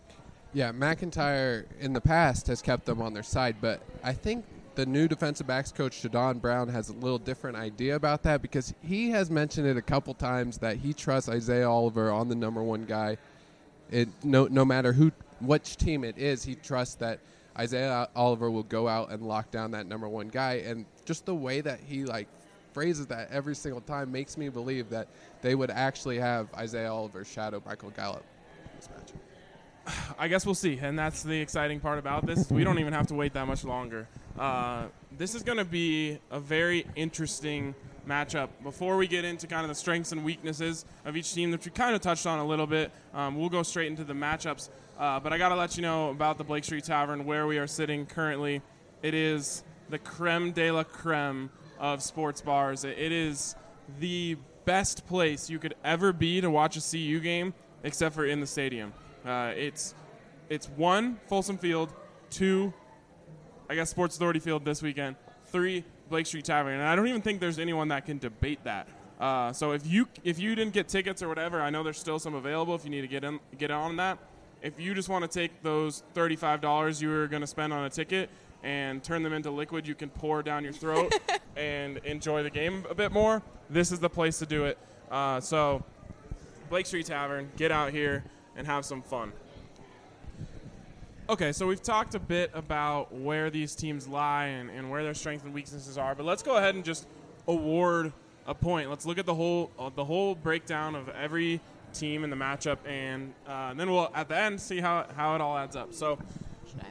Yeah, 0.52 0.72
MacIntyre 0.72 1.66
in 1.80 1.92
the 1.92 2.00
past 2.00 2.46
has 2.46 2.62
kept 2.62 2.86
them 2.86 3.02
on 3.02 3.12
their 3.12 3.22
side, 3.22 3.56
but 3.60 3.82
I 4.02 4.12
think 4.12 4.44
the 4.76 4.86
new 4.86 5.08
defensive 5.08 5.46
backs 5.46 5.72
coach 5.72 6.02
ShaDon 6.02 6.40
Brown 6.40 6.68
has 6.68 6.88
a 6.88 6.92
little 6.92 7.18
different 7.18 7.56
idea 7.56 7.96
about 7.96 8.22
that 8.22 8.40
because 8.40 8.72
he 8.80 9.10
has 9.10 9.28
mentioned 9.28 9.66
it 9.66 9.76
a 9.76 9.82
couple 9.82 10.14
times 10.14 10.58
that 10.58 10.76
he 10.76 10.94
trusts 10.94 11.28
Isaiah 11.28 11.68
Oliver 11.68 12.12
on 12.12 12.28
the 12.28 12.36
number 12.36 12.62
one 12.62 12.84
guy. 12.84 13.18
It 13.90 14.08
no 14.22 14.46
no 14.46 14.64
matter 14.64 14.92
who 14.92 15.12
which 15.40 15.76
team 15.76 16.04
it 16.04 16.18
is, 16.18 16.44
he 16.44 16.54
trusts 16.54 16.96
that 16.96 17.20
Isaiah 17.58 18.08
Oliver 18.14 18.50
will 18.50 18.62
go 18.62 18.86
out 18.86 19.10
and 19.10 19.22
lock 19.22 19.50
down 19.50 19.72
that 19.72 19.86
number 19.86 20.08
one 20.08 20.28
guy, 20.28 20.54
and 20.66 20.86
just 21.04 21.26
the 21.26 21.34
way 21.34 21.60
that 21.60 21.80
he 21.80 22.04
like 22.04 22.28
phrases 22.72 23.06
that 23.06 23.30
every 23.30 23.54
single 23.54 23.80
time 23.80 24.12
makes 24.12 24.36
me 24.36 24.48
believe 24.48 24.90
that 24.90 25.08
they 25.42 25.54
would 25.54 25.70
actually 25.70 26.18
have 26.18 26.52
Isaiah 26.54 26.92
Oliver 26.92 27.24
shadow 27.24 27.62
Michael 27.64 27.90
Gallup 27.90 28.24
in 28.64 28.76
this 28.76 28.88
matchup. 28.88 30.14
I 30.18 30.28
guess 30.28 30.44
we'll 30.46 30.54
see, 30.54 30.78
and 30.80 30.98
that's 30.98 31.22
the 31.22 31.40
exciting 31.40 31.80
part 31.80 31.98
about 31.98 32.26
this. 32.26 32.50
We 32.50 32.64
don't 32.64 32.78
even 32.78 32.92
have 32.92 33.06
to 33.08 33.14
wait 33.14 33.32
that 33.34 33.46
much 33.46 33.64
longer. 33.64 34.06
Uh, 34.38 34.86
this 35.16 35.34
is 35.34 35.42
going 35.42 35.58
to 35.58 35.64
be 35.64 36.18
a 36.30 36.38
very 36.38 36.86
interesting 36.94 37.74
matchup. 38.08 38.48
Before 38.62 38.96
we 38.96 39.06
get 39.06 39.24
into 39.24 39.46
kind 39.46 39.62
of 39.62 39.68
the 39.68 39.74
strengths 39.74 40.12
and 40.12 40.24
weaknesses 40.24 40.84
of 41.04 41.16
each 41.16 41.34
team, 41.34 41.50
which 41.50 41.64
we 41.64 41.70
kind 41.70 41.94
of 41.94 42.00
touched 42.00 42.26
on 42.26 42.38
a 42.38 42.44
little 42.44 42.66
bit, 42.66 42.90
um, 43.12 43.38
we'll 43.38 43.50
go 43.50 43.62
straight 43.62 43.88
into 43.88 44.04
the 44.04 44.14
matchups. 44.14 44.70
Uh, 44.98 45.20
but 45.20 45.32
I 45.32 45.38
got 45.38 45.50
to 45.50 45.56
let 45.56 45.76
you 45.76 45.82
know 45.82 46.10
about 46.10 46.38
the 46.38 46.44
Blake 46.44 46.64
Street 46.64 46.84
Tavern, 46.84 47.24
where 47.24 47.46
we 47.46 47.58
are 47.58 47.66
sitting 47.66 48.06
currently. 48.06 48.62
It 49.02 49.14
is 49.14 49.62
the 49.90 49.98
creme 49.98 50.52
de 50.52 50.70
la 50.70 50.82
creme 50.82 51.50
of 51.78 52.02
sports 52.02 52.40
bars. 52.40 52.84
It 52.84 53.12
is 53.12 53.54
the 54.00 54.36
best 54.64 55.06
place 55.06 55.48
you 55.48 55.58
could 55.58 55.74
ever 55.84 56.12
be 56.12 56.40
to 56.40 56.50
watch 56.50 56.76
a 56.76 56.80
CU 56.80 57.20
game, 57.20 57.54
except 57.84 58.14
for 58.14 58.24
in 58.24 58.40
the 58.40 58.46
stadium. 58.46 58.92
Uh, 59.24 59.52
it's 59.56 59.94
it's 60.48 60.68
one 60.70 61.20
Folsom 61.28 61.58
Field, 61.58 61.92
two, 62.30 62.72
I 63.68 63.74
guess 63.74 63.90
Sports 63.90 64.16
Authority 64.16 64.40
Field 64.40 64.64
this 64.64 64.82
weekend, 64.82 65.16
three 65.46 65.84
Blake 66.08 66.26
Street 66.26 66.44
Tavern, 66.44 66.74
and 66.74 66.82
I 66.82 66.96
don't 66.96 67.06
even 67.08 67.22
think 67.22 67.40
there's 67.40 67.58
anyone 67.58 67.88
that 67.88 68.06
can 68.06 68.18
debate 68.18 68.60
that. 68.64 68.88
Uh, 69.20 69.52
so 69.52 69.72
if 69.72 69.86
you 69.86 70.08
if 70.22 70.38
you 70.38 70.54
didn't 70.54 70.72
get 70.72 70.88
tickets 70.88 71.22
or 71.22 71.28
whatever, 71.28 71.60
I 71.60 71.70
know 71.70 71.82
there's 71.82 71.98
still 71.98 72.18
some 72.18 72.34
available 72.34 72.74
if 72.74 72.84
you 72.84 72.90
need 72.90 73.00
to 73.00 73.08
get 73.08 73.24
in 73.24 73.40
get 73.58 73.70
on 73.70 73.96
that. 73.96 74.18
If 74.62 74.78
you 74.80 74.94
just 74.94 75.08
want 75.08 75.22
to 75.22 75.28
take 75.28 75.62
those 75.62 76.02
thirty 76.14 76.36
five 76.36 76.60
dollars 76.60 77.02
you 77.02 77.08
were 77.08 77.26
going 77.26 77.40
to 77.40 77.46
spend 77.46 77.72
on 77.72 77.84
a 77.84 77.90
ticket 77.90 78.30
and 78.62 79.02
turn 79.02 79.22
them 79.22 79.32
into 79.32 79.50
liquid 79.50 79.86
you 79.86 79.94
can 79.94 80.08
pour 80.08 80.42
down 80.42 80.64
your 80.64 80.72
throat 80.72 81.12
and 81.56 81.98
enjoy 81.98 82.42
the 82.42 82.50
game 82.50 82.84
a 82.90 82.94
bit 82.94 83.12
more, 83.12 83.42
this 83.70 83.92
is 83.92 84.00
the 84.00 84.10
place 84.10 84.38
to 84.38 84.46
do 84.46 84.64
it. 84.64 84.78
Uh, 85.10 85.40
so 85.40 85.84
Blake 86.68 86.86
Street 86.86 87.06
Tavern, 87.06 87.50
get 87.56 87.72
out 87.72 87.92
here 87.92 88.24
and 88.56 88.66
have 88.66 88.84
some 88.84 89.02
fun. 89.02 89.32
Okay, 91.30 91.52
so 91.52 91.66
we've 91.66 91.82
talked 91.82 92.14
a 92.14 92.18
bit 92.18 92.50
about 92.54 93.12
where 93.12 93.50
these 93.50 93.74
teams 93.74 94.08
lie 94.08 94.46
and, 94.46 94.70
and 94.70 94.90
where 94.90 95.02
their 95.02 95.12
strengths 95.12 95.44
and 95.44 95.52
weaknesses 95.52 95.98
are, 95.98 96.14
but 96.14 96.24
let's 96.24 96.42
go 96.42 96.56
ahead 96.56 96.74
and 96.74 96.82
just 96.82 97.06
award 97.46 98.14
a 98.46 98.54
point. 98.54 98.88
Let's 98.88 99.04
look 99.04 99.18
at 99.18 99.26
the 99.26 99.34
whole 99.34 99.70
uh, 99.78 99.90
the 99.94 100.06
whole 100.06 100.34
breakdown 100.34 100.94
of 100.94 101.10
every 101.10 101.60
team 101.92 102.24
in 102.24 102.30
the 102.30 102.36
matchup, 102.36 102.78
and, 102.86 103.34
uh, 103.46 103.74
then 103.74 103.90
we'll 103.90 104.10
at 104.14 104.30
the 104.30 104.38
end 104.38 104.58
see 104.58 104.80
how 104.80 105.04
how 105.14 105.34
it 105.34 105.42
all 105.42 105.58
adds 105.58 105.76
up. 105.76 105.92
So 105.92 106.18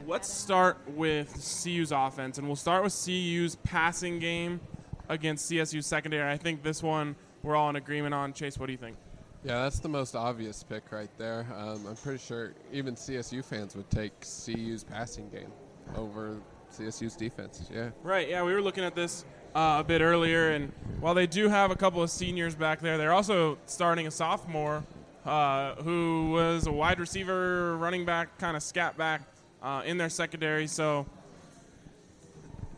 let's 0.06 0.32
start 0.32 0.78
with 0.86 1.32
CU's 1.34 1.90
offense, 1.90 2.38
and 2.38 2.46
we'll 2.46 2.54
start 2.54 2.84
with 2.84 2.94
CU's 2.94 3.56
passing 3.64 4.20
game 4.20 4.60
against 5.08 5.50
CSU's 5.50 5.86
secondary. 5.86 6.30
I 6.30 6.36
think 6.36 6.62
this 6.62 6.80
one 6.80 7.16
we're 7.42 7.56
all 7.56 7.70
in 7.70 7.74
agreement 7.74 8.14
on. 8.14 8.32
Chase, 8.34 8.56
what 8.56 8.66
do 8.66 8.72
you 8.72 8.78
think? 8.78 8.96
Yeah, 9.44 9.62
that's 9.62 9.78
the 9.78 9.88
most 9.88 10.16
obvious 10.16 10.62
pick 10.62 10.90
right 10.90 11.10
there. 11.16 11.46
Um, 11.56 11.86
I'm 11.86 11.96
pretty 11.96 12.18
sure 12.18 12.54
even 12.72 12.96
CSU 12.96 13.44
fans 13.44 13.76
would 13.76 13.88
take 13.90 14.12
CU's 14.20 14.82
passing 14.82 15.28
game 15.30 15.52
over 15.96 16.38
CSU's 16.72 17.14
defense. 17.14 17.68
Yeah. 17.72 17.90
Right. 18.02 18.28
Yeah, 18.28 18.42
we 18.42 18.52
were 18.52 18.60
looking 18.60 18.84
at 18.84 18.94
this 18.94 19.24
uh, 19.54 19.76
a 19.80 19.84
bit 19.84 20.00
earlier, 20.00 20.50
and 20.50 20.72
while 21.00 21.14
they 21.14 21.26
do 21.26 21.48
have 21.48 21.70
a 21.70 21.76
couple 21.76 22.02
of 22.02 22.10
seniors 22.10 22.54
back 22.54 22.80
there, 22.80 22.98
they're 22.98 23.12
also 23.12 23.58
starting 23.66 24.06
a 24.06 24.10
sophomore 24.10 24.84
uh, 25.24 25.74
who 25.76 26.30
was 26.32 26.66
a 26.66 26.72
wide 26.72 26.98
receiver, 26.98 27.76
running 27.76 28.04
back, 28.04 28.38
kind 28.38 28.56
of 28.56 28.62
scat 28.62 28.96
back 28.96 29.22
uh, 29.62 29.82
in 29.86 29.98
their 29.98 30.10
secondary. 30.10 30.66
So 30.66 31.06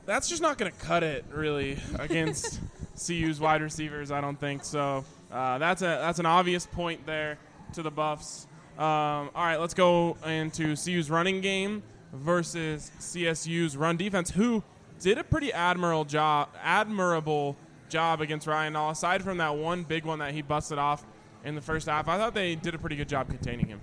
that's 0.05 0.29
just 0.29 0.43
not 0.43 0.59
going 0.59 0.71
to 0.71 0.79
cut 0.79 1.03
it 1.03 1.25
really 1.33 1.79
against 1.99 2.61
CU's 3.07 3.41
wide 3.41 3.63
receivers. 3.63 4.11
I 4.11 4.21
don't 4.21 4.39
think 4.39 4.65
so. 4.65 5.05
Uh, 5.33 5.59
that's 5.59 5.83
a 5.83 5.85
that's 5.85 6.19
an 6.19 6.27
obvious 6.27 6.67
point 6.67 7.07
there 7.07 7.39
to 7.75 7.83
the 7.83 7.91
Buffs. 7.91 8.47
Um, 8.79 9.31
all 9.35 9.45
right, 9.45 9.59
let's 9.59 9.75
go 9.75 10.17
into 10.27 10.75
CU's 10.75 11.11
running 11.11 11.41
game 11.41 11.83
versus 12.13 12.91
CSU's 12.99 13.77
run 13.77 13.97
defense, 13.97 14.31
who 14.31 14.63
did 15.01 15.19
a 15.19 15.25
pretty 15.25 15.53
admirable 15.53 16.05
job, 16.05 16.49
admirable 16.63 17.57
job 17.89 18.21
against 18.21 18.47
Ryan 18.47 18.75
Nall. 18.75 18.91
Aside 18.93 19.23
from 19.23 19.39
that 19.39 19.57
one 19.57 19.83
big 19.83 20.05
one 20.05 20.19
that 20.21 20.33
he 20.33 20.43
busted 20.43 20.79
off 20.79 21.05
in 21.45 21.55
the 21.55 21.61
first 21.61 21.87
half, 21.87 22.09
I 22.09 22.17
thought 22.17 22.35
they 22.35 22.55
did 22.55 22.75
a 22.75 22.79
pretty 22.79 22.97
good 22.97 23.09
job 23.09 23.29
containing 23.29 23.67
him. 23.67 23.81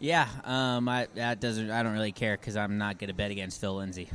Yeah, 0.00 0.28
um, 0.44 0.88
I 0.88 1.08
that 1.14 1.40
doesn't. 1.40 1.70
I 1.70 1.82
don't 1.82 1.92
really 1.92 2.12
care 2.12 2.36
because 2.36 2.56
I'm 2.56 2.78
not 2.78 2.98
going 2.98 3.08
to 3.08 3.14
bet 3.14 3.30
against 3.30 3.60
Phil 3.60 3.74
Lindsay. 3.74 4.08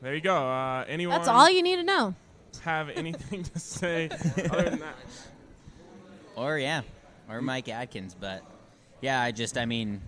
There 0.00 0.14
you 0.14 0.20
go. 0.20 0.36
Uh, 0.36 0.84
anyone? 0.88 1.16
That's 1.16 1.28
all 1.28 1.48
you 1.48 1.62
need 1.62 1.76
to 1.76 1.82
know. 1.82 2.14
Have 2.62 2.88
anything 2.90 3.42
to 3.42 3.58
say 3.58 4.08
other 4.50 4.70
than 4.70 4.80
that? 4.80 4.96
Or 6.36 6.58
yeah, 6.58 6.82
or 7.28 7.40
Mike 7.40 7.68
Atkins. 7.68 8.14
But 8.18 8.42
yeah, 9.00 9.20
I 9.20 9.32
just 9.32 9.56
I 9.56 9.66
mean, 9.66 10.02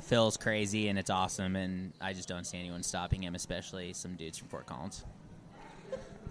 Phil's 0.00 0.36
crazy 0.36 0.88
and 0.88 0.98
it's 0.98 1.10
awesome, 1.10 1.56
and 1.56 1.92
I 2.00 2.12
just 2.12 2.28
don't 2.28 2.46
see 2.46 2.58
anyone 2.58 2.82
stopping 2.82 3.22
him, 3.22 3.34
especially 3.34 3.92
some 3.92 4.14
dudes 4.14 4.38
from 4.38 4.48
Fort 4.48 4.66
Collins. 4.66 5.04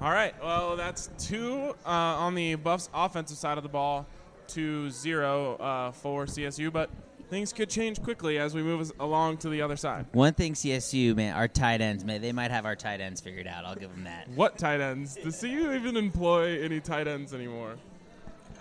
All 0.02 0.12
right. 0.12 0.36
Well, 0.44 0.76
that's 0.76 1.10
two 1.18 1.76
uh, 1.86 1.90
on 1.90 2.36
the 2.36 2.56
Buffs 2.56 2.90
offensive 2.94 3.38
side 3.38 3.58
of 3.58 3.64
the 3.64 3.70
ball 3.70 4.06
to 4.50 4.90
zero 4.90 5.56
uh, 5.56 5.92
for 5.92 6.26
CSU, 6.26 6.72
but 6.72 6.90
things 7.30 7.54
could 7.54 7.70
change 7.70 8.02
quickly 8.02 8.38
as 8.38 8.54
we 8.54 8.62
move 8.62 8.92
along 9.00 9.38
to 9.38 9.50
the 9.50 9.62
other 9.62 9.76
side. 9.76 10.06
One 10.12 10.34
thing 10.34 10.54
CSU, 10.54 11.16
man, 11.16 11.36
our 11.36 11.48
tight 11.48 11.82
ends, 11.82 12.04
man, 12.04 12.22
they 12.22 12.32
might 12.32 12.52
have 12.52 12.66
our 12.66 12.76
tight 12.76 13.02
ends 13.02 13.22
figured 13.22 13.48
out. 13.48 13.66
I'll 13.66 13.76
give 13.76 13.90
them 13.92 14.04
that. 14.04 14.28
What 14.30 14.58
tight 14.58 14.82
ends? 14.82 15.16
Does 15.16 15.40
CU 15.40 15.74
even 15.74 15.96
employ 15.98 16.62
any 16.62 16.80
tight 16.80 17.08
ends 17.08 17.34
anymore? 17.34 17.76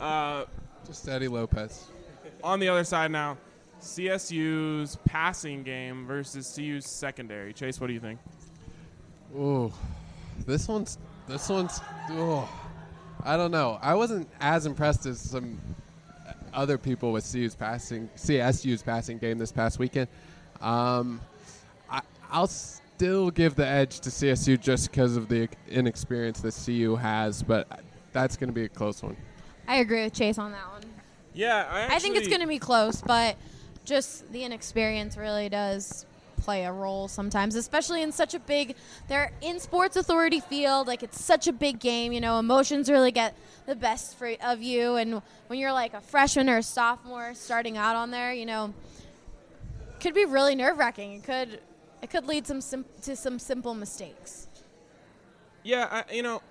Uh, 0.01 0.45
Just 0.87 1.09
Eddie 1.09 1.29
Lopez. 1.29 1.87
on 2.43 2.61
the 2.61 2.69
other 2.69 2.85
side 2.85 3.11
now, 3.11 3.39
CSU's 3.81 4.97
passing 5.05 5.63
game 5.63 6.07
versus 6.07 6.53
CU's 6.55 6.87
secondary. 6.87 7.53
Chase, 7.53 7.81
what 7.81 7.89
do 7.89 7.93
you 7.93 8.01
think? 8.01 8.19
Ooh, 9.37 9.73
this 10.47 10.69
one's 10.69 10.99
this 11.27 11.49
one's. 11.49 11.81
Oh, 12.11 12.49
I 13.23 13.37
don't 13.37 13.51
know. 13.51 13.79
I 13.81 13.95
wasn't 13.95 14.29
as 14.41 14.67
impressed 14.67 15.07
as 15.07 15.21
some 15.21 15.59
other 16.53 16.79
people 16.79 17.13
with 17.13 17.31
CU's 17.31 17.55
passing 17.55 18.09
CSU's 18.17 18.83
passing 18.83 19.19
game 19.19 19.39
this 19.39 19.53
past 19.53 19.79
weekend. 19.79 20.09
Um, 20.61 21.21
I, 21.91 22.01
I'll 22.31 22.47
still 22.47 23.31
give 23.31 23.55
the 23.55 23.67
edge 23.67 24.01
to 24.01 24.11
CSU 24.11 24.61
just 24.61 24.91
because 24.91 25.17
of 25.17 25.29
the 25.29 25.49
inexperience 25.69 26.41
that 26.43 26.55
CU 26.65 26.95
has, 26.97 27.43
but 27.43 27.81
that's 28.13 28.37
going 28.37 28.49
to 28.49 28.55
be 28.55 28.65
a 28.65 28.69
close 28.69 29.03
one. 29.03 29.17
I 29.67 29.77
agree 29.77 30.05
with 30.05 30.15
Chase 30.15 30.39
on 30.39 30.53
that 30.53 30.69
one. 30.71 30.83
Yeah, 31.33 31.67
I, 31.69 31.97
I 31.97 31.99
think 31.99 32.17
it's 32.17 32.29
going 32.29 32.41
to 32.41 32.47
be 32.47 32.59
close, 32.59 33.03
but 33.03 33.37
just 33.85 34.31
the 34.33 34.45
inexperience 34.45 35.17
really 35.17 35.49
does 35.49 36.07
play 36.45 36.65
a 36.65 36.73
role 36.73 37.09
sometimes, 37.09 37.55
especially 37.55 38.03
in 38.03 38.13
such 38.13 38.35
a 38.35 38.39
big. 38.39 38.77
They're 39.09 39.33
in 39.41 39.59
Sports 39.59 39.97
Authority 39.97 40.41
Field, 40.41 40.87
like 40.87 41.03
it's 41.03 41.23
such 41.23 41.49
a 41.49 41.53
big 41.53 41.81
game. 41.81 42.13
You 42.13 42.21
know, 42.21 42.39
emotions 42.39 42.91
really 42.91 43.11
get 43.11 43.37
the 43.67 43.75
best 43.75 44.17
for, 44.17 44.31
of 44.43 44.63
you, 44.63 44.97
and 44.97 45.23
when 45.49 45.59
you're 45.59 45.73
like 45.73 45.95
a 45.95 46.01
freshman 46.01 46.49
or 46.49 46.59
a 46.59 46.63
sophomore 46.63 47.35
starting 47.35 47.77
out 47.77 47.97
on 47.97 48.11
there, 48.11 48.33
you 48.33 48.47
know, 48.47 48.75
could 50.01 50.15
be 50.15 50.25
really 50.25 50.55
nerve 50.55 50.79
wracking. 50.79 51.15
It 51.15 51.25
could 51.25 51.61
it 52.03 52.11
could 52.11 52.27
lead 52.27 52.47
some 52.47 52.61
sim- 52.61 52.85
to 53.03 53.17
some 53.17 53.39
simple 53.39 53.75
mistakes. 53.75 54.47
Yeah, 55.63 55.89
I, 55.91 56.15
you 56.15 56.23
know, 56.23 56.43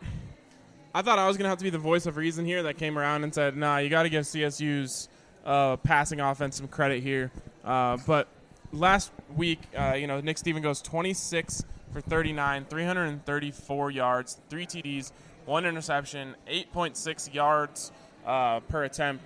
I 0.95 1.01
thought 1.01 1.17
I 1.17 1.27
was 1.27 1.37
going 1.37 1.45
to 1.45 1.49
have 1.49 1.57
to 1.57 1.63
be 1.63 1.71
the 1.71 1.79
voice 1.79 2.05
of 2.05 2.17
reason 2.17 2.45
here 2.45 2.63
that 2.63 2.77
came 2.77 2.99
around 2.99 3.23
and 3.23 3.33
said, 3.33 3.57
nah, 3.57 3.77
you 3.77 3.89
got 3.89 4.03
to 4.03 4.09
give 4.09 4.25
CSU's 4.25 5.09
uh, 5.43 5.77
passing 5.77 6.19
offense 6.19 6.57
some 6.57 6.67
credit 6.67 7.01
here. 7.01 7.31
Uh, 7.63 7.97
but 8.05 8.27
last 8.71 9.11
week, 9.35 9.59
uh, 9.75 9.93
you 9.93 10.05
know, 10.05 10.21
Nick 10.21 10.37
Steven 10.37 10.61
goes 10.61 10.83
26 10.83 11.63
for 11.91 12.01
39, 12.01 12.65
334 12.65 13.91
yards, 13.91 14.39
three 14.49 14.67
TDs, 14.67 15.11
one 15.45 15.65
interception, 15.65 16.35
8.6 16.47 17.33
yards 17.33 17.91
uh, 18.25 18.59
per 18.61 18.83
attempt. 18.83 19.23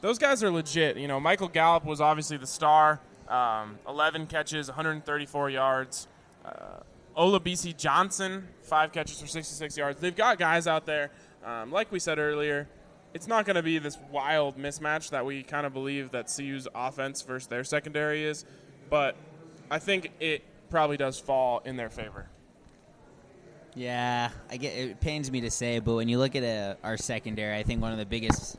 Those 0.00 0.18
guys 0.18 0.44
are 0.44 0.50
legit. 0.50 0.96
You 0.96 1.08
know, 1.08 1.18
Michael 1.18 1.48
Gallup 1.48 1.84
was 1.84 2.00
obviously 2.00 2.36
the 2.36 2.46
star, 2.46 3.00
um, 3.28 3.78
11 3.88 4.26
catches, 4.28 4.68
134 4.68 5.50
yards. 5.50 6.06
Olabisi 7.16 7.76
Johnson, 7.76 8.48
five 8.62 8.92
catches 8.92 9.20
for 9.20 9.26
66 9.26 9.76
yards. 9.76 10.00
They've 10.00 10.14
got 10.14 10.38
guys 10.38 10.66
out 10.66 10.86
there. 10.86 11.10
Um, 11.44 11.70
like 11.70 11.92
we 11.92 11.98
said 11.98 12.18
earlier, 12.18 12.68
it's 13.12 13.28
not 13.28 13.44
going 13.44 13.56
to 13.56 13.62
be 13.62 13.78
this 13.78 13.96
wild 14.10 14.58
mismatch 14.58 15.10
that 15.10 15.24
we 15.24 15.42
kind 15.42 15.66
of 15.66 15.72
believe 15.72 16.10
that 16.10 16.32
CU's 16.34 16.66
offense 16.74 17.22
versus 17.22 17.46
their 17.46 17.62
secondary 17.62 18.24
is, 18.24 18.44
but 18.90 19.16
I 19.70 19.78
think 19.78 20.12
it 20.18 20.42
probably 20.70 20.96
does 20.96 21.18
fall 21.18 21.60
in 21.64 21.76
their 21.76 21.90
favor. 21.90 22.28
Yeah, 23.76 24.30
I 24.50 24.56
get 24.56 24.76
it 24.76 25.00
pains 25.00 25.30
me 25.30 25.40
to 25.42 25.50
say, 25.50 25.80
but 25.80 25.94
when 25.94 26.08
you 26.08 26.18
look 26.18 26.36
at 26.36 26.44
uh, 26.44 26.76
our 26.84 26.96
secondary, 26.96 27.56
I 27.56 27.62
think 27.62 27.82
one 27.82 27.92
of 27.92 27.98
the 27.98 28.06
biggest, 28.06 28.56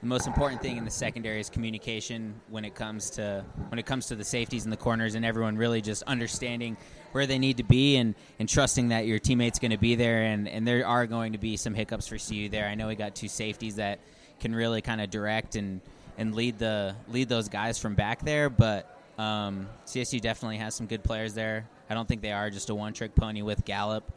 the 0.00 0.06
most 0.06 0.26
important 0.26 0.60
thing 0.60 0.76
in 0.76 0.84
the 0.84 0.90
secondary 0.90 1.38
is 1.38 1.48
communication 1.48 2.34
when 2.48 2.64
it 2.64 2.74
comes 2.74 3.10
to 3.10 3.44
when 3.68 3.78
it 3.78 3.86
comes 3.86 4.06
to 4.06 4.16
the 4.16 4.24
safeties 4.24 4.64
and 4.64 4.72
the 4.72 4.76
corners, 4.76 5.14
and 5.14 5.24
everyone 5.24 5.56
really 5.56 5.80
just 5.80 6.02
understanding 6.04 6.76
where 7.16 7.26
they 7.26 7.38
need 7.38 7.56
to 7.56 7.62
be 7.62 7.96
and, 7.96 8.14
and 8.38 8.46
trusting 8.46 8.88
that 8.88 9.06
your 9.06 9.18
teammate's 9.18 9.58
going 9.58 9.70
to 9.70 9.78
be 9.78 9.94
there. 9.94 10.24
And, 10.24 10.46
and 10.46 10.68
there 10.68 10.86
are 10.86 11.06
going 11.06 11.32
to 11.32 11.38
be 11.38 11.56
some 11.56 11.72
hiccups 11.72 12.06
for 12.06 12.18
CU 12.18 12.50
there. 12.50 12.66
I 12.66 12.74
know 12.74 12.88
we 12.88 12.94
got 12.94 13.14
two 13.14 13.26
safeties 13.26 13.76
that 13.76 14.00
can 14.38 14.54
really 14.54 14.82
kind 14.82 15.00
of 15.00 15.08
direct 15.08 15.56
and, 15.56 15.80
and 16.18 16.34
lead 16.34 16.58
the 16.58 16.94
lead 17.08 17.30
those 17.30 17.48
guys 17.48 17.78
from 17.78 17.94
back 17.94 18.22
there, 18.22 18.50
but 18.50 19.00
um, 19.16 19.66
CSU 19.86 20.20
definitely 20.20 20.58
has 20.58 20.74
some 20.74 20.86
good 20.86 21.02
players 21.02 21.32
there. 21.32 21.66
I 21.88 21.94
don't 21.94 22.06
think 22.06 22.20
they 22.20 22.32
are 22.32 22.50
just 22.50 22.68
a 22.68 22.74
one 22.74 22.92
trick 22.92 23.14
pony 23.14 23.40
with 23.40 23.64
Gallup. 23.64 24.12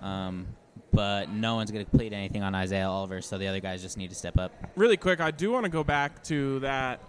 Um, 0.00 0.46
but 0.92 1.30
no 1.30 1.56
one's 1.56 1.72
going 1.72 1.84
to 1.84 1.90
complete 1.90 2.12
anything 2.12 2.44
on 2.44 2.54
Isaiah 2.54 2.88
Oliver, 2.88 3.20
so 3.20 3.36
the 3.36 3.48
other 3.48 3.58
guys 3.58 3.82
just 3.82 3.96
need 3.96 4.10
to 4.10 4.14
step 4.14 4.38
up. 4.38 4.52
Really 4.76 4.96
quick, 4.96 5.20
I 5.20 5.32
do 5.32 5.50
want 5.50 5.64
to 5.64 5.70
go 5.70 5.82
back 5.82 6.22
to 6.24 6.60
that 6.60 7.00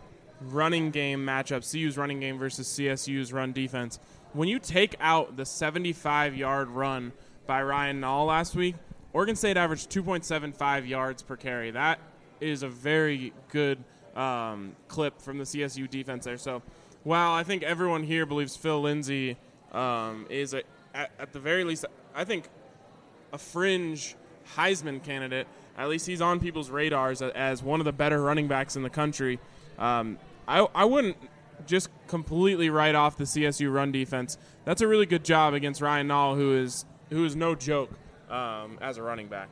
running 0.41 0.89
game 0.89 1.23
matchup, 1.23 1.69
CU's 1.71 1.97
running 1.97 2.19
game 2.19 2.39
versus 2.39 2.67
CSU's 2.67 3.31
run 3.31 3.53
defense. 3.53 3.99
When 4.35 4.49
you 4.49 4.59
take 4.59 4.97
out 4.99 5.37
the 5.37 5.45
75 5.45 6.35
yard 6.35 6.67
run 6.67 7.13
by 7.47 7.63
Ryan 7.63 8.01
Nall 8.01 8.27
last 8.27 8.53
week, 8.53 8.75
Oregon 9.13 9.37
State 9.37 9.55
averaged 9.55 9.89
2.75 9.89 10.89
yards 10.89 11.23
per 11.23 11.37
carry. 11.37 11.71
That 11.71 11.99
is 12.41 12.61
a 12.61 12.67
very 12.67 13.31
good 13.47 13.81
um, 14.13 14.75
clip 14.89 15.21
from 15.21 15.37
the 15.37 15.45
CSU 15.45 15.89
defense 15.89 16.25
there. 16.25 16.37
So, 16.37 16.61
while 17.05 17.31
I 17.31 17.43
think 17.43 17.63
everyone 17.63 18.03
here 18.03 18.25
believes 18.25 18.57
Phil 18.57 18.81
Lindsay 18.81 19.37
um, 19.71 20.27
is, 20.29 20.53
a, 20.53 20.63
at, 20.93 21.11
at 21.17 21.31
the 21.31 21.39
very 21.39 21.63
least, 21.63 21.85
I 22.13 22.25
think 22.25 22.49
a 23.31 23.37
fringe 23.37 24.17
Heisman 24.57 25.01
candidate. 25.01 25.47
At 25.77 25.87
least 25.87 26.07
he's 26.07 26.21
on 26.21 26.41
people's 26.41 26.69
radars 26.69 27.21
as 27.21 27.63
one 27.63 27.79
of 27.79 27.85
the 27.85 27.93
better 27.93 28.21
running 28.21 28.49
backs 28.49 28.75
in 28.75 28.83
the 28.83 28.89
country. 28.89 29.39
Um, 29.79 30.19
I, 30.45 30.67
I 30.75 30.83
wouldn't 30.83 31.15
just 31.65 31.87
completely 32.07 32.69
right 32.69 32.95
off 32.95 33.17
the 33.17 33.23
CSU 33.23 33.73
run 33.73 33.91
defense. 33.91 34.37
That's 34.63 34.81
a 34.81 34.87
really 34.87 35.05
good 35.05 35.23
job 35.23 35.53
against 35.53 35.81
Ryan 35.81 36.07
Nall, 36.07 36.35
who 36.35 36.57
is 36.57 36.85
who 37.09 37.25
is 37.25 37.35
no 37.35 37.55
joke 37.55 37.91
um, 38.29 38.77
as 38.81 38.97
a 38.97 39.03
running 39.03 39.27
back. 39.27 39.49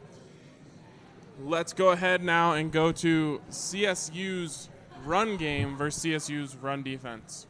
Let's 1.42 1.74
go 1.74 1.92
ahead 1.92 2.24
now 2.24 2.54
and 2.54 2.72
go 2.72 2.92
to 2.92 3.42
CSU's 3.50 4.70
run 5.06 5.38
game 5.38 5.78
versus 5.78 6.04
CSU's 6.04 6.56
run 6.56 6.84
defense. 6.84 7.48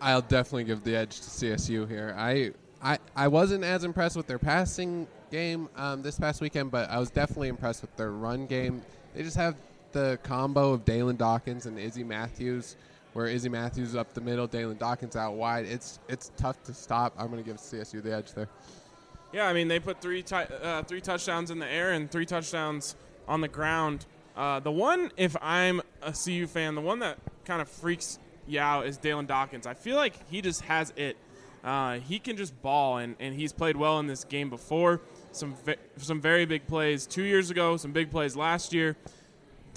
I'll 0.00 0.22
definitely 0.22 0.64
give 0.64 0.84
the 0.84 0.94
edge 0.96 1.16
to 1.16 1.28
CSU 1.28 1.88
here. 1.88 2.14
I 2.16 2.52
I, 2.80 2.98
I 3.16 3.28
wasn't 3.28 3.64
as 3.64 3.84
impressed 3.84 4.16
with 4.16 4.26
their 4.26 4.38
passing 4.38 5.08
game 5.30 5.68
um, 5.76 6.02
this 6.02 6.18
past 6.18 6.40
weekend, 6.40 6.70
but 6.70 6.88
I 6.90 6.98
was 6.98 7.10
definitely 7.10 7.48
impressed 7.48 7.82
with 7.82 7.94
their 7.96 8.12
run 8.12 8.46
game. 8.46 8.82
They 9.14 9.22
just 9.22 9.36
have 9.36 9.56
the 9.92 10.18
combo 10.22 10.72
of 10.72 10.84
Dalyn 10.84 11.16
Dawkins 11.16 11.66
and 11.66 11.78
Izzy 11.78 12.04
Matthews, 12.04 12.76
where 13.12 13.26
Izzy 13.26 13.48
Matthews 13.48 13.94
up 13.94 14.14
the 14.14 14.20
middle, 14.20 14.46
Dalyn 14.46 14.78
Dawkins 14.78 15.16
out 15.16 15.34
wide. 15.34 15.66
It's 15.66 15.98
it's 16.08 16.30
tough 16.36 16.62
to 16.64 16.74
stop. 16.74 17.14
I'm 17.18 17.30
going 17.30 17.42
to 17.42 17.48
give 17.48 17.58
CSU 17.58 18.02
the 18.02 18.14
edge 18.14 18.32
there. 18.32 18.48
Yeah, 19.32 19.46
I 19.46 19.52
mean 19.52 19.68
they 19.68 19.78
put 19.78 20.00
three 20.00 20.22
t- 20.22 20.34
uh, 20.34 20.82
three 20.82 21.00
touchdowns 21.00 21.50
in 21.50 21.58
the 21.58 21.68
air 21.68 21.92
and 21.92 22.10
three 22.10 22.26
touchdowns 22.26 22.96
on 23.26 23.40
the 23.40 23.48
ground. 23.48 24.06
Uh, 24.36 24.60
the 24.60 24.70
one, 24.70 25.10
if 25.16 25.36
I'm 25.42 25.82
a 26.00 26.12
CU 26.12 26.46
fan, 26.46 26.74
the 26.74 26.80
one 26.80 27.00
that 27.00 27.18
kind 27.44 27.60
of 27.60 27.68
freaks 27.68 28.18
you 28.46 28.60
out 28.60 28.86
is 28.86 28.98
Dalyn 28.98 29.26
Dawkins. 29.26 29.66
I 29.66 29.74
feel 29.74 29.96
like 29.96 30.14
he 30.30 30.40
just 30.40 30.62
has 30.62 30.92
it. 30.96 31.16
Uh, 31.64 31.98
he 31.98 32.18
can 32.18 32.36
just 32.36 32.60
ball, 32.62 32.98
and, 32.98 33.16
and 33.18 33.34
he's 33.34 33.52
played 33.52 33.76
well 33.76 33.98
in 33.98 34.06
this 34.06 34.22
game 34.24 34.48
before. 34.48 35.00
Some 35.32 35.56
ve- 35.64 35.76
some 35.96 36.20
very 36.20 36.46
big 36.46 36.66
plays 36.66 37.06
two 37.06 37.24
years 37.24 37.50
ago, 37.50 37.76
some 37.76 37.92
big 37.92 38.10
plays 38.10 38.36
last 38.36 38.72
year. 38.72 38.96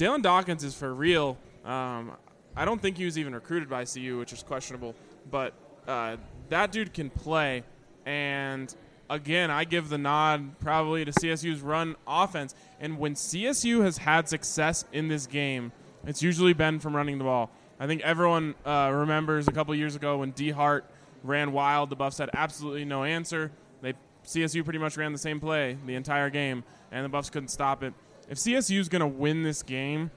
Dalyn 0.01 0.23
Dawkins 0.23 0.63
is 0.63 0.73
for 0.73 0.91
real. 0.91 1.37
Um, 1.63 2.13
I 2.55 2.65
don't 2.65 2.81
think 2.81 2.97
he 2.97 3.05
was 3.05 3.19
even 3.19 3.35
recruited 3.35 3.69
by 3.69 3.85
CU, 3.85 4.17
which 4.17 4.33
is 4.33 4.41
questionable. 4.41 4.95
But 5.29 5.53
uh, 5.87 6.17
that 6.49 6.71
dude 6.71 6.91
can 6.91 7.11
play, 7.11 7.61
and 8.03 8.75
again, 9.11 9.51
I 9.51 9.63
give 9.63 9.89
the 9.89 9.99
nod 9.99 10.57
probably 10.59 11.05
to 11.05 11.11
CSU's 11.11 11.61
run 11.61 11.95
offense. 12.07 12.55
And 12.79 12.97
when 12.97 13.13
CSU 13.13 13.83
has 13.83 13.99
had 13.99 14.27
success 14.27 14.85
in 14.91 15.07
this 15.07 15.27
game, 15.27 15.71
it's 16.07 16.23
usually 16.23 16.53
been 16.53 16.79
from 16.79 16.95
running 16.95 17.19
the 17.19 17.25
ball. 17.25 17.51
I 17.79 17.85
think 17.85 18.01
everyone 18.01 18.55
uh, 18.65 18.89
remembers 18.91 19.47
a 19.47 19.51
couple 19.51 19.75
years 19.75 19.95
ago 19.95 20.17
when 20.17 20.31
Dee 20.31 20.49
Hart 20.49 20.83
ran 21.23 21.51
wild. 21.51 21.91
The 21.91 21.95
Buffs 21.95 22.17
had 22.17 22.31
absolutely 22.33 22.85
no 22.85 23.03
answer. 23.03 23.51
They 23.83 23.93
CSU 24.25 24.63
pretty 24.63 24.79
much 24.79 24.97
ran 24.97 25.11
the 25.11 25.19
same 25.19 25.39
play 25.39 25.77
the 25.85 25.93
entire 25.93 26.31
game, 26.31 26.63
and 26.91 27.05
the 27.05 27.09
Buffs 27.09 27.29
couldn't 27.29 27.49
stop 27.49 27.83
it. 27.83 27.93
If 28.31 28.37
CSU 28.37 28.79
is 28.79 28.87
going 28.87 29.01
to 29.01 29.07
win 29.07 29.43
this 29.43 29.61
game, 29.61 30.09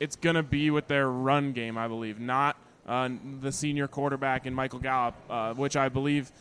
it's 0.00 0.16
going 0.16 0.34
to 0.34 0.42
be 0.42 0.72
with 0.72 0.88
their 0.88 1.08
run 1.08 1.52
game, 1.52 1.78
I 1.78 1.86
believe, 1.86 2.18
not 2.18 2.56
uh, 2.84 3.08
the 3.40 3.52
senior 3.52 3.86
quarterback 3.86 4.44
in 4.44 4.52
Michael 4.52 4.80
Gallup, 4.80 5.14
uh, 5.30 5.54
which 5.54 5.76
I 5.76 5.88
believe 5.88 6.32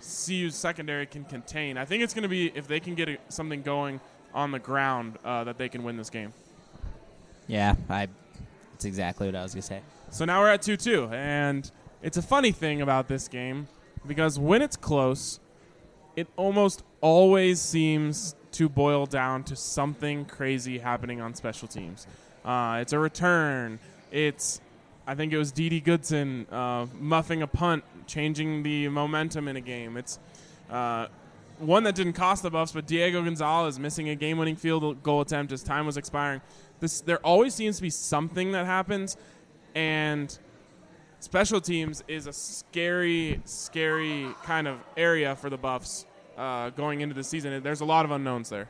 CU's 0.00 0.54
secondary 0.54 1.06
can 1.06 1.24
contain. 1.24 1.76
I 1.76 1.84
think 1.86 2.04
it's 2.04 2.14
going 2.14 2.22
to 2.22 2.28
be 2.28 2.52
if 2.54 2.68
they 2.68 2.78
can 2.78 2.94
get 2.94 3.08
a, 3.08 3.18
something 3.30 3.62
going 3.62 3.98
on 4.32 4.52
the 4.52 4.60
ground 4.60 5.18
uh, 5.24 5.42
that 5.42 5.58
they 5.58 5.68
can 5.68 5.82
win 5.82 5.96
this 5.96 6.08
game. 6.08 6.32
Yeah, 7.48 7.74
I. 7.90 8.06
That's 8.70 8.84
exactly 8.84 9.26
what 9.26 9.34
I 9.34 9.42
was 9.42 9.54
gonna 9.54 9.62
say. 9.62 9.80
So 10.10 10.24
now 10.26 10.40
we're 10.40 10.50
at 10.50 10.60
two-two, 10.60 11.08
and 11.10 11.68
it's 12.02 12.18
a 12.18 12.22
funny 12.22 12.52
thing 12.52 12.82
about 12.82 13.08
this 13.08 13.26
game 13.26 13.68
because 14.06 14.38
when 14.38 14.60
it's 14.60 14.76
close, 14.76 15.40
it 16.14 16.28
almost 16.36 16.82
always 17.00 17.60
seems 17.60 18.34
to 18.56 18.70
boil 18.70 19.04
down 19.04 19.44
to 19.44 19.54
something 19.54 20.24
crazy 20.24 20.78
happening 20.78 21.20
on 21.20 21.34
special 21.34 21.68
teams. 21.68 22.06
Uh, 22.42 22.78
it's 22.80 22.94
a 22.94 22.98
return. 22.98 23.78
It's, 24.10 24.62
I 25.06 25.14
think 25.14 25.32
it 25.34 25.38
was 25.38 25.52
Dee 25.52 25.68
Dee 25.68 25.80
Goodson 25.80 26.46
uh, 26.50 26.86
muffing 26.98 27.42
a 27.42 27.46
punt, 27.46 27.84
changing 28.06 28.62
the 28.62 28.88
momentum 28.88 29.46
in 29.48 29.56
a 29.56 29.60
game. 29.60 29.98
It's 29.98 30.18
uh, 30.70 31.08
one 31.58 31.82
that 31.84 31.94
didn't 31.94 32.14
cost 32.14 32.42
the 32.42 32.50
Buffs, 32.50 32.72
but 32.72 32.86
Diego 32.86 33.22
Gonzalez 33.22 33.78
missing 33.78 34.08
a 34.08 34.14
game-winning 34.14 34.56
field 34.56 35.02
goal 35.02 35.20
attempt 35.20 35.52
as 35.52 35.62
time 35.62 35.84
was 35.84 35.98
expiring. 35.98 36.40
This, 36.80 37.02
there 37.02 37.18
always 37.18 37.54
seems 37.54 37.76
to 37.76 37.82
be 37.82 37.90
something 37.90 38.52
that 38.52 38.64
happens, 38.64 39.18
and 39.74 40.36
special 41.20 41.60
teams 41.60 42.02
is 42.08 42.26
a 42.26 42.32
scary, 42.32 43.42
scary 43.44 44.28
kind 44.44 44.66
of 44.66 44.78
area 44.96 45.36
for 45.36 45.50
the 45.50 45.58
Buffs 45.58 46.06
uh, 46.36 46.70
going 46.70 47.00
into 47.00 47.14
the 47.14 47.24
season. 47.24 47.62
There's 47.62 47.80
a 47.80 47.84
lot 47.84 48.04
of 48.04 48.10
unknowns 48.10 48.48
there. 48.48 48.68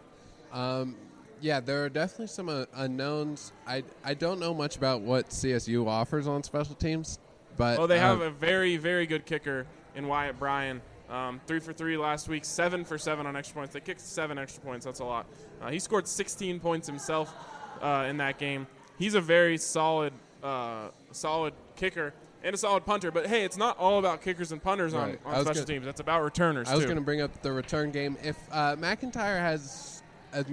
Um, 0.53 0.97
yeah, 1.41 1.61
there 1.61 1.85
are 1.85 1.89
definitely 1.89 2.29
some 2.29 2.49
uh, 2.49 2.65
unknowns. 2.75 3.53
I 3.67 3.85
I 4.05 4.15
don't 4.15 4.41
know 4.41 4.55
much 4.55 4.77
about 4.77 5.03
what 5.03 5.29
CSU 5.29 5.87
offers 5.87 6.27
on 6.27 6.43
special 6.43 6.75
teams, 6.75 7.19
but 7.57 7.79
Well, 7.79 7.87
they 7.87 7.99
have 7.99 8.21
um, 8.21 8.29
a 8.29 8.31
very, 8.31 8.77
very 8.77 9.07
good 9.07 9.27
kicker 9.27 9.67
in 9.95 10.09
Wyatt 10.09 10.39
Bryan. 10.39 10.81
Um, 11.09 11.41
three 11.47 11.61
for 11.61 11.73
three 11.73 11.97
last 11.97 12.29
week, 12.29 12.45
seven 12.45 12.85
for 12.85 12.99
seven 12.99 13.27
on 13.27 13.37
extra 13.37 13.55
points. 13.55 13.73
They 13.75 13.81
kicked 13.81 14.01
seven 14.01 14.39
extra 14.39 14.63
points. 14.63 14.85
That's 14.85 15.01
a 15.01 15.05
lot. 15.05 15.27
Uh, 15.63 15.71
he 15.71 15.79
scored 15.79 16.09
16 16.09 16.59
points 16.59 16.87
himself 16.89 17.33
uh, 17.81 18.07
in 18.09 18.17
that 18.17 18.39
game. 18.39 18.67
He's 18.99 19.15
a 19.15 19.21
very 19.21 19.57
solid, 19.57 20.13
uh, 20.43 20.89
solid 21.13 21.55
kicker 21.77 22.13
and 22.47 22.55
a 22.55 22.59
solid 22.59 22.87
punter. 22.87 23.11
But 23.11 23.27
hey, 23.27 23.45
it's 23.45 23.57
not 23.57 23.77
all 23.79 23.99
about 23.99 24.23
kickers 24.23 24.53
and 24.53 24.63
punters 24.63 24.95
Right. 24.95 25.19
on, 25.25 25.33
I 25.35 25.39
on 25.39 25.45
special 25.45 25.65
gonna- 25.65 25.67
teams. 25.67 25.87
It's 25.87 26.01
about 26.01 26.23
returners 26.23 26.69
I 26.69 26.77
was 26.77 26.85
going 26.85 26.97
to 26.97 27.03
bring 27.03 27.21
up 27.21 27.43
the 27.43 27.53
return 27.53 27.91
game. 27.91 28.17
If 28.23 28.37
uh, 28.53 28.77
MacIntyre 28.79 29.39
has 29.39 30.03
as 30.33 30.47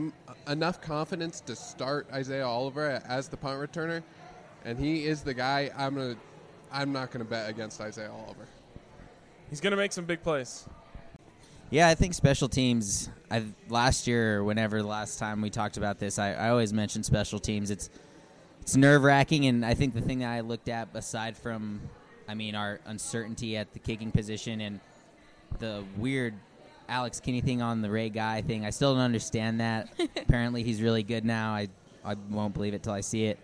enough 0.47 0.81
confidence 0.81 1.39
to 1.41 1.55
start 1.55 2.07
Isaiah 2.11 2.45
Oliver 2.47 3.01
as 3.07 3.27
the 3.27 3.37
punt 3.37 3.59
returner, 3.59 4.01
and 4.65 4.77
he 4.79 5.05
is 5.05 5.21
the 5.21 5.33
guy, 5.33 5.69
I'm 5.77 5.95
gonna, 5.95 6.15
I'm 6.71 6.91
not 6.91 7.11
going 7.11 7.23
to 7.23 7.29
bet 7.29 7.49
against 7.49 7.79
Isaiah 7.79 8.11
Oliver. 8.11 8.47
He's 9.49 9.61
going 9.61 9.71
to 9.71 9.77
make 9.77 9.91
some 9.91 10.05
big 10.05 10.23
plays. 10.23 10.65
Yeah, 11.69 11.87
I 11.87 11.95
think 11.95 12.13
special 12.13 12.49
teams. 12.49 13.09
I 13.31 13.43
last 13.67 14.05
year, 14.07 14.43
whenever 14.43 14.81
the 14.81 14.87
last 14.87 15.17
time 15.17 15.41
we 15.41 15.49
talked 15.49 15.77
about 15.77 15.97
this, 15.99 16.19
I, 16.19 16.33
I 16.33 16.49
always 16.49 16.71
mention 16.71 17.03
special 17.03 17.39
teams. 17.39 17.71
It's 17.71 17.89
it's 18.63 18.77
nerve 18.77 19.03
wracking, 19.03 19.45
and 19.47 19.65
I 19.65 19.73
think 19.73 19.93
the 19.93 19.99
thing 19.99 20.19
that 20.19 20.29
I 20.29 20.39
looked 20.39 20.69
at, 20.69 20.87
aside 20.93 21.35
from, 21.35 21.81
I 22.29 22.33
mean, 22.33 22.55
our 22.55 22.79
uncertainty 22.85 23.57
at 23.57 23.73
the 23.73 23.79
kicking 23.79 24.09
position 24.09 24.61
and 24.61 24.79
the 25.59 25.83
weird 25.97 26.33
Alex 26.87 27.19
Kinney 27.19 27.41
thing 27.41 27.61
on 27.61 27.81
the 27.81 27.89
Ray 27.89 28.07
Guy 28.07 28.41
thing, 28.41 28.65
I 28.65 28.69
still 28.69 28.93
don't 28.93 29.03
understand 29.03 29.59
that. 29.59 29.89
Apparently, 30.15 30.63
he's 30.63 30.81
really 30.81 31.03
good 31.03 31.25
now. 31.25 31.53
I 31.53 31.67
I 32.05 32.15
won't 32.29 32.53
believe 32.53 32.73
it 32.73 32.83
till 32.83 32.93
I 32.93 33.01
see 33.01 33.25
it. 33.25 33.37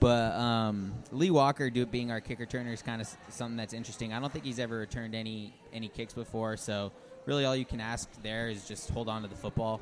But 0.00 0.32
um, 0.32 0.94
Lee 1.12 1.30
Walker 1.30 1.70
do, 1.70 1.86
being 1.86 2.10
our 2.10 2.20
kicker 2.20 2.44
turner 2.44 2.72
is 2.72 2.82
kind 2.82 3.00
of 3.00 3.06
s- 3.06 3.16
something 3.28 3.56
that's 3.56 3.72
interesting. 3.72 4.12
I 4.12 4.18
don't 4.18 4.32
think 4.32 4.44
he's 4.44 4.58
ever 4.58 4.78
returned 4.78 5.14
any 5.14 5.54
any 5.72 5.86
kicks 5.86 6.12
before, 6.12 6.56
so 6.56 6.90
really 7.24 7.44
all 7.44 7.54
you 7.54 7.64
can 7.64 7.80
ask 7.80 8.10
there 8.20 8.48
is 8.48 8.66
just 8.66 8.90
hold 8.90 9.08
on 9.08 9.22
to 9.22 9.28
the 9.28 9.36
football. 9.36 9.80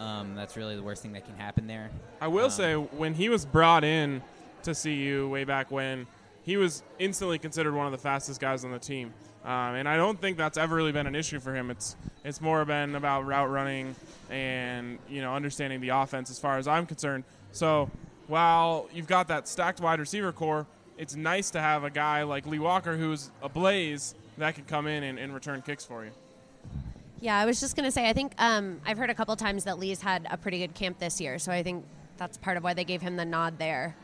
Um, 0.00 0.34
that's 0.34 0.56
really 0.56 0.74
the 0.76 0.82
worst 0.82 1.02
thing 1.02 1.12
that 1.12 1.26
can 1.26 1.36
happen 1.36 1.66
there. 1.66 1.90
I 2.20 2.26
will 2.28 2.46
Um, 2.46 2.50
say 2.50 2.74
when 2.74 3.12
he 3.14 3.28
was 3.28 3.44
brought 3.44 3.84
in 3.84 4.22
to 4.62 4.74
CU 4.74 5.28
way 5.28 5.44
back 5.44 5.70
when, 5.70 6.06
he 6.42 6.56
was 6.56 6.82
instantly 6.98 7.38
considered 7.38 7.74
one 7.74 7.84
of 7.84 7.92
the 7.92 7.98
fastest 7.98 8.40
guys 8.40 8.64
on 8.64 8.72
the 8.72 8.78
team. 8.78 9.12
Um, 9.44 9.74
and 9.74 9.86
I 9.88 9.96
don't 9.96 10.18
think 10.18 10.36
that's 10.38 10.56
ever 10.56 10.74
really 10.74 10.92
been 10.92 11.06
an 11.06 11.14
issue 11.14 11.38
for 11.38 11.54
him. 11.54 11.70
It's 11.70 11.96
it's 12.24 12.40
more 12.40 12.64
been 12.64 12.94
about 12.94 13.26
route 13.26 13.50
running 13.50 13.94
and 14.30 14.98
you 15.08 15.20
know 15.20 15.34
understanding 15.34 15.80
the 15.80 15.90
offense 15.90 16.30
as 16.30 16.38
far 16.38 16.56
as 16.58 16.66
I'm 16.66 16.86
concerned. 16.86 17.24
So 17.52 17.90
while 18.26 18.88
you've 18.94 19.06
got 19.06 19.28
that 19.28 19.48
stacked 19.48 19.80
wide 19.80 19.98
receiver 20.00 20.32
core, 20.32 20.66
it's 20.96 21.14
nice 21.14 21.50
to 21.50 21.60
have 21.60 21.84
a 21.84 21.90
guy 21.90 22.22
like 22.22 22.46
Lee 22.46 22.58
Walker 22.58 22.96
who's 22.96 23.30
a 23.42 23.48
blaze 23.48 24.14
that 24.38 24.54
can 24.54 24.64
come 24.64 24.86
in 24.86 25.02
and, 25.02 25.18
and 25.18 25.34
return 25.34 25.60
kicks 25.62 25.84
for 25.84 26.04
you. 26.04 26.10
Yeah, 27.20 27.38
I 27.38 27.44
was 27.44 27.60
just 27.60 27.76
going 27.76 27.84
to 27.84 27.90
say, 27.90 28.08
I 28.08 28.12
think 28.12 28.32
um, 28.38 28.80
I've 28.86 28.96
heard 28.96 29.10
a 29.10 29.14
couple 29.14 29.36
times 29.36 29.64
that 29.64 29.78
Lee's 29.78 30.00
had 30.00 30.26
a 30.30 30.36
pretty 30.36 30.58
good 30.58 30.74
camp 30.74 30.98
this 30.98 31.20
year, 31.20 31.38
so 31.38 31.52
I 31.52 31.62
think 31.62 31.84
that's 32.16 32.38
part 32.38 32.56
of 32.56 32.64
why 32.64 32.74
they 32.74 32.84
gave 32.84 33.02
him 33.02 33.16
the 33.16 33.24
nod 33.24 33.58
there. 33.58 33.94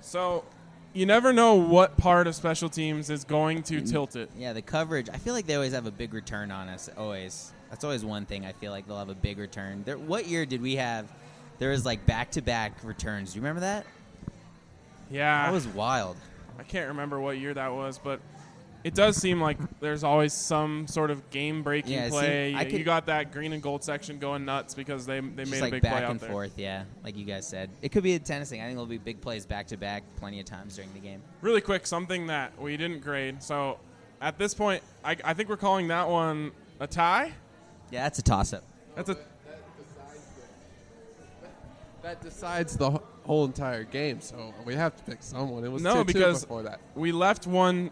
So 0.00 0.44
you 0.92 1.06
never 1.06 1.32
know 1.32 1.54
what 1.54 1.96
part 1.96 2.26
of 2.26 2.34
special 2.34 2.68
teams 2.68 3.10
is 3.10 3.24
going 3.24 3.62
to 3.64 3.80
tilt 3.80 4.16
it. 4.16 4.30
Yeah, 4.36 4.52
the 4.52 4.62
coverage. 4.62 5.08
I 5.08 5.16
feel 5.18 5.34
like 5.34 5.46
they 5.46 5.54
always 5.56 5.72
have 5.72 5.86
a 5.86 5.90
big 5.90 6.14
return 6.14 6.50
on 6.50 6.68
us. 6.68 6.88
Always. 6.96 7.52
That's 7.68 7.84
always 7.84 8.04
one 8.04 8.26
thing 8.26 8.44
I 8.46 8.52
feel 8.52 8.72
like 8.72 8.86
they'll 8.86 8.98
have 8.98 9.08
a 9.10 9.14
big 9.14 9.38
return. 9.38 9.82
There, 9.84 9.98
what 9.98 10.26
year 10.26 10.46
did 10.46 10.62
we 10.62 10.76
have? 10.76 11.10
There 11.58 11.70
was 11.70 11.84
like 11.84 12.04
back 12.06 12.30
to 12.32 12.42
back 12.42 12.72
returns. 12.82 13.32
Do 13.32 13.36
you 13.38 13.42
remember 13.42 13.60
that? 13.60 13.86
Yeah, 15.10 15.46
That 15.46 15.52
was 15.52 15.66
wild. 15.68 16.16
I 16.58 16.62
can't 16.62 16.88
remember 16.88 17.20
what 17.20 17.38
year 17.38 17.54
that 17.54 17.72
was, 17.72 17.98
but 18.02 18.20
it 18.84 18.94
does 18.94 19.16
seem 19.16 19.40
like 19.40 19.58
there's 19.80 20.02
always 20.04 20.32
some 20.32 20.86
sort 20.86 21.10
of 21.10 21.28
game 21.30 21.62
breaking 21.62 21.92
Yeah, 21.92 22.06
it 22.06 22.10
play. 22.10 22.50
seemed- 22.50 22.60
I 22.60 22.64
you 22.64 22.70
could- 22.78 22.84
got 22.84 23.06
that 23.06 23.30
green 23.32 23.52
and 23.52 23.62
gold 23.62 23.84
section 23.84 24.18
going 24.18 24.44
nuts 24.44 24.74
because 24.74 25.04
they 25.06 25.20
they 25.20 25.42
Just 25.44 25.50
made 25.52 25.60
like 25.60 25.68
a 25.72 25.76
big 25.76 25.82
back 25.82 25.92
play 25.92 26.04
out 26.04 26.10
and 26.12 26.20
there. 26.20 26.30
forth, 26.30 26.52
yeah, 26.56 26.84
like 27.04 27.16
you 27.16 27.24
guys 27.24 27.46
said. 27.46 27.70
It 27.82 27.90
could 27.92 28.02
be 28.02 28.14
a 28.14 28.18
tennis 28.18 28.50
thing. 28.50 28.60
I 28.60 28.64
think 28.64 28.74
there'll 28.76 28.86
be 28.86 28.98
big 28.98 29.20
plays 29.20 29.44
back 29.46 29.66
to 29.68 29.76
back 29.76 30.02
plenty 30.16 30.40
of 30.40 30.46
times 30.46 30.76
during 30.76 30.92
the 30.94 31.00
game. 31.00 31.20
Really 31.42 31.60
quick, 31.60 31.86
something 31.86 32.26
that 32.28 32.58
we 32.60 32.76
didn't 32.76 33.00
grade. 33.02 33.42
So 33.42 33.78
at 34.20 34.38
this 34.38 34.54
point, 34.54 34.82
I, 35.04 35.16
I 35.24 35.34
think 35.34 35.48
we're 35.48 35.56
calling 35.56 35.88
that 35.88 36.08
one 36.08 36.52
a 36.80 36.86
tie. 36.86 37.32
Yeah, 37.90 38.04
that's 38.04 38.18
a 38.18 38.22
toss 38.22 38.52
up. 38.52 38.62
That's 38.96 39.10
a 39.10 39.16
That 42.02 42.22
decides 42.22 42.76
the 42.78 42.90
wh- 42.92 43.26
whole 43.26 43.44
entire 43.44 43.84
game, 43.84 44.20
so 44.22 44.54
we 44.64 44.74
have 44.74 44.96
to 44.96 45.02
pick 45.04 45.22
someone. 45.22 45.64
It 45.64 45.70
was 45.70 45.82
No, 45.82 45.96
2-2 46.02 46.06
because- 46.06 46.40
before 46.42 46.62
that. 46.62 46.80
we 46.94 47.12
left 47.12 47.46
one 47.46 47.90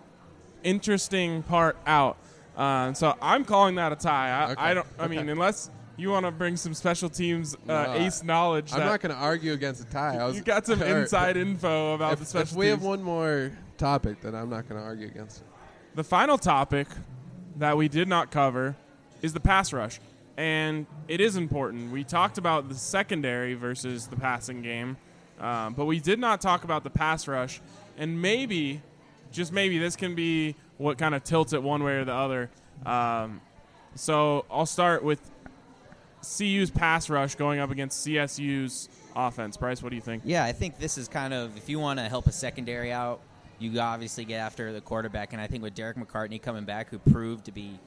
interesting 0.63 1.43
part 1.43 1.77
out. 1.87 2.19
Uh, 2.57 2.93
so 2.93 3.17
I'm 3.23 3.45
calling 3.45 3.77
that 3.77 3.93
a 3.93 3.97
tie. 3.97 4.31
I, 4.31 4.53
Okay, 4.53 4.61
I 4.61 4.75
don't. 4.75 4.87
I 4.99 5.07
mean, 5.07 5.29
unless 5.29 5.71
you 5.97 6.11
want 6.11 6.27
to 6.27 6.33
bring 6.33 6.57
some 6.57 6.75
special 6.75 7.09
teams 7.09 7.55
uh, 7.55 7.59
No, 7.67 7.93
ace 7.95 8.23
knowledge. 8.23 8.73
I'm 8.73 8.81
not 8.81 9.01
going 9.01 9.15
to 9.15 9.21
argue 9.21 9.53
against 9.53 9.83
a 9.83 9.87
tie. 9.87 10.17
I 10.17 10.25
was, 10.27 10.37
you 10.37 10.43
got 10.43 10.67
some 10.67 10.83
inside 10.97 11.37
info 11.37 11.95
about 11.95 12.19
the 12.19 12.25
special 12.25 12.53
if 12.53 12.57
we 12.57 12.67
teams. 12.67 12.79
have 12.79 12.83
one 12.85 13.03
more 13.03 13.53
topic, 13.77 14.21
then 14.21 14.35
I'm 14.35 14.49
not 14.51 14.69
going 14.69 14.81
to 14.81 14.87
argue 14.87 15.07
against 15.07 15.41
it. 15.41 15.47
The 15.95 16.05
final 16.05 16.39
topic 16.39 16.87
that 17.57 17.77
we 17.77 17.89
did 17.89 18.09
not 18.09 18.31
cover 18.31 18.77
is 19.23 19.33
the 19.33 19.41
pass 19.41 19.73
rush. 19.73 20.01
And 20.37 20.87
it 21.09 21.21
is 21.21 21.35
important. 21.37 21.91
We 21.91 22.05
talked 22.05 22.39
about 22.39 22.69
the 22.69 22.77
secondary 22.77 23.55
versus 23.55 24.07
the 24.07 24.15
passing 24.15 24.63
game, 24.63 24.97
um, 25.41 25.75
but 25.75 25.87
we 25.87 25.99
did 25.99 26.21
not 26.21 26.41
talk 26.41 26.63
about 26.63 26.85
the 26.85 26.91
pass 26.91 27.27
rush. 27.27 27.61
And 27.97 28.23
maybe, 28.23 28.81
just 29.31 29.53
maybe, 29.53 29.79
this 29.79 29.97
can 29.97 30.15
be 30.15 30.55
what 30.77 30.99
kind 30.99 31.15
of 31.15 31.25
tilts 31.25 31.53
it 31.53 31.63
one 31.63 31.83
way 31.83 31.97
or 31.97 32.05
the 32.05 32.15
other. 32.15 32.51
Um, 32.87 33.41
so 33.95 34.45
I'll 34.51 34.67
start 34.67 35.03
with 35.03 35.21
CU's 36.23 36.71
pass 36.71 37.11
rush 37.11 37.35
going 37.35 37.61
up 37.61 37.71
against 37.71 38.07
CSU's 38.07 38.89
offense. 39.15 39.57
Bryce, 39.57 39.83
what 39.83 39.91
do 39.91 39.97
you 39.97 40.03
think? 40.03 40.23
Yeah, 40.25 40.45
I 40.45 40.53
think 40.53 40.79
this 40.79 40.99
is 40.99 41.09
kind 41.09 41.35
of 41.35 41.57
if 41.57 41.69
you 41.69 41.79
want 41.79 41.99
to 41.99 42.09
help 42.09 42.27
a 42.27 42.33
secondary 42.33 42.93
out, 42.93 43.21
you 43.59 43.79
obviously 43.81 44.25
get 44.25 44.39
after 44.39 44.73
the 44.73 44.81
quarterback. 44.81 45.33
And 45.33 45.43
I 45.43 45.47
think 45.47 45.63
with 45.63 45.75
Derek 45.75 45.97
McCartney 45.97 46.41
coming 46.41 46.65
back, 46.65 46.91
who 46.91 46.99
proved 46.99 47.47
to 47.47 47.53
be 47.53 47.79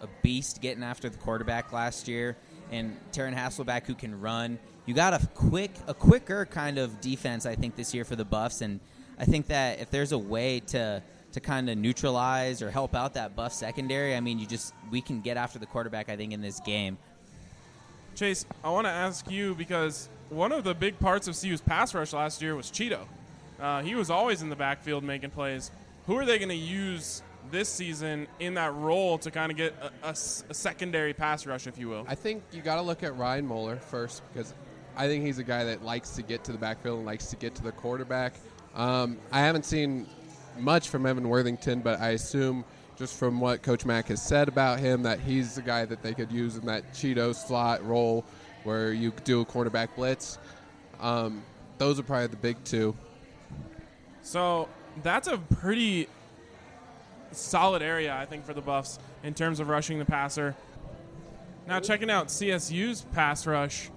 a 0.00 0.08
beast 0.22 0.60
getting 0.60 0.82
after 0.82 1.08
the 1.08 1.16
quarterback 1.18 1.72
last 1.72 2.08
year, 2.08 2.36
and 2.70 2.96
Taryn 3.12 3.34
Hasselback 3.34 3.86
who 3.86 3.94
can 3.94 4.20
run, 4.20 4.58
you 4.86 4.94
got 4.94 5.14
a 5.14 5.26
quick, 5.34 5.70
a 5.86 5.94
quicker 5.94 6.44
kind 6.46 6.78
of 6.78 7.00
defense. 7.00 7.46
I 7.46 7.54
think 7.54 7.76
this 7.76 7.94
year 7.94 8.04
for 8.04 8.16
the 8.16 8.24
Buffs, 8.24 8.60
and 8.60 8.80
I 9.18 9.24
think 9.24 9.46
that 9.48 9.80
if 9.80 9.90
there's 9.90 10.12
a 10.12 10.18
way 10.18 10.60
to 10.68 11.02
to 11.32 11.40
kind 11.40 11.68
of 11.68 11.76
neutralize 11.76 12.62
or 12.62 12.70
help 12.70 12.94
out 12.94 13.14
that 13.14 13.34
Buff 13.34 13.52
secondary, 13.52 14.14
I 14.14 14.20
mean, 14.20 14.38
you 14.38 14.46
just 14.46 14.72
we 14.90 15.00
can 15.00 15.20
get 15.20 15.36
after 15.36 15.58
the 15.58 15.66
quarterback. 15.66 16.08
I 16.08 16.16
think 16.16 16.32
in 16.32 16.40
this 16.40 16.60
game. 16.60 16.98
Chase, 18.14 18.46
I 18.62 18.70
want 18.70 18.86
to 18.86 18.92
ask 18.92 19.28
you 19.28 19.56
because 19.56 20.08
one 20.30 20.52
of 20.52 20.62
the 20.62 20.74
big 20.74 20.98
parts 21.00 21.26
of 21.26 21.36
CU's 21.38 21.60
pass 21.60 21.94
rush 21.94 22.12
last 22.12 22.40
year 22.40 22.54
was 22.54 22.70
Chido. 22.70 23.00
Uh, 23.60 23.82
he 23.82 23.94
was 23.94 24.10
always 24.10 24.42
in 24.42 24.48
the 24.48 24.56
backfield 24.56 25.02
making 25.02 25.30
plays. 25.30 25.70
Who 26.06 26.16
are 26.18 26.24
they 26.24 26.38
going 26.38 26.50
to 26.50 26.54
use 26.54 27.22
this 27.50 27.68
season 27.68 28.26
in 28.40 28.54
that 28.54 28.74
role 28.74 29.18
to 29.18 29.30
kind 29.30 29.50
of 29.50 29.56
get 29.56 29.74
a 30.02 30.14
secondary 30.14 31.12
pass 31.12 31.46
rush, 31.46 31.66
if 31.66 31.78
you 31.78 31.88
will? 31.88 32.04
I 32.08 32.14
think 32.14 32.42
you 32.52 32.62
got 32.62 32.76
to 32.76 32.82
look 32.82 33.02
at 33.02 33.16
Ryan 33.16 33.46
Moeller 33.46 33.76
first 33.76 34.22
because 34.32 34.54
I 34.96 35.06
think 35.06 35.24
he's 35.24 35.38
a 35.38 35.44
guy 35.44 35.64
that 35.64 35.84
likes 35.84 36.10
to 36.10 36.22
get 36.22 36.44
to 36.44 36.52
the 36.52 36.58
backfield 36.58 36.98
and 36.98 37.06
likes 37.06 37.26
to 37.26 37.36
get 37.36 37.54
to 37.56 37.62
the 37.62 37.72
quarterback. 37.72 38.34
Um, 38.74 39.18
I 39.30 39.40
haven't 39.40 39.64
seen 39.64 40.06
much 40.58 40.88
from 40.88 41.06
Evan 41.06 41.28
Worthington, 41.28 41.80
but 41.80 42.00
I 42.00 42.10
assume 42.10 42.64
just 42.96 43.16
from 43.18 43.40
what 43.40 43.62
Coach 43.62 43.84
Mac 43.84 44.08
has 44.08 44.22
said 44.22 44.48
about 44.48 44.78
him 44.78 45.02
that 45.02 45.20
he's 45.20 45.54
the 45.54 45.62
guy 45.62 45.84
that 45.84 46.02
they 46.02 46.14
could 46.14 46.30
use 46.30 46.56
in 46.56 46.66
that 46.66 46.92
Chido 46.92 47.34
slot 47.34 47.84
role 47.84 48.24
where 48.62 48.92
you 48.92 49.12
do 49.24 49.40
a 49.40 49.44
quarterback 49.44 49.94
blitz. 49.96 50.38
Um, 51.00 51.42
those 51.78 51.98
are 51.98 52.02
probably 52.02 52.28
the 52.28 52.36
big 52.36 52.62
two. 52.64 52.96
So 54.22 54.68
that's 55.02 55.28
a 55.28 55.38
pretty 55.38 56.08
solid 57.32 57.82
area, 57.82 58.14
I 58.14 58.26
think, 58.26 58.44
for 58.44 58.54
the 58.54 58.60
Buffs 58.60 58.98
in 59.22 59.34
terms 59.34 59.60
of 59.60 59.68
rushing 59.68 59.98
the 59.98 60.04
passer. 60.04 60.54
Now, 61.66 61.80
checking 61.80 62.10
out 62.10 62.28
CSU's 62.28 63.02
pass 63.12 63.46
rush, 63.46 63.90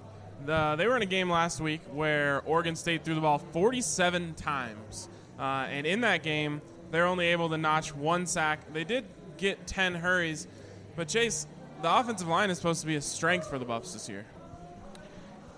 the, 0.46 0.76
they 0.78 0.88
were 0.88 0.96
in 0.96 1.02
a 1.02 1.08
game 1.08 1.30
last 1.30 1.60
week 1.60 1.82
where 1.92 2.42
Oregon 2.46 2.76
State 2.76 3.04
threw 3.04 3.16
the 3.16 3.22
ball 3.22 3.40
47 3.40 4.34
times. 4.36 5.10
Uh, 5.40 5.68
and 5.70 5.86
in 5.86 6.02
that 6.02 6.24
game, 6.24 6.62
they're 6.92 7.06
only 7.06 7.28
able 7.28 7.50
to 7.50 7.58
notch 7.58 7.94
one 7.96 8.26
sack. 8.26 8.72
They 8.74 8.84
did 8.84 9.06
get 9.38 9.68
10 9.68 9.96
hurries, 9.96 10.48
but 10.96 11.08
Chase, 11.08 11.48
the 11.82 11.96
offensive 11.96 12.28
line 12.28 12.50
is 12.50 12.58
supposed 12.58 12.82
to 12.82 12.88
be 12.88 12.96
a 12.96 13.02
strength 13.02 13.48
for 13.48 13.60
the 13.60 13.66
Buffs 13.66 13.94
this 13.94 14.10
year. 14.10 14.26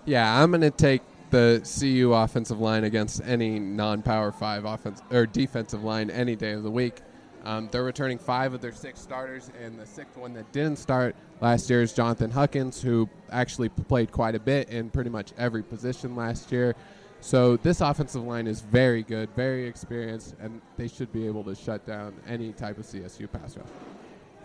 Yeah, 0.05 0.41
I'm 0.41 0.51
going 0.51 0.61
to 0.61 0.71
take 0.71 1.01
the 1.29 1.61
CU 1.79 2.13
offensive 2.13 2.59
line 2.59 2.83
against 2.83 3.21
any 3.23 3.59
non-power 3.59 4.31
five 4.31 4.65
offense 4.65 5.01
or 5.11 5.25
defensive 5.25 5.83
line 5.83 6.09
any 6.09 6.35
day 6.35 6.53
of 6.53 6.63
the 6.63 6.71
week. 6.71 7.01
Um, 7.45 7.69
they're 7.71 7.83
returning 7.83 8.17
five 8.17 8.53
of 8.53 8.61
their 8.61 8.73
six 8.73 8.99
starters, 8.99 9.49
and 9.61 9.79
the 9.79 9.85
sixth 9.85 10.17
one 10.17 10.33
that 10.33 10.51
didn't 10.51 10.77
start 10.77 11.15
last 11.41 11.69
year 11.69 11.81
is 11.81 11.93
Jonathan 11.93 12.31
Huckins, 12.31 12.81
who 12.81 13.09
actually 13.31 13.69
played 13.69 14.11
quite 14.11 14.35
a 14.35 14.39
bit 14.39 14.69
in 14.69 14.89
pretty 14.89 15.09
much 15.09 15.31
every 15.37 15.63
position 15.63 16.15
last 16.15 16.51
year. 16.51 16.75
So 17.21 17.57
this 17.57 17.81
offensive 17.81 18.23
line 18.23 18.47
is 18.47 18.61
very 18.61 19.03
good, 19.03 19.29
very 19.35 19.67
experienced, 19.67 20.35
and 20.39 20.61
they 20.77 20.87
should 20.87 21.11
be 21.11 21.27
able 21.27 21.43
to 21.45 21.55
shut 21.55 21.85
down 21.85 22.13
any 22.27 22.53
type 22.53 22.77
of 22.77 22.85
CSU 22.85 23.29
pass 23.31 23.57
rush. 23.57 23.67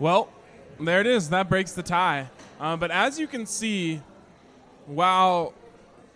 Well, 0.00 0.28
there 0.80 1.00
it 1.00 1.06
is. 1.06 1.30
That 1.30 1.48
breaks 1.48 1.72
the 1.72 1.82
tie. 1.82 2.28
Uh, 2.58 2.76
but 2.76 2.90
as 2.90 3.18
you 3.18 3.26
can 3.26 3.46
see, 3.46 4.00
while 4.86 5.54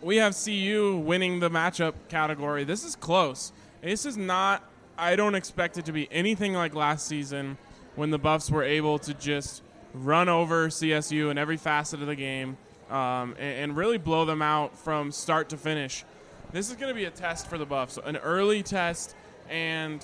we 0.02 0.16
have 0.16 0.36
CU 0.36 0.96
winning 1.04 1.40
the 1.40 1.50
matchup 1.50 1.94
category, 2.08 2.64
this 2.64 2.84
is 2.84 2.96
close. 2.96 3.52
This 3.82 4.04
is 4.04 4.16
not, 4.16 4.68
I 4.98 5.14
don't 5.14 5.36
expect 5.36 5.78
it 5.78 5.84
to 5.84 5.92
be 5.92 6.08
anything 6.10 6.54
like 6.54 6.74
last 6.74 7.06
season 7.06 7.56
when 7.94 8.10
the 8.10 8.18
Buffs 8.18 8.50
were 8.50 8.64
able 8.64 8.98
to 8.98 9.14
just 9.14 9.62
run 9.94 10.28
over 10.28 10.68
CSU 10.68 11.30
in 11.30 11.38
every 11.38 11.56
facet 11.56 12.00
of 12.00 12.08
the 12.08 12.16
game 12.16 12.56
um, 12.90 13.36
and, 13.38 13.70
and 13.70 13.76
really 13.76 13.96
blow 13.96 14.24
them 14.24 14.42
out 14.42 14.76
from 14.76 15.12
start 15.12 15.50
to 15.50 15.56
finish. 15.56 16.04
This 16.50 16.68
is 16.68 16.74
going 16.74 16.88
to 16.88 16.94
be 16.94 17.04
a 17.04 17.10
test 17.10 17.46
for 17.46 17.58
the 17.58 17.64
Buffs, 17.64 17.96
an 18.04 18.16
early 18.16 18.64
test, 18.64 19.14
and 19.48 20.02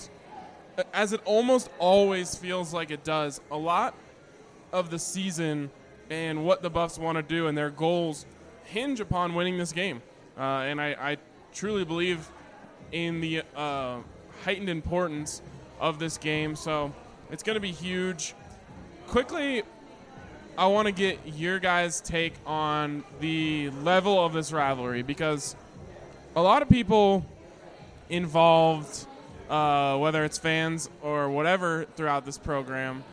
as 0.93 1.11
it 1.11 1.19
almost 1.25 1.69
always 1.77 2.35
feels 2.35 2.73
like 2.73 2.89
it 2.89 3.03
does, 3.03 3.41
a 3.51 3.57
lot 3.57 3.95
of 4.71 4.91
the 4.91 4.99
season 4.99 5.71
and 6.09 6.45
what 6.45 6.61
the 6.61 6.69
Buffs 6.69 6.97
want 6.97 7.17
to 7.17 7.21
do 7.21 7.47
and 7.47 7.57
their 7.57 7.69
goals 7.69 8.25
hinge 8.63 9.01
upon 9.01 9.35
winning 9.35 9.57
this 9.57 9.73
game. 9.73 10.01
Uh, 10.37 10.41
and 10.41 10.79
I, 10.79 10.95
I 10.97 11.17
truly 11.53 11.83
believe 11.83 12.29
in 12.93 13.19
the 13.19 13.43
uh, 13.55 13.97
heightened 14.45 14.69
importance 14.69 15.41
of 15.79 15.97
this 15.97 16.19
game. 16.19 16.55
So 16.55 16.93
it's 17.31 17.41
going 17.41 17.55
to 17.55 17.59
be 17.59 17.71
huge. 17.71 18.35
Quickly, 19.07 19.63
I 20.55 20.67
want 20.67 20.85
to 20.85 20.91
get 20.91 21.19
your 21.25 21.57
guys' 21.57 21.99
take 21.99 22.35
on 22.45 23.03
the 23.19 23.71
level 23.71 24.23
of 24.23 24.33
this 24.33 24.53
rivalry 24.53 25.01
because 25.01 25.55
a 26.35 26.41
lot 26.43 26.61
of 26.61 26.69
people 26.69 27.25
involved, 28.07 29.07
uh, 29.49 29.97
whether 29.97 30.23
it's 30.23 30.37
fans 30.37 30.91
or 31.01 31.27
whatever, 31.31 31.85
throughout 31.95 32.23
this 32.23 32.37
program, 32.37 33.03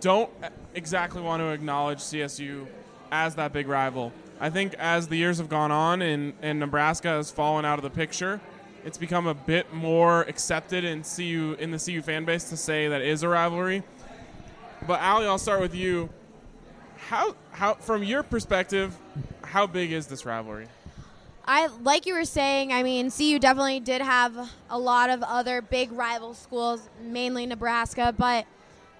don't 0.00 0.30
exactly 0.74 1.22
want 1.22 1.42
to 1.42 1.50
acknowledge 1.50 1.98
CSU 1.98 2.66
as 3.12 3.36
that 3.36 3.52
big 3.52 3.68
rival. 3.68 4.12
I 4.40 4.50
think 4.50 4.74
as 4.74 5.06
the 5.06 5.16
years 5.16 5.38
have 5.38 5.48
gone 5.48 5.70
on 5.70 6.02
and, 6.02 6.32
and 6.42 6.58
Nebraska 6.58 7.08
has 7.08 7.30
fallen 7.30 7.64
out 7.64 7.78
of 7.78 7.84
the 7.84 7.90
picture, 7.90 8.40
it's 8.84 8.98
become 8.98 9.26
a 9.26 9.34
bit 9.34 9.72
more 9.72 10.22
accepted 10.22 10.84
in 10.84 11.02
CU 11.02 11.56
in 11.58 11.70
the 11.70 11.78
CU 11.78 12.02
fan 12.02 12.24
base 12.24 12.44
to 12.50 12.56
say 12.56 12.88
that 12.88 13.00
is 13.00 13.22
a 13.22 13.28
rivalry. 13.28 13.82
But 14.86 15.00
Ali, 15.00 15.26
I'll 15.26 15.38
start 15.38 15.60
with 15.60 15.74
you. 15.74 16.10
How 17.08 17.34
how 17.52 17.74
from 17.74 18.02
your 18.02 18.22
perspective, 18.22 18.94
how 19.42 19.66
big 19.66 19.92
is 19.92 20.06
this 20.06 20.26
rivalry? 20.26 20.68
I 21.46 21.68
like 21.82 22.06
you 22.06 22.14
were 22.14 22.24
saying. 22.24 22.72
I 22.72 22.82
mean, 22.82 23.10
CU 23.10 23.38
definitely 23.38 23.80
did 23.80 24.02
have 24.02 24.50
a 24.70 24.78
lot 24.78 25.10
of 25.10 25.22
other 25.22 25.62
big 25.62 25.92
rival 25.92 26.34
schools, 26.34 26.88
mainly 27.02 27.46
Nebraska, 27.46 28.14
but 28.16 28.46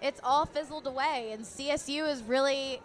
it's 0.02 0.20
all 0.22 0.44
fizzled 0.46 0.86
away. 0.86 1.30
And 1.32 1.44
CSU 1.44 2.10
is 2.10 2.22
really 2.22 2.80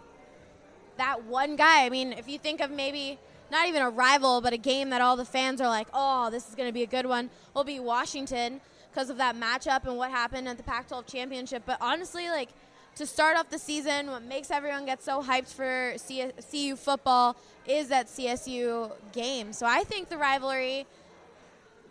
that 0.96 1.24
one 1.24 1.56
guy. 1.56 1.84
I 1.84 1.90
mean, 1.90 2.12
if 2.12 2.28
you 2.28 2.38
think 2.38 2.60
of 2.60 2.70
maybe 2.70 3.18
not 3.50 3.68
even 3.68 3.82
a 3.82 3.90
rival, 3.90 4.40
but 4.40 4.52
a 4.52 4.56
game 4.56 4.90
that 4.90 5.00
all 5.00 5.16
the 5.16 5.24
fans 5.24 5.60
are 5.60 5.68
like, 5.68 5.88
"Oh, 5.92 6.30
this 6.30 6.48
is 6.48 6.54
going 6.54 6.68
to 6.68 6.72
be 6.72 6.82
a 6.82 6.86
good 6.86 7.06
one," 7.06 7.30
will 7.54 7.64
be 7.64 7.80
Washington 7.80 8.60
because 8.90 9.10
of 9.10 9.16
that 9.18 9.36
matchup 9.36 9.84
and 9.84 9.96
what 9.96 10.10
happened 10.10 10.48
at 10.48 10.56
the 10.56 10.62
Pac-12 10.62 11.06
championship. 11.06 11.62
But 11.64 11.78
honestly, 11.80 12.28
like 12.28 12.50
to 12.96 13.06
start 13.06 13.36
off 13.36 13.48
the 13.50 13.58
season, 13.58 14.10
what 14.10 14.22
makes 14.22 14.50
everyone 14.50 14.84
get 14.84 15.02
so 15.02 15.22
hyped 15.22 15.52
for 15.54 15.94
C- 15.96 16.32
CU 16.50 16.76
football 16.76 17.36
is 17.66 17.88
that 17.88 18.08
CSU 18.08 18.90
game. 19.12 19.52
So 19.52 19.66
I 19.66 19.84
think 19.84 20.08
the 20.08 20.18
rivalry, 20.18 20.86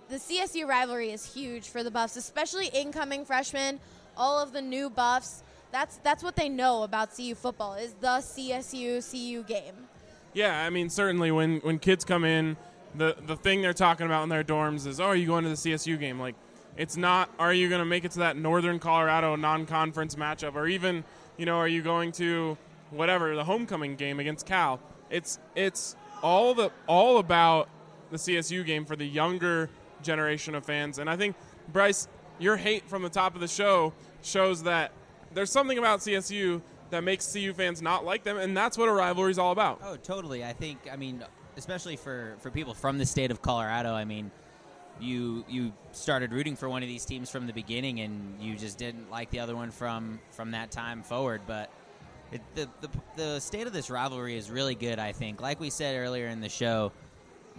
the 0.09 0.17
CSU 0.17 0.67
rivalry, 0.67 1.11
is 1.11 1.33
huge 1.33 1.69
for 1.69 1.83
the 1.83 1.91
Buffs, 1.91 2.15
especially 2.15 2.67
incoming 2.67 3.25
freshmen, 3.25 3.79
all 4.17 4.39
of 4.39 4.51
the 4.51 4.61
new 4.61 4.89
Buffs. 4.89 5.43
That's 5.71 5.97
that's 5.97 6.23
what 6.23 6.35
they 6.35 6.49
know 6.49 6.83
about 6.83 7.15
CU 7.15 7.35
football 7.35 7.75
is 7.75 7.93
the 7.93 8.19
CSU 8.19 9.01
CU 9.09 9.43
game. 9.43 9.88
Yeah, 10.33 10.63
I 10.63 10.69
mean 10.69 10.89
certainly 10.89 11.31
when 11.31 11.59
when 11.59 11.79
kids 11.79 12.05
come 12.05 12.23
in, 12.23 12.57
the 12.95 13.15
the 13.25 13.35
thing 13.35 13.61
they're 13.61 13.73
talking 13.73 14.05
about 14.05 14.23
in 14.23 14.29
their 14.29 14.43
dorms 14.43 14.85
is, 14.87 14.99
"Oh, 14.99 15.05
are 15.05 15.15
you 15.15 15.27
going 15.27 15.43
to 15.43 15.49
the 15.49 15.55
CSU 15.55 15.99
game?" 15.99 16.19
Like 16.19 16.35
it's 16.77 16.97
not 16.97 17.29
are 17.39 17.53
you 17.53 17.69
going 17.69 17.79
to 17.79 17.85
make 17.85 18.05
it 18.05 18.11
to 18.11 18.19
that 18.19 18.37
Northern 18.37 18.79
Colorado 18.79 19.35
non-conference 19.35 20.15
matchup 20.15 20.55
or 20.55 20.67
even, 20.67 21.03
you 21.37 21.45
know, 21.45 21.57
are 21.57 21.67
you 21.67 21.81
going 21.81 22.11
to 22.13 22.57
whatever, 22.91 23.35
the 23.35 23.43
homecoming 23.43 23.95
game 23.95 24.19
against 24.19 24.45
Cal? 24.45 24.79
It's 25.09 25.39
it's 25.55 25.95
all 26.21 26.53
the 26.53 26.71
all 26.87 27.17
about 27.17 27.69
the 28.11 28.17
CSU 28.17 28.65
game 28.65 28.85
for 28.85 28.95
the 28.95 29.05
younger 29.05 29.69
generation 30.01 30.55
of 30.55 30.65
fans. 30.65 30.99
And 30.99 31.09
I 31.09 31.15
think 31.17 31.35
Bryce, 31.71 32.07
your 32.39 32.57
hate 32.57 32.87
from 32.87 33.01
the 33.01 33.09
top 33.09 33.35
of 33.35 33.41
the 33.41 33.47
show 33.47 33.93
shows 34.21 34.63
that 34.63 34.91
there's 35.33 35.51
something 35.51 35.77
about 35.77 35.99
CSU 35.99 36.61
that 36.89 37.03
makes 37.03 37.31
CU 37.31 37.53
fans 37.53 37.81
not 37.81 38.05
like 38.05 38.23
them, 38.23 38.37
and 38.37 38.55
that's 38.55 38.77
what 38.77 38.89
a 38.89 38.91
rivalry 38.91 39.31
is 39.31 39.39
all 39.39 39.51
about. 39.51 39.79
Oh, 39.83 39.95
totally. 39.95 40.43
I 40.43 40.53
think. 40.53 40.79
I 40.91 40.95
mean, 40.95 41.23
especially 41.57 41.95
for 41.95 42.35
for 42.39 42.49
people 42.49 42.73
from 42.73 42.97
the 42.97 43.05
state 43.05 43.31
of 43.31 43.41
Colorado. 43.41 43.93
I 43.93 44.05
mean, 44.05 44.31
you 44.99 45.45
you 45.47 45.73
started 45.91 46.33
rooting 46.33 46.55
for 46.55 46.69
one 46.69 46.83
of 46.83 46.89
these 46.89 47.05
teams 47.05 47.29
from 47.29 47.47
the 47.47 47.53
beginning, 47.53 47.99
and 47.99 48.41
you 48.41 48.55
just 48.55 48.77
didn't 48.77 49.09
like 49.09 49.29
the 49.29 49.39
other 49.39 49.55
one 49.55 49.71
from 49.71 50.19
from 50.31 50.51
that 50.51 50.71
time 50.71 51.03
forward. 51.03 51.41
But 51.47 51.69
it, 52.31 52.41
the, 52.55 52.69
the 52.81 52.89
the 53.15 53.39
state 53.39 53.67
of 53.67 53.73
this 53.73 53.89
rivalry 53.89 54.35
is 54.35 54.49
really 54.49 54.75
good. 54.75 54.99
I 54.99 55.11
think, 55.11 55.41
like 55.41 55.59
we 55.59 55.69
said 55.69 55.95
earlier 55.95 56.27
in 56.27 56.41
the 56.41 56.49
show, 56.49 56.91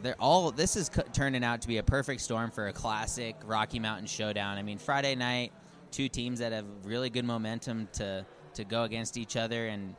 they're 0.03 0.16
all 0.18 0.51
this 0.51 0.76
is 0.76 0.91
c- 0.93 1.03
turning 1.12 1.45
out 1.45 1.62
to 1.62 1.68
be 1.68 1.78
a 1.78 1.83
perfect 1.83 2.20
storm 2.20 2.51
for 2.51 2.68
a 2.68 2.72
classic 2.72 3.37
Rocky 3.45 3.78
Mountain 3.78 4.07
showdown. 4.07 4.59
I 4.59 4.62
mean, 4.62 4.78
Friday 4.78 5.14
night, 5.14 5.53
two 5.91 6.09
teams 6.09 6.39
that 6.41 6.53
have 6.53 6.66
really 6.85 7.11
good 7.11 7.24
momentum 7.24 7.89
to 7.95 8.24
to 8.61 8.64
go 8.68 8.84
against 8.84 9.16
each 9.16 9.36
other, 9.36 9.66
and 9.66 9.94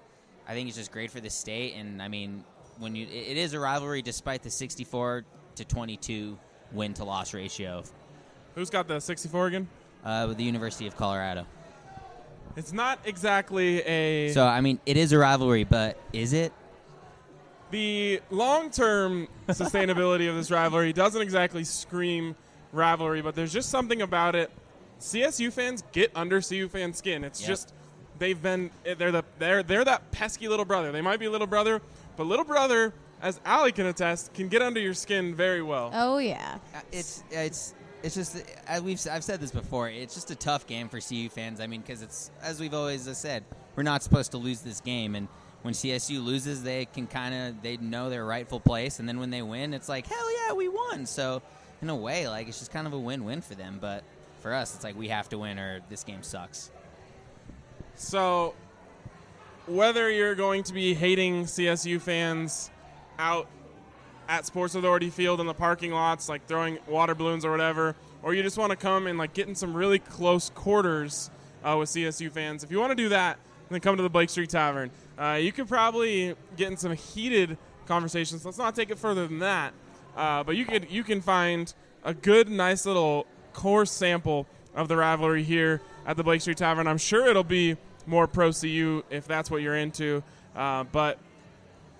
I 0.48 0.54
think 0.54 0.68
it's 0.68 0.78
just 0.78 0.92
great 0.92 1.12
for 1.12 1.20
the 1.20 1.30
state. 1.30 1.74
And 1.76 2.02
I 2.02 2.08
mean, 2.08 2.44
when 2.80 2.96
you 2.96 3.06
it, 3.08 3.38
is 3.38 3.54
a 3.54 3.60
rivalry 3.60 4.02
despite 4.02 4.44
the 4.44 4.50
64 4.50 5.26
to 5.56 5.66
22 5.66 6.38
win 6.72 6.94
to 6.94 7.04
loss 7.04 7.34
ratio 7.34 7.84
Who's 8.56 8.70
got 8.70 8.88
the 8.88 9.00
64 9.02 9.48
again? 9.48 9.68
uh, 10.06 10.26
with 10.30 10.38
the 10.38 10.44
University 10.44 10.88
of 10.88 10.96
Colorado. 10.96 11.46
It's 12.56 12.72
not 12.74 13.00
exactly 13.06 13.80
a 13.84 14.30
So 14.34 14.46
I 14.46 14.62
mean, 14.62 14.80
it 14.86 14.98
is 14.98 15.12
a 15.12 15.18
rivalry, 15.18 15.64
but 15.64 15.98
is 16.14 16.34
it? 16.34 16.54
the 17.72 18.20
long-term 18.30 19.30
sustainability 19.48 20.30
of 20.30 20.36
this 20.36 20.52
rivalry 20.52 20.92
doesn't 20.92 21.22
exactly 21.22 21.64
scream 21.64 22.36
rivalry, 22.74 23.22
but 23.22 23.34
there's 23.34 23.54
just 23.54 23.70
something 23.70 24.02
about 24.02 24.36
it. 24.36 24.52
CSU 25.00 25.54
fans 25.54 25.82
get 25.94 26.12
under 26.14 26.42
CU 26.42 26.68
fan 26.68 26.94
skin. 26.94 27.24
It's 27.24 27.40
Yep. 27.40 27.48
just 27.48 27.74
they've 28.22 28.42
been 28.42 28.70
they're 28.84 29.12
the 29.12 29.24
they're 29.40 29.64
they're 29.64 29.84
that 29.84 30.12
pesky 30.12 30.48
little 30.48 30.64
brother. 30.64 30.92
They 30.94 31.02
might 31.02 31.20
be 31.20 31.28
little 31.28 31.48
brother, 31.48 31.82
but 32.16 32.26
little 32.28 32.46
brother, 32.46 32.94
as 33.22 33.42
Ali 33.46 33.74
can 33.74 33.88
attest, 33.88 34.34
can 34.34 34.48
get 34.48 34.62
under 34.62 34.80
your 34.80 34.94
skin 34.94 35.36
very 35.36 35.62
well. 35.62 35.90
Oh 35.94 36.20
yeah. 36.20 36.60
Uh, 36.74 36.80
It's 36.92 37.24
it's 37.32 37.74
it's 38.04 38.16
just 38.16 38.38
uh, 38.70 38.80
we've 38.82 39.02
I've 39.12 39.24
said 39.24 39.42
this 39.42 39.52
before. 39.52 39.90
It's 39.90 40.14
just 40.14 40.32
a 40.32 40.36
tough 40.36 40.66
game 40.68 40.88
for 40.88 41.02
CU 41.02 41.28
fans. 41.30 41.60
I 41.60 41.68
mean, 41.68 41.82
because 41.82 42.02
it's 42.02 42.32
as 42.42 42.60
we've 42.62 42.74
always 42.74 43.02
said, 43.18 43.44
we're 43.76 43.84
not 43.84 44.04
supposed 44.04 44.32
to 44.32 44.38
lose 44.38 44.62
this 44.62 44.80
game, 44.80 45.16
and 45.16 45.28
when 45.64 45.74
CSU 45.74 46.24
loses, 46.24 46.64
they 46.64 46.86
can 46.86 47.08
kind 47.08 47.34
of 47.36 47.62
they 47.64 47.78
know 47.78 48.10
their 48.10 48.26
rightful 48.26 48.60
place, 48.60 49.00
and 49.00 49.10
then 49.10 49.20
when 49.20 49.32
they 49.32 49.42
win, 49.42 49.74
it's 49.74 49.90
like 49.90 50.06
hell 50.06 50.48
yeah, 50.48 50.54
we 50.54 50.70
won. 50.70 51.06
So 51.08 51.42
in 51.82 51.90
a 51.90 51.96
way, 51.96 52.28
like 52.28 52.48
it's 52.48 52.60
just 52.60 52.72
kind 52.72 52.86
of 52.86 52.94
a 52.94 53.00
win-win 53.00 53.42
for 53.42 53.56
them. 53.56 53.80
But 53.82 54.04
for 54.42 54.54
us, 54.54 54.76
it's 54.76 54.84
like 54.84 54.96
we 54.96 55.08
have 55.08 55.28
to 55.30 55.40
win, 55.40 55.58
or 55.58 55.82
this 55.90 56.04
game 56.04 56.22
sucks. 56.22 56.70
So, 57.96 58.54
whether 59.68 60.10
you're 60.10 60.36
going 60.36 60.64
to 60.64 60.74
be 60.74 60.94
hating 60.94 61.46
CSU 61.46 62.02
fans 62.02 62.72
out 63.20 63.48
at 64.28 64.46
Sports 64.46 64.76
Authority 64.76 65.10
Field 65.10 65.40
in 65.40 65.48
the 65.48 65.54
parking 65.54 65.92
lots, 65.92 66.30
like 66.30 66.48
throwing 66.48 66.80
water 66.88 67.14
balloons 67.14 67.46
or 67.46 67.52
whatever, 67.52 67.96
or 68.24 68.34
you 68.34 68.42
just 68.44 68.58
want 68.58 68.72
to 68.72 68.76
come 68.76 69.08
and 69.08 69.18
like 69.18 69.34
get 69.34 69.48
in 69.48 69.56
some 69.56 69.74
really 69.74 70.00
close 70.00 70.50
quarters 70.50 71.30
uh, 71.64 71.76
with 71.78 71.90
CSU 71.90 72.32
fans, 72.32 72.64
if 72.64 72.72
you 72.72 72.80
want 72.80 72.92
to 72.92 72.96
do 72.96 73.10
that, 73.10 73.38
then 73.70 73.80
come 73.80 73.98
to 73.98 74.04
the 74.04 74.10
Blake 74.10 74.30
Street 74.30 74.50
Tavern. 74.50 74.92
Uh, 75.18 75.38
you 75.40 75.52
could 75.52 75.68
probably 75.68 76.36
get 76.58 76.70
in 76.70 76.78
some 76.78 76.94
heated 76.94 77.58
conversations. 77.86 78.46
Let's 78.46 78.58
not 78.58 78.76
take 78.76 78.90
it 78.90 78.98
further 78.98 79.28
than 79.28 79.40
that. 79.40 79.74
Uh, 80.16 80.44
but 80.44 80.56
you 80.56 80.66
could 80.66 80.92
you 80.92 81.04
can 81.04 81.22
find 81.22 81.74
a 82.04 82.14
good, 82.14 82.50
nice 82.50 82.86
little 82.86 83.26
core 83.54 83.86
sample 83.86 84.48
of 84.76 84.88
the 84.88 84.98
rivalry 84.98 85.44
here 85.44 85.82
at 86.06 86.18
the 86.18 86.24
Blake 86.24 86.42
Street 86.42 86.58
Tavern. 86.58 86.88
I'm 86.88 86.98
sure 86.98 87.28
it'll 87.28 87.44
be 87.44 87.78
more 88.06 88.28
pro 88.28 88.52
CU 88.52 89.04
if 89.10 89.28
that's 89.28 89.52
what 89.52 89.62
you're 89.62 89.78
into. 89.78 90.24
Uh, 90.56 90.84
but 90.86 91.18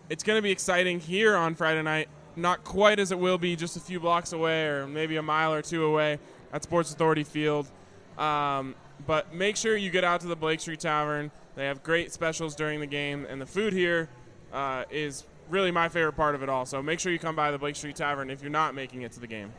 it's 0.10 0.24
going 0.24 0.38
to 0.38 0.42
be 0.42 0.52
exciting 0.52 1.00
here 1.00 1.36
on 1.36 1.56
Friday 1.56 1.82
night. 1.82 2.10
Not 2.36 2.64
quite 2.64 3.00
as 3.00 3.12
it 3.12 3.20
will 3.20 3.38
be 3.38 3.56
just 3.56 3.78
a 3.78 3.80
few 3.80 4.00
blocks 4.00 4.34
away 4.34 4.66
or 4.66 4.88
maybe 4.88 5.18
a 5.18 5.22
mile 5.22 5.54
or 5.54 5.62
two 5.62 5.86
away 5.86 6.20
at 6.54 6.64
Sports 6.64 6.92
Authority 6.92 7.24
Field. 7.24 7.70
Um, 8.18 8.76
but 9.06 9.34
make 9.34 9.56
sure 9.56 9.76
you 9.76 9.90
get 9.90 10.04
out 10.04 10.22
to 10.22 10.28
the 10.28 10.36
Blake 10.36 10.60
Street 10.60 10.80
Tavern. 10.80 11.32
They 11.56 11.66
have 11.66 11.84
great 11.84 12.12
specials 12.12 12.56
during 12.56 12.80
the 12.80 12.88
game, 12.88 13.26
and 13.30 13.42
the 13.42 13.46
food 13.46 13.74
here 13.74 14.10
uh, 14.54 14.86
is 14.90 15.26
really 15.50 15.72
my 15.72 15.90
favorite 15.90 16.14
part 16.14 16.36
of 16.36 16.44
it 16.44 16.50
all. 16.50 16.66
So 16.66 16.82
make 16.82 17.00
sure 17.00 17.12
you 17.12 17.20
come 17.20 17.36
by 17.36 17.52
the 17.52 17.58
Blake 17.58 17.76
Street 17.76 17.96
Tavern 17.96 18.30
if 18.30 18.42
you're 18.42 18.52
not 18.52 18.74
making 18.76 19.02
it 19.02 19.12
to 19.14 19.20
the 19.20 19.28
game. 19.28 19.52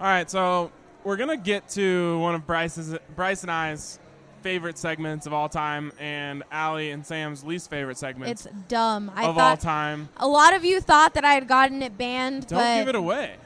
All 0.00 0.06
right, 0.06 0.28
so 0.28 0.72
we're 1.04 1.16
gonna 1.16 1.36
get 1.36 1.68
to 1.70 2.18
one 2.18 2.34
of 2.34 2.46
Bryce's, 2.46 2.96
Bryce 3.14 3.42
and 3.42 3.50
I's 3.50 3.98
favorite 4.42 4.76
segments 4.76 5.26
of 5.26 5.32
all 5.32 5.48
time, 5.48 5.92
and 5.98 6.42
Allie 6.50 6.90
and 6.90 7.04
Sam's 7.06 7.44
least 7.44 7.70
favorite 7.70 7.96
segments 7.96 8.46
It's 8.46 8.54
dumb. 8.68 9.10
I 9.14 9.22
of 9.24 9.28
all 9.28 9.34
thought 9.34 9.60
time. 9.60 10.08
a 10.18 10.26
lot 10.26 10.54
of 10.54 10.64
you 10.64 10.80
thought 10.80 11.14
that 11.14 11.24
I 11.24 11.34
had 11.34 11.48
gotten 11.48 11.82
it 11.82 11.96
banned, 11.96 12.46
Don't 12.48 12.58
but 12.58 12.78
give 12.78 12.88
it 12.88 12.94
away. 12.94 13.36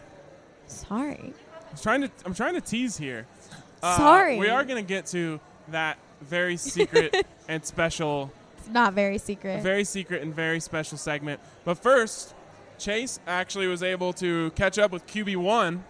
sorry. 0.66 1.32
I'm 1.70 1.76
trying 1.76 2.00
to. 2.02 2.10
I'm 2.24 2.34
trying 2.34 2.54
to 2.54 2.60
tease 2.60 2.96
here. 2.96 3.26
Uh, 3.82 3.96
Sorry. 3.96 4.38
We 4.38 4.48
are 4.48 4.64
gonna 4.64 4.82
get 4.82 5.06
to 5.06 5.38
that 5.68 5.98
very 6.22 6.56
secret 6.56 7.14
and 7.48 7.64
special, 7.64 8.32
It's 8.58 8.68
not 8.68 8.92
very 8.94 9.18
secret. 9.18 9.62
very 9.62 9.84
secret 9.84 10.22
and 10.22 10.34
very 10.34 10.58
special 10.60 10.98
segment. 10.98 11.40
But 11.64 11.78
first, 11.78 12.34
Chase 12.78 13.20
actually 13.26 13.66
was 13.68 13.82
able 13.84 14.12
to 14.14 14.50
catch 14.52 14.78
up 14.78 14.90
with 14.90 15.06
QB 15.06 15.36
one 15.36 15.84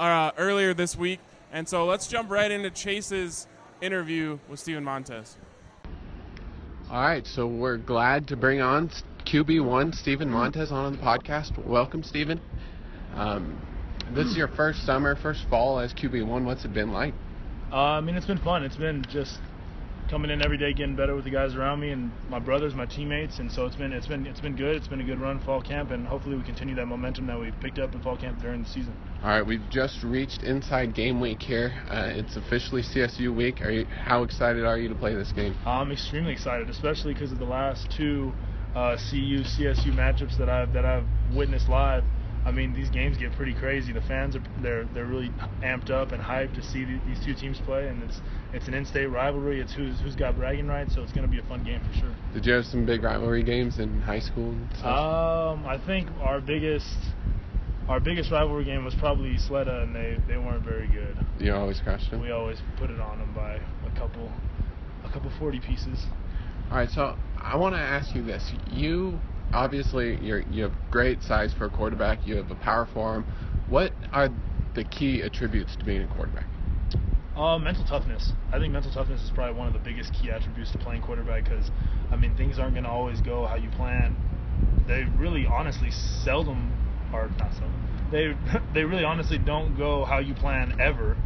uh, 0.00 0.32
earlier 0.38 0.74
this 0.74 0.96
week, 0.96 1.20
and 1.52 1.68
so 1.68 1.84
let's 1.86 2.06
jump 2.06 2.30
right 2.30 2.50
into 2.50 2.70
Chase's 2.70 3.46
interview 3.80 4.38
with 4.48 4.60
Steven 4.60 4.84
Montez. 4.84 5.36
All 6.90 7.00
right, 7.00 7.26
so 7.26 7.46
we're 7.46 7.76
glad 7.76 8.28
to 8.28 8.36
bring 8.36 8.60
on 8.60 8.90
QB1 9.24 9.94
Steven 9.94 10.30
Montez 10.30 10.70
on 10.70 10.92
the 10.92 10.98
podcast. 10.98 11.56
Welcome, 11.64 12.02
Stephen. 12.02 12.40
Um, 13.14 13.58
this 14.12 14.26
is 14.26 14.36
your 14.36 14.48
first 14.48 14.84
summer, 14.84 15.16
first 15.16 15.48
fall 15.48 15.78
as 15.78 15.94
QB1. 15.94 16.44
What's 16.44 16.64
it 16.64 16.74
been 16.74 16.92
like? 16.92 17.14
Uh, 17.72 17.76
I 17.76 18.00
mean, 18.00 18.16
it's 18.16 18.26
been 18.26 18.38
fun. 18.38 18.62
It's 18.62 18.76
been 18.76 19.04
just 19.08 19.38
coming 20.08 20.30
in 20.30 20.44
every 20.44 20.58
day, 20.58 20.72
getting 20.72 20.96
better 20.96 21.14
with 21.14 21.24
the 21.24 21.30
guys 21.30 21.54
around 21.54 21.80
me 21.80 21.90
and 21.90 22.10
my 22.28 22.38
brothers, 22.38 22.74
my 22.74 22.86
teammates, 22.86 23.38
and 23.38 23.50
so 23.50 23.66
it's 23.66 23.76
been 23.76 23.92
it's 23.92 24.06
been 24.06 24.26
it's 24.26 24.40
been 24.40 24.56
good. 24.56 24.76
It's 24.76 24.88
been 24.88 25.00
a 25.00 25.04
good 25.04 25.20
run 25.20 25.40
fall 25.40 25.62
camp, 25.62 25.90
and 25.90 26.06
hopefully 26.06 26.36
we 26.36 26.42
continue 26.42 26.74
that 26.76 26.86
momentum 26.86 27.26
that 27.26 27.38
we 27.38 27.52
picked 27.60 27.78
up 27.78 27.94
in 27.94 28.02
fall 28.02 28.16
camp 28.16 28.40
during 28.40 28.62
the 28.62 28.68
season. 28.68 28.94
All 29.22 29.30
right, 29.30 29.46
we've 29.46 29.68
just 29.70 30.02
reached 30.02 30.42
inside 30.42 30.94
game 30.94 31.20
week 31.20 31.42
here. 31.42 31.72
Uh, 31.88 32.10
it's 32.10 32.36
officially 32.36 32.82
CSU 32.82 33.34
week. 33.34 33.62
Are 33.62 33.70
you? 33.70 33.84
How 33.86 34.22
excited 34.22 34.64
are 34.64 34.78
you 34.78 34.88
to 34.88 34.94
play 34.94 35.14
this 35.14 35.32
game? 35.32 35.56
I'm 35.66 35.90
extremely 35.92 36.32
excited, 36.32 36.68
especially 36.68 37.14
because 37.14 37.32
of 37.32 37.38
the 37.38 37.44
last 37.44 37.90
two 37.96 38.32
uh, 38.74 38.96
CU 39.10 39.42
CSU 39.42 39.94
matchups 39.94 40.36
that 40.38 40.48
I've 40.48 40.72
that 40.72 40.84
I've 40.84 41.06
witnessed 41.32 41.68
live. 41.68 42.04
I 42.44 42.50
mean, 42.50 42.74
these 42.74 42.90
games 42.90 43.16
get 43.16 43.32
pretty 43.32 43.54
crazy. 43.54 43.92
The 43.92 44.02
fans 44.02 44.36
are 44.36 44.42
they're 44.62 44.84
they're 44.92 45.06
really 45.06 45.30
amped 45.62 45.90
up 45.90 46.12
and 46.12 46.22
hyped 46.22 46.54
to 46.56 46.62
see 46.62 46.84
the, 46.84 47.00
these 47.06 47.24
two 47.24 47.34
teams 47.34 47.58
play, 47.60 47.88
and 47.88 48.02
it's 48.02 48.20
it's 48.52 48.68
an 48.68 48.74
in-state 48.74 49.06
rivalry. 49.06 49.60
It's 49.60 49.72
who's 49.72 49.98
who's 50.00 50.14
got 50.14 50.36
bragging 50.36 50.66
rights, 50.66 50.94
so 50.94 51.02
it's 51.02 51.12
going 51.12 51.26
to 51.26 51.30
be 51.30 51.38
a 51.38 51.48
fun 51.48 51.64
game 51.64 51.80
for 51.80 51.98
sure. 51.98 52.14
Did 52.34 52.44
you 52.44 52.52
have 52.52 52.66
some 52.66 52.84
big 52.84 53.02
rivalry 53.02 53.42
games 53.42 53.78
in 53.78 54.00
high 54.02 54.20
school? 54.20 54.50
Um, 54.84 55.64
I 55.66 55.80
think 55.86 56.08
our 56.20 56.40
biggest 56.40 56.94
our 57.88 58.00
biggest 58.00 58.30
rivalry 58.30 58.64
game 58.64 58.84
was 58.84 58.94
probably 58.94 59.36
Sleda, 59.36 59.82
and 59.82 59.94
they, 59.94 60.16
they 60.26 60.36
weren't 60.38 60.64
very 60.64 60.86
good. 60.88 61.16
you 61.38 61.52
always 61.52 61.80
crushed 61.80 62.10
them. 62.10 62.20
We 62.20 62.30
always 62.30 62.58
put 62.78 62.90
it 62.90 63.00
on 63.00 63.18
them 63.18 63.32
by 63.34 63.56
a 63.86 63.98
couple 63.98 64.30
a 65.04 65.12
couple 65.12 65.30
40 65.38 65.60
pieces. 65.60 66.06
All 66.70 66.78
right, 66.78 66.88
so 66.88 67.16
I 67.38 67.56
want 67.56 67.74
to 67.74 67.80
ask 67.80 68.14
you 68.14 68.22
this. 68.22 68.52
You 68.70 69.18
obviously 69.54 70.18
you're, 70.20 70.40
you 70.50 70.64
have 70.64 70.72
great 70.90 71.22
size 71.22 71.54
for 71.54 71.66
a 71.66 71.70
quarterback. 71.70 72.26
You 72.26 72.36
have 72.36 72.50
a 72.50 72.56
power 72.56 72.86
form. 72.92 73.24
What 73.68 73.92
are 74.12 74.28
the 74.74 74.84
key 74.84 75.22
attributes 75.22 75.76
to 75.76 75.84
being 75.84 76.02
a 76.02 76.08
quarterback? 76.08 76.46
Uh, 77.36 77.58
mental 77.58 77.84
toughness. 77.84 78.32
I 78.52 78.58
think 78.58 78.72
mental 78.72 78.92
toughness 78.92 79.22
is 79.22 79.30
probably 79.30 79.58
one 79.58 79.66
of 79.66 79.72
the 79.72 79.80
biggest 79.80 80.12
key 80.12 80.30
attributes 80.30 80.70
to 80.72 80.78
playing 80.78 81.02
quarterback 81.02 81.44
because, 81.44 81.70
I 82.10 82.16
mean, 82.16 82.36
things 82.36 82.58
aren't 82.58 82.74
going 82.74 82.84
to 82.84 82.90
always 82.90 83.20
go 83.20 83.46
how 83.46 83.56
you 83.56 83.70
plan. 83.70 84.16
They 84.86 85.04
really, 85.18 85.46
honestly, 85.46 85.90
seldom, 85.90 86.72
or 87.12 87.30
not 87.38 87.52
seldom, 87.52 88.08
they 88.12 88.36
they 88.74 88.84
really 88.84 89.04
honestly 89.04 89.38
don't 89.38 89.76
go 89.76 90.04
how 90.04 90.18
you 90.18 90.34
plan 90.34 90.80
ever. 90.80 91.16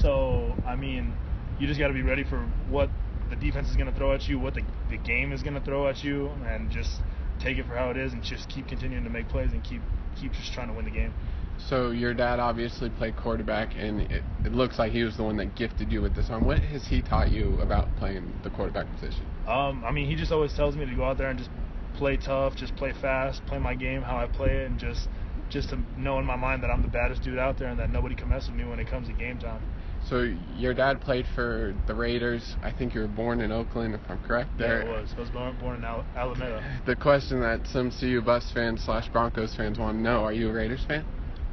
So, 0.00 0.54
I 0.66 0.74
mean, 0.74 1.14
you 1.60 1.66
just 1.66 1.78
got 1.78 1.88
to 1.88 1.94
be 1.94 2.02
ready 2.02 2.24
for 2.24 2.40
what 2.68 2.90
the 3.30 3.36
defense 3.36 3.70
is 3.70 3.76
going 3.76 3.90
to 3.90 3.96
throw 3.96 4.14
at 4.14 4.28
you, 4.28 4.38
what 4.38 4.54
the, 4.54 4.62
the 4.90 4.96
game 4.96 5.32
is 5.32 5.42
going 5.42 5.54
to 5.54 5.60
throw 5.60 5.88
at 5.88 6.02
you, 6.02 6.30
and 6.46 6.70
just 6.70 7.00
take 7.42 7.58
it 7.58 7.66
for 7.66 7.74
how 7.74 7.90
it 7.90 7.96
is 7.96 8.12
and 8.12 8.22
just 8.22 8.48
keep 8.48 8.68
continuing 8.68 9.04
to 9.04 9.10
make 9.10 9.28
plays 9.28 9.52
and 9.52 9.62
keep 9.64 9.82
keep 10.20 10.32
just 10.32 10.52
trying 10.52 10.68
to 10.68 10.74
win 10.74 10.84
the 10.84 10.90
game. 10.90 11.12
So 11.58 11.90
your 11.90 12.12
dad 12.14 12.40
obviously 12.40 12.90
played 12.90 13.16
quarterback, 13.16 13.74
and 13.76 14.00
it, 14.00 14.24
it 14.44 14.52
looks 14.52 14.78
like 14.78 14.92
he 14.92 15.04
was 15.04 15.16
the 15.16 15.22
one 15.22 15.36
that 15.36 15.54
gifted 15.54 15.92
you 15.92 16.02
with 16.02 16.14
this 16.14 16.28
arm. 16.28 16.44
What 16.44 16.58
has 16.58 16.86
he 16.86 17.02
taught 17.02 17.30
you 17.30 17.60
about 17.60 17.88
playing 17.98 18.32
the 18.42 18.50
quarterback 18.50 18.92
position? 18.94 19.24
Um, 19.46 19.84
I 19.84 19.92
mean, 19.92 20.08
he 20.08 20.16
just 20.16 20.32
always 20.32 20.52
tells 20.54 20.76
me 20.76 20.86
to 20.86 20.94
go 20.94 21.04
out 21.04 21.18
there 21.18 21.28
and 21.28 21.38
just 21.38 21.50
play 21.94 22.16
tough, 22.16 22.56
just 22.56 22.74
play 22.76 22.92
fast, 23.00 23.44
play 23.46 23.58
my 23.58 23.74
game 23.74 24.02
how 24.02 24.16
I 24.16 24.26
play 24.26 24.48
it, 24.48 24.70
and 24.70 24.78
just 24.78 25.08
just 25.50 25.68
to 25.68 25.78
know 25.98 26.18
in 26.18 26.24
my 26.24 26.36
mind 26.36 26.62
that 26.62 26.70
I'm 26.70 26.80
the 26.80 26.88
baddest 26.88 27.22
dude 27.22 27.38
out 27.38 27.58
there 27.58 27.68
and 27.68 27.78
that 27.78 27.90
nobody 27.90 28.14
can 28.14 28.28
mess 28.30 28.48
with 28.48 28.56
me 28.56 28.64
when 28.64 28.80
it 28.80 28.88
comes 28.88 29.08
to 29.08 29.12
game 29.12 29.38
time. 29.38 29.60
So 30.08 30.34
your 30.56 30.74
dad 30.74 31.00
played 31.00 31.26
for 31.34 31.74
the 31.86 31.94
Raiders. 31.94 32.56
I 32.62 32.72
think 32.72 32.94
you 32.94 33.00
were 33.00 33.08
born 33.08 33.40
in 33.40 33.52
Oakland, 33.52 33.94
if 33.94 34.00
I'm 34.08 34.18
correct. 34.18 34.50
Yeah, 34.58 34.66
There. 34.66 34.80
it 34.82 34.88
was. 34.88 35.14
I 35.16 35.20
was 35.20 35.30
born, 35.30 35.56
born 35.60 35.76
in 35.76 35.84
Al- 35.84 36.04
Alameda. 36.16 36.62
The 36.86 36.96
question 36.96 37.40
that 37.40 37.66
some 37.68 37.90
CU 37.90 38.20
Buffs 38.20 38.50
fans 38.52 38.82
slash 38.82 39.08
Broncos 39.08 39.54
fans 39.54 39.78
want 39.78 39.98
to 39.98 40.02
know: 40.02 40.24
Are 40.24 40.32
you 40.32 40.50
a 40.50 40.52
Raiders 40.52 40.84
fan? 40.86 41.04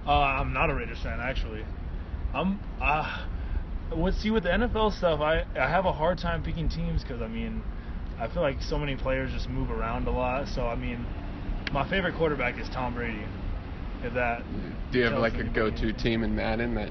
Uh, 0.06 0.12
I'm 0.12 0.54
not 0.54 0.70
a 0.70 0.74
Raiders 0.76 1.00
fan 1.00 1.20
actually. 1.20 1.64
I'm 2.34 2.60
uh, 2.82 3.26
with 3.96 4.16
see 4.16 4.32
with 4.32 4.44
the 4.44 4.50
NFL 4.50 4.94
stuff. 4.94 5.20
I 5.20 5.46
I 5.56 5.70
have 5.70 5.86
a 5.86 5.94
hard 5.94 6.18
time 6.18 6.44
picking 6.44 6.70
teams 6.70 7.04
because 7.04 7.22
I 7.22 7.28
mean, 7.28 7.64
I 8.20 8.28
feel 8.28 8.42
like 8.42 8.62
so 8.62 8.78
many 8.80 8.96
players 8.96 9.32
just 9.32 9.48
move 9.50 9.70
around 9.70 10.08
a 10.08 10.12
lot. 10.12 10.48
So 10.48 10.68
I 10.68 10.76
mean, 10.76 11.06
my 11.72 11.88
favorite 11.88 12.16
quarterback 12.16 12.60
is 12.60 12.68
Tom 12.70 12.96
Brady. 12.96 13.24
If 14.04 14.14
that. 14.14 14.44
Do 14.92 14.98
you 14.98 15.06
have 15.06 15.20
like 15.20 15.36
a 15.36 15.44
go-to 15.44 15.94
team 15.94 16.24
in 16.24 16.36
Madden 16.36 16.74
that? 16.76 16.90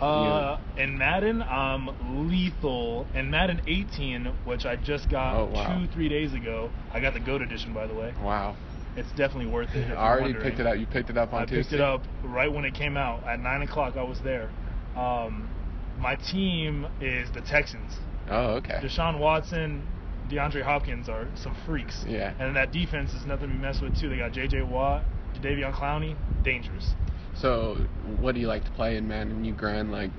Uh, 0.00 0.58
in 0.76 0.96
Madden, 0.98 1.42
I'm 1.42 2.28
lethal. 2.28 3.06
In 3.14 3.30
Madden 3.30 3.62
18, 3.66 4.26
which 4.44 4.66
I 4.66 4.76
just 4.76 5.08
got 5.10 5.36
Oh, 5.36 5.44
wow. 5.46 5.78
two, 5.78 5.86
three 5.92 6.08
days 6.08 6.34
ago, 6.34 6.70
I 6.92 7.00
got 7.00 7.14
the 7.14 7.20
GOAT 7.20 7.42
edition, 7.42 7.72
by 7.72 7.86
the 7.86 7.94
way. 7.94 8.12
Wow. 8.22 8.56
It's 8.96 9.08
definitely 9.10 9.46
worth 9.46 9.74
it. 9.74 9.90
I 9.96 9.96
already 9.96 10.22
wondering. 10.32 10.44
picked 10.44 10.60
it 10.60 10.66
up. 10.66 10.78
You 10.78 10.86
picked 10.86 11.10
it 11.10 11.16
up 11.18 11.32
on 11.32 11.42
I 11.42 11.46
picked 11.46 11.72
it 11.72 11.80
up 11.80 12.02
right 12.24 12.50
when 12.52 12.64
it 12.64 12.74
came 12.74 12.96
out 12.96 13.24
at 13.26 13.40
nine 13.40 13.62
o'clock. 13.62 13.96
I 13.96 14.02
was 14.02 14.20
there. 14.22 14.50
Um, 14.96 15.48
my 15.98 16.14
team 16.16 16.86
is 17.00 17.30
the 17.32 17.40
Texans. 17.42 17.94
Oh, 18.30 18.54
okay. 18.56 18.80
Deshaun 18.82 19.18
Watson, 19.18 19.86
DeAndre 20.30 20.62
Hopkins 20.62 21.08
are 21.08 21.26
some 21.36 21.54
freaks. 21.66 22.04
Yeah. 22.08 22.34
And 22.38 22.56
that 22.56 22.72
defense 22.72 23.12
is 23.12 23.24
nothing 23.26 23.48
to 23.48 23.54
be 23.54 23.60
messed 23.60 23.82
with 23.82 23.98
too. 24.00 24.08
They 24.08 24.16
got 24.16 24.32
J.J. 24.32 24.62
Watt, 24.62 25.04
Davion 25.42 25.72
Clowney, 25.74 26.16
dangerous. 26.42 26.94
So, 27.40 27.76
what 28.20 28.34
do 28.34 28.40
you 28.40 28.48
like 28.48 28.64
to 28.64 28.70
play 28.72 28.96
in 28.96 29.06
Madden? 29.06 29.44
You 29.44 29.52
grind 29.52 29.92
like 29.92 30.10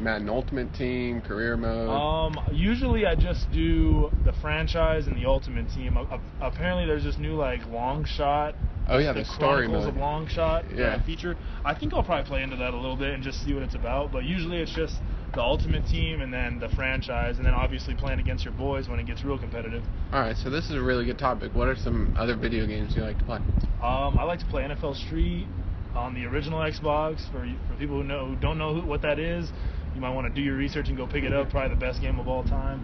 Madden 0.00 0.28
Ultimate 0.28 0.72
Team, 0.74 1.20
Career 1.20 1.56
Mode. 1.56 1.88
Um, 1.90 2.46
usually 2.52 3.06
I 3.06 3.14
just 3.14 3.50
do 3.52 4.10
the 4.24 4.32
franchise 4.40 5.06
and 5.06 5.16
the 5.16 5.26
ultimate 5.26 5.68
team. 5.70 5.98
Apparently, 6.40 6.86
there's 6.86 7.04
this 7.04 7.18
new 7.18 7.34
like 7.34 7.66
long 7.66 8.04
shot. 8.04 8.54
oh 8.88 8.98
yeah, 8.98 9.12
the, 9.12 9.20
the, 9.20 9.24
story 9.26 9.66
Chronicles 9.66 9.84
mode. 9.84 9.94
of 9.94 10.00
Long 10.00 10.26
Shot 10.26 10.64
uh, 10.64 10.74
Yeah. 10.74 11.02
feature. 11.04 11.36
I 11.64 11.74
think 11.74 11.92
I'll 11.92 12.02
probably 12.02 12.26
play 12.26 12.42
into 12.42 12.56
that 12.56 12.72
a 12.72 12.76
little 12.76 12.96
bit 12.96 13.14
and 13.14 13.22
just 13.22 13.44
see 13.44 13.52
what 13.52 13.62
it's 13.62 13.74
about. 13.74 14.10
But 14.10 14.24
usually 14.24 14.58
it's 14.58 14.74
just 14.74 14.96
the 15.34 15.40
ultimate 15.42 15.86
team 15.86 16.20
and 16.20 16.32
then 16.32 16.58
the 16.58 16.68
franchise, 16.70 17.36
and 17.36 17.46
then 17.46 17.54
obviously 17.54 17.94
playing 17.94 18.18
against 18.18 18.44
your 18.44 18.54
boys 18.54 18.88
when 18.88 18.98
it 18.98 19.06
gets 19.06 19.22
real 19.24 19.38
competitive. 19.38 19.82
All 20.12 20.20
right, 20.20 20.36
so 20.36 20.50
this 20.50 20.64
is 20.66 20.72
a 20.72 20.82
really 20.82 21.04
good 21.04 21.18
topic. 21.18 21.54
What 21.54 21.68
are 21.68 21.76
some 21.76 22.14
other 22.18 22.34
video 22.36 22.66
games 22.66 22.96
you 22.96 23.02
like 23.02 23.18
to 23.18 23.24
play? 23.24 23.38
Um, 23.82 24.18
I 24.18 24.24
like 24.24 24.40
to 24.40 24.46
play 24.46 24.62
NFL 24.62 24.96
Street 25.06 25.46
on 25.94 26.14
the 26.14 26.24
original 26.24 26.60
Xbox. 26.60 27.30
For 27.30 27.46
for 27.68 27.78
people 27.78 27.96
who 27.96 28.04
know 28.04 28.26
who 28.26 28.36
don't 28.36 28.58
know 28.58 28.74
who, 28.74 28.86
what 28.86 29.02
that 29.02 29.18
is, 29.18 29.50
you 29.94 30.00
might 30.00 30.14
want 30.14 30.26
to 30.26 30.34
do 30.34 30.40
your 30.40 30.56
research 30.56 30.88
and 30.88 30.96
go 30.96 31.06
pick 31.06 31.24
it 31.24 31.32
up. 31.32 31.50
Probably 31.50 31.70
the 31.70 31.80
best 31.80 32.00
game 32.00 32.18
of 32.18 32.28
all 32.28 32.44
time. 32.44 32.80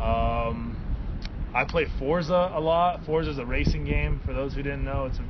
Um, 0.00 0.76
I 1.54 1.64
play 1.64 1.86
Forza 1.98 2.52
a 2.54 2.60
lot. 2.60 3.04
Forza 3.04 3.30
is 3.30 3.38
a 3.38 3.44
racing 3.44 3.84
game. 3.84 4.20
For 4.24 4.32
those 4.32 4.54
who 4.54 4.62
didn't 4.62 4.84
know, 4.84 5.06
it's 5.06 5.18
a, 5.18 5.24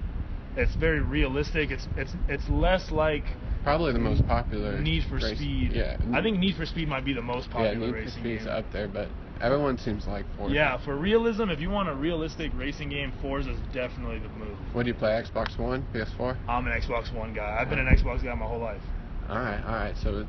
it's 0.60 0.74
very 0.76 1.00
realistic. 1.00 1.70
It's 1.70 1.88
it's 1.96 2.12
it's 2.28 2.48
less 2.48 2.90
like 2.90 3.24
Probably 3.64 3.92
the 3.92 3.98
most 3.98 4.26
popular. 4.26 4.78
Need 4.80 5.04
for 5.08 5.16
race- 5.16 5.36
Speed. 5.38 5.72
Yeah. 5.74 5.96
I 6.14 6.22
think 6.22 6.38
Need 6.38 6.56
for 6.56 6.64
Speed 6.66 6.88
might 6.88 7.04
be 7.04 7.12
the 7.12 7.22
most 7.22 7.50
popular 7.50 7.72
yeah, 7.72 7.78
Need 7.78 7.90
for 7.90 7.92
racing 7.96 8.20
Speed's 8.22 8.44
game. 8.44 8.52
up 8.54 8.72
there, 8.72 8.88
but 8.88 9.08
everyone 9.40 9.76
seems 9.78 10.06
like 10.06 10.24
Forza. 10.36 10.54
Yeah, 10.54 10.78
for 10.84 10.96
realism, 10.96 11.50
if 11.50 11.60
you 11.60 11.68
want 11.70 11.88
a 11.88 11.94
realistic 11.94 12.52
racing 12.54 12.88
game, 12.88 13.12
Forza 13.20 13.50
is 13.50 13.58
definitely 13.74 14.18
the 14.18 14.28
move. 14.30 14.56
What 14.72 14.84
do 14.84 14.88
you 14.88 14.94
play? 14.94 15.10
Xbox 15.10 15.58
One, 15.58 15.86
PS4? 15.94 16.36
I'm 16.48 16.66
an 16.66 16.72
Xbox 16.80 17.12
One 17.14 17.34
guy. 17.34 17.58
I've 17.60 17.68
been 17.68 17.78
an 17.78 17.86
Xbox 17.86 18.24
guy 18.24 18.34
my 18.34 18.46
whole 18.46 18.60
life. 18.60 18.80
All 19.28 19.36
right, 19.38 19.62
all 19.64 19.74
right. 19.74 19.94
So 20.02 20.26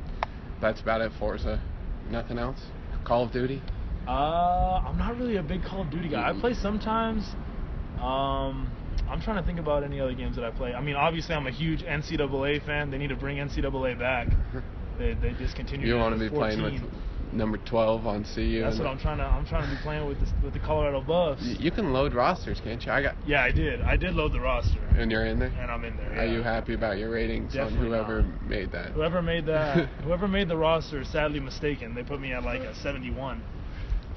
that's 0.61 0.81
about 0.81 1.01
it. 1.01 1.11
Forza. 1.17 1.61
Nothing 2.09 2.37
else. 2.37 2.59
Call 3.05 3.23
of 3.25 3.31
Duty. 3.31 3.61
Uh, 4.07 4.81
I'm 4.85 4.97
not 4.97 5.15
really 5.17 5.37
a 5.37 5.43
big 5.43 5.63
Call 5.63 5.81
of 5.83 5.89
Duty 5.91 6.09
guy. 6.09 6.29
I 6.29 6.39
play 6.39 6.53
sometimes. 6.53 7.23
Um, 8.01 8.70
I'm 9.11 9.21
trying 9.21 9.37
to 9.37 9.43
think 9.43 9.59
about 9.59 9.83
any 9.83 9.99
other 9.99 10.13
games 10.13 10.37
that 10.37 10.45
I 10.45 10.51
play. 10.51 10.73
I 10.73 10.81
mean, 10.81 10.95
obviously, 10.95 11.35
I'm 11.35 11.45
a 11.45 11.51
huge 11.51 11.83
NCAA 11.83 12.65
fan. 12.65 12.89
They 12.91 12.97
need 12.97 13.09
to 13.09 13.15
bring 13.15 13.37
NCAA 13.37 13.99
back. 13.99 14.27
They, 14.99 15.15
they 15.15 15.31
discontinued. 15.33 15.87
You 15.87 15.95
it 15.95 15.99
want 15.99 16.13
to 16.13 16.19
be 16.19 16.29
playing 16.29 16.61
with 16.61 16.79
14. 16.79 16.91
number 17.31 17.57
12 17.57 18.05
on 18.05 18.23
CU? 18.23 18.61
That's 18.61 18.75
and- 18.75 18.85
what 18.85 18.91
I'm 18.91 18.99
trying 18.99 19.17
to. 19.17 19.23
I'm 19.23 19.47
trying 19.47 19.67
to 19.67 19.75
be 19.75 19.81
playing 19.81 20.05
with 20.05 20.19
the, 20.19 20.27
with 20.43 20.53
the 20.53 20.59
Colorado 20.59 21.01
Buffs. 21.01 21.41
You 21.41 21.71
can 21.71 21.91
load 21.91 22.13
rosters, 22.13 22.61
can't 22.63 22.85
you? 22.85 22.91
I 22.91 23.01
got, 23.01 23.15
Yeah, 23.25 23.41
I 23.41 23.51
did. 23.51 23.81
I 23.81 23.97
did 23.97 24.13
load 24.13 24.31
the 24.33 24.41
roster, 24.41 24.77
and 24.95 25.09
you're 25.09 25.25
in 25.25 25.39
there. 25.39 25.47
and 25.59 25.71
I'm 25.71 25.83
in 25.85 25.97
there. 25.97 26.19
Are 26.19 26.25
you 26.27 26.43
happy 26.43 26.75
about 26.75 26.99
your 26.99 27.09
ratings 27.09 27.53
Definitely 27.53 27.79
on 27.79 27.85
whoever 27.85 28.21
not. 28.21 28.47
made 28.47 28.71
that? 28.73 28.91
Whoever 28.91 29.23
made 29.23 29.47
that, 29.47 29.87
whoever 30.03 30.27
made 30.27 30.49
the 30.49 30.57
roster, 30.57 31.01
is 31.01 31.07
sadly 31.07 31.39
mistaken. 31.39 31.95
They 31.95 32.03
put 32.03 32.19
me 32.21 32.33
at 32.33 32.43
like 32.43 32.61
a 32.61 32.75
71. 32.75 33.41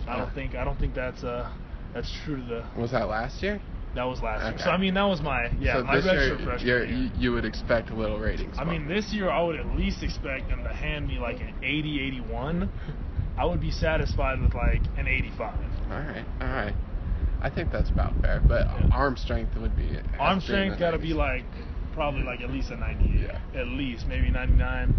I 0.06 0.18
don't 0.18 0.34
think. 0.34 0.54
I 0.54 0.64
don't 0.64 0.78
think 0.78 0.94
that's 0.94 1.24
uh, 1.24 1.50
that's 1.94 2.12
true 2.24 2.36
to 2.36 2.42
the. 2.42 2.64
Was 2.78 2.90
that 2.90 3.08
last 3.08 3.42
year? 3.42 3.58
That 3.94 4.04
was 4.04 4.20
last 4.22 4.42
year. 4.42 4.58
So 4.58 4.70
I 4.70 4.76
mean, 4.76 4.94
that 4.94 5.04
was 5.04 5.20
my 5.20 5.50
yeah 5.60 5.78
so 5.78 5.84
my 5.84 5.96
this 5.96 6.04
year, 6.04 6.38
freshman 6.42 6.66
year. 6.66 6.84
you, 7.16 7.32
would 7.32 7.44
expect 7.44 7.90
a 7.90 7.94
little 7.94 8.18
ratings. 8.18 8.56
I 8.58 8.64
mean, 8.64 8.88
this 8.88 9.12
year 9.12 9.30
I 9.30 9.42
would 9.42 9.56
at 9.56 9.66
least 9.76 10.02
expect 10.02 10.48
them 10.48 10.64
to 10.64 10.72
hand 10.72 11.06
me 11.06 11.18
like 11.18 11.40
an 11.40 11.54
80, 11.62 12.00
81. 12.00 12.68
I 13.38 13.44
would 13.44 13.60
be 13.60 13.70
satisfied 13.70 14.40
with 14.40 14.54
like 14.54 14.82
an 14.96 15.06
85. 15.08 15.40
All 15.90 15.98
right, 15.98 16.24
all 16.40 16.48
right. 16.48 16.74
I 17.40 17.50
think 17.50 17.70
that's 17.70 17.90
about 17.90 18.20
fair, 18.20 18.40
but 18.46 18.66
Yeah. 18.66 18.88
arm 18.92 19.16
strength 19.16 19.56
would 19.56 19.76
be. 19.76 19.98
Arm 20.18 20.40
to 20.40 20.46
be 20.46 20.52
in 20.54 20.58
strength 20.70 20.78
got 20.78 20.92
to 20.92 20.98
be 20.98 21.12
like 21.14 21.44
probably 21.94 22.22
like 22.22 22.40
at 22.40 22.50
least 22.50 22.70
a 22.70 22.76
98. 22.76 23.20
Yeah. 23.20 23.60
At 23.60 23.68
least 23.68 24.06
maybe 24.06 24.30
99. 24.30 24.94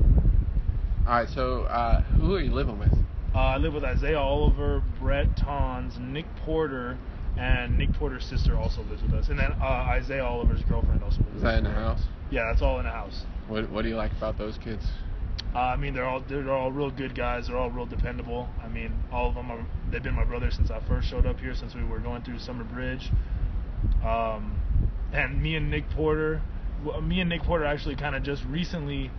All 1.08 1.14
right, 1.14 1.30
so 1.30 1.64
uh, 1.64 2.02
who 2.04 2.36
are 2.36 2.42
you 2.42 2.52
living 2.52 2.80
with? 2.80 2.94
Uh, 3.34 3.38
I 3.40 3.58
live 3.58 3.74
with 3.74 3.84
Isaiah 3.84 4.20
Oliver, 4.20 4.82
Brett 5.00 5.36
Tonz, 5.36 6.00
Nick 6.00 6.26
Porter, 6.46 6.98
and 7.38 7.78
Nick 7.78 7.94
Porter's 7.94 8.26
sister 8.26 8.58
also 8.58 8.82
lives 8.84 9.02
with 9.02 9.14
us, 9.14 9.30
and 9.30 9.40
then 9.40 9.52
uh, 9.62 9.66
Isaiah 9.66 10.24
Oliver's 10.24 10.64
girlfriend 10.64 11.04
also 11.04 11.20
lives 11.20 11.38
Is 11.38 11.44
that 11.44 11.58
in 11.58 11.64
the 11.66 11.72
house? 11.72 12.02
Yeah, 12.32 12.44
that's 12.50 12.62
all 12.62 12.80
in 12.80 12.86
the 12.86 12.92
house. 12.92 13.24
What 13.48 13.70
What 13.70 13.84
do 13.84 13.90
you 13.90 13.96
like 13.96 14.12
about 14.14 14.38
those 14.38 14.58
kids? 14.64 14.86
Uh, 15.54 15.60
I 15.60 15.76
mean, 15.78 15.94
they're 15.94 16.06
all 16.06 16.22
they're 16.28 16.52
all 16.52 16.72
real 16.72 16.92
good 16.92 17.16
guys. 17.16 17.48
They're 17.48 17.58
all 17.58 17.72
real 17.72 17.86
dependable. 17.86 18.50
I 18.62 18.68
mean, 18.68 18.94
all 19.12 19.30
of 19.30 19.36
them 19.36 19.52
are. 19.52 19.66
They've 19.92 20.04
been 20.04 20.16
my 20.16 20.26
brothers 20.26 20.56
since 20.56 20.72
I 20.72 20.86
first 20.88 21.10
showed 21.10 21.26
up 21.26 21.40
here, 21.40 21.54
since 21.56 21.76
we 21.76 21.84
were 21.84 22.00
going 22.00 22.24
through 22.24 22.40
Summer 22.40 22.64
Bridge. 22.64 23.10
Um, 24.04 24.60
and 25.14 25.42
me 25.42 25.56
and 25.56 25.70
Nick 25.70 25.90
Porter, 25.92 26.42
me 27.02 27.22
and 27.22 27.30
Nick 27.30 27.44
Porter 27.44 27.66
actually 27.66 27.96
kind 27.96 28.16
of 28.16 28.24
just 28.24 28.44
recently 28.46 29.12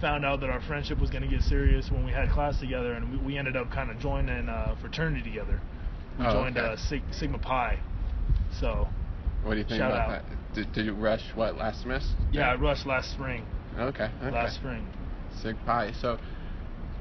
found 0.00 0.24
out 0.24 0.40
that 0.40 0.50
our 0.50 0.60
friendship 0.62 0.98
was 1.00 1.10
going 1.10 1.22
to 1.22 1.28
get 1.28 1.42
serious 1.42 1.90
when 1.90 2.04
we 2.04 2.10
had 2.10 2.28
class 2.30 2.58
together, 2.58 2.92
and 2.94 3.12
we, 3.12 3.18
we 3.18 3.38
ended 3.38 3.56
up 3.56 3.70
kind 3.70 3.90
of 3.90 3.98
joining 3.98 4.48
a 4.48 4.76
fraternity 4.80 5.22
together. 5.22 5.60
We 6.18 6.26
Oh, 6.26 6.32
joined 6.32 6.56
okay. 6.56 6.66
uh, 6.72 6.76
Sig- 6.76 7.02
Sigma 7.12 7.38
Pi. 7.38 7.78
So 8.60 8.88
What 9.42 9.52
do 9.52 9.58
you 9.58 9.64
think 9.64 9.78
Shout 9.78 9.90
about 9.90 10.10
out. 10.10 10.22
that? 10.28 10.54
Did, 10.54 10.72
did 10.72 10.86
you 10.86 10.94
rush 10.94 11.22
what 11.34 11.56
last 11.56 11.82
semester? 11.82 12.14
yeah, 12.32 12.50
I 12.50 12.54
rushed 12.54 12.86
last 12.86 13.10
spring. 13.10 13.44
Okay. 13.78 14.08
okay. 14.22 14.30
Last 14.30 14.54
spring. 14.56 14.86
Sig 15.42 15.56
Pi. 15.66 15.92
So 16.00 16.18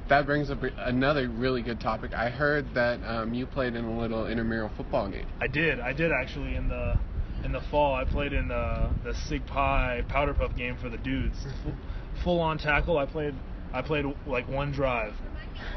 that 0.09 0.25
brings 0.25 0.49
up 0.49 0.59
another 0.79 1.29
really 1.29 1.61
good 1.61 1.79
topic. 1.79 2.13
I 2.13 2.29
heard 2.29 2.73
that 2.73 2.99
um, 3.05 3.33
you 3.33 3.45
played 3.45 3.75
in 3.75 3.85
a 3.85 3.99
little 3.99 4.25
intramural 4.27 4.69
football 4.75 5.07
game. 5.09 5.27
I 5.39 5.47
did. 5.47 5.79
I 5.79 5.93
did 5.93 6.11
actually 6.11 6.55
in 6.55 6.67
the 6.67 6.97
in 7.43 7.51
the 7.51 7.61
fall. 7.69 7.93
I 7.93 8.05
played 8.05 8.33
in 8.33 8.47
the 8.47 8.89
the 9.03 9.13
Sig 9.13 9.45
Pi 9.45 10.01
Powder 10.09 10.33
Puff 10.33 10.55
game 10.57 10.75
for 10.81 10.89
the 10.89 10.97
dudes. 10.97 11.37
Full 12.23 12.39
on 12.39 12.57
tackle. 12.57 12.97
I 12.97 13.05
played. 13.05 13.35
I 13.71 13.81
played 13.81 14.05
like 14.27 14.47
one 14.49 14.71
drive, 14.71 15.13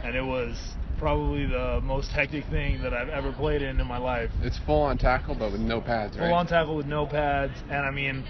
and 0.03 0.17
it 0.17 0.25
was 0.25 0.57
probably 0.99 1.47
the 1.47 1.81
most 1.83 2.11
hectic 2.11 2.45
thing 2.47 2.83
that 2.83 2.93
I've 2.95 3.09
ever 3.09 3.33
played 3.33 3.63
in 3.63 3.81
in 3.81 3.87
my 3.87 3.99
life. 3.99 4.31
It's 4.43 4.59
full 4.67 4.83
on 4.83 4.99
tackle, 4.99 5.35
but 5.35 5.53
with 5.53 5.61
no 5.61 5.81
pads, 5.81 6.17
right? 6.17 6.29
Full 6.29 6.35
on 6.35 6.47
tackle 6.47 6.77
with 6.77 6.87
no 6.87 7.07
pads, 7.07 7.53
and 7.71 7.87
I 7.87 7.91
mean, 7.91 8.25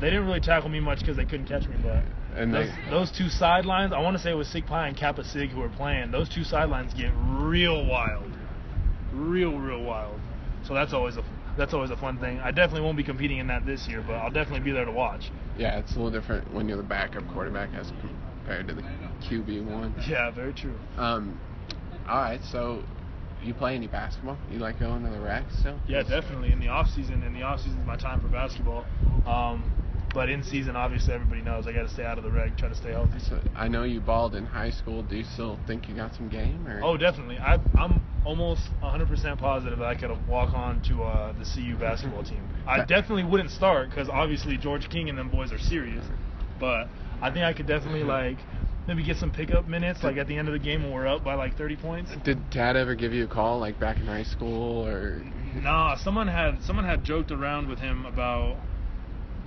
they 0.00 0.10
didn't 0.10 0.26
really 0.26 0.40
tackle 0.40 0.68
me 0.68 0.80
much 0.80 1.00
because 1.00 1.16
they 1.16 1.24
couldn't 1.24 1.46
catch 1.46 1.66
me. 1.68 1.76
But 1.82 2.02
And 2.36 2.52
those, 2.52 2.68
they, 2.68 2.90
those 2.90 3.10
two 3.10 3.28
sidelines, 3.28 3.92
I 3.92 4.00
want 4.00 4.16
to 4.16 4.22
say 4.22 4.30
it 4.30 4.34
was 4.34 4.48
Sig 4.48 4.66
Pi 4.66 4.88
and 4.88 4.96
Kappa 4.96 5.24
Sig 5.24 5.50
who 5.50 5.60
were 5.60 5.68
playing. 5.70 6.10
Those 6.10 6.28
two 6.28 6.44
sidelines 6.44 6.92
get 6.94 7.10
real 7.16 7.86
wild, 7.86 8.30
real 9.12 9.58
real 9.58 9.82
wild. 9.82 10.20
So 10.66 10.74
that's 10.74 10.92
always 10.92 11.16
a 11.16 11.24
that's 11.56 11.72
always 11.72 11.90
a 11.90 11.96
fun 11.96 12.18
thing. 12.18 12.38
I 12.40 12.50
definitely 12.50 12.82
won't 12.82 12.98
be 12.98 13.04
competing 13.04 13.38
in 13.38 13.46
that 13.46 13.64
this 13.64 13.88
year, 13.88 14.04
but 14.06 14.14
I'll 14.14 14.30
definitely 14.30 14.60
be 14.64 14.72
there 14.72 14.84
to 14.84 14.92
watch. 14.92 15.30
yeah, 15.56 15.78
it's 15.78 15.92
a 15.92 15.98
little 15.98 16.10
different 16.10 16.52
when 16.52 16.68
you're 16.68 16.76
the 16.76 16.82
backup 16.82 17.26
quarterback 17.32 17.70
as 17.74 17.90
compared 18.00 18.68
to 18.68 18.74
the 18.74 18.82
QB 19.22 19.64
one. 19.64 19.94
Yeah, 20.06 20.30
very 20.30 20.52
true. 20.52 20.74
Um, 20.98 21.40
all 22.08 22.18
right, 22.18 22.42
so 22.44 22.82
you 23.42 23.54
play 23.54 23.74
any 23.74 23.86
basketball? 23.86 24.38
You 24.50 24.58
like 24.58 24.78
going 24.78 25.04
to 25.04 25.10
the 25.10 25.20
rec 25.20 25.44
still? 25.58 25.78
Yeah, 25.86 26.02
definitely. 26.02 26.52
In 26.52 26.60
the 26.60 26.68
off 26.68 26.88
season, 26.90 27.22
in 27.22 27.34
the 27.34 27.42
off 27.42 27.60
season 27.60 27.80
is 27.80 27.86
my 27.86 27.96
time 27.96 28.20
for 28.20 28.28
basketball. 28.28 28.84
Um, 29.26 29.70
but 30.14 30.30
in 30.30 30.42
season, 30.42 30.76
obviously, 30.76 31.12
everybody 31.12 31.42
knows 31.42 31.66
I 31.66 31.72
got 31.72 31.82
to 31.82 31.90
stay 31.90 32.04
out 32.04 32.16
of 32.16 32.24
the 32.24 32.30
reg, 32.30 32.56
try 32.56 32.68
to 32.68 32.74
stay 32.74 32.92
healthy. 32.92 33.18
So 33.18 33.38
I 33.54 33.68
know 33.68 33.82
you 33.82 34.00
balled 34.00 34.34
in 34.34 34.46
high 34.46 34.70
school. 34.70 35.02
Do 35.02 35.16
you 35.16 35.24
still 35.24 35.58
think 35.66 35.88
you 35.88 35.94
got 35.94 36.14
some 36.14 36.28
game? 36.28 36.66
Or? 36.66 36.80
Oh, 36.82 36.96
definitely. 36.96 37.38
I, 37.38 37.58
I'm 37.78 38.02
almost 38.24 38.62
100% 38.82 39.38
positive 39.38 39.78
that 39.78 39.84
I 39.84 39.94
could 39.94 40.10
walk 40.26 40.54
on 40.54 40.80
to 40.84 41.02
uh, 41.02 41.32
the 41.32 41.44
CU 41.44 41.76
basketball 41.76 42.24
team. 42.24 42.48
I 42.66 42.84
definitely 42.84 43.24
wouldn't 43.24 43.50
start 43.50 43.90
because 43.90 44.08
obviously 44.08 44.56
George 44.56 44.88
King 44.88 45.10
and 45.10 45.18
them 45.18 45.28
boys 45.28 45.52
are 45.52 45.58
serious. 45.58 46.04
But 46.58 46.88
I 47.20 47.30
think 47.30 47.44
I 47.44 47.52
could 47.52 47.66
definitely 47.66 48.02
like 48.02 48.38
maybe 48.86 49.04
get 49.04 49.16
some 49.16 49.30
pickup 49.30 49.66
minutes 49.66 50.02
like 50.02 50.16
at 50.16 50.26
the 50.28 50.36
end 50.36 50.48
of 50.48 50.52
the 50.52 50.60
game 50.60 50.82
when 50.82 50.92
we're 50.92 51.06
up 51.06 51.24
by 51.24 51.34
like 51.34 51.56
30 51.56 51.76
points. 51.76 52.10
Did 52.24 52.50
Dad 52.50 52.76
ever 52.76 52.94
give 52.94 53.12
you 53.12 53.24
a 53.24 53.28
call 53.28 53.58
like 53.58 53.78
back 53.80 53.98
in 53.98 54.06
high 54.06 54.22
school 54.24 54.86
or? 54.86 55.22
Nah, 55.62 55.96
someone 55.96 56.28
had 56.28 56.62
someone 56.62 56.84
had 56.84 57.04
joked 57.04 57.30
around 57.30 57.68
with 57.68 57.78
him 57.78 58.06
about 58.06 58.56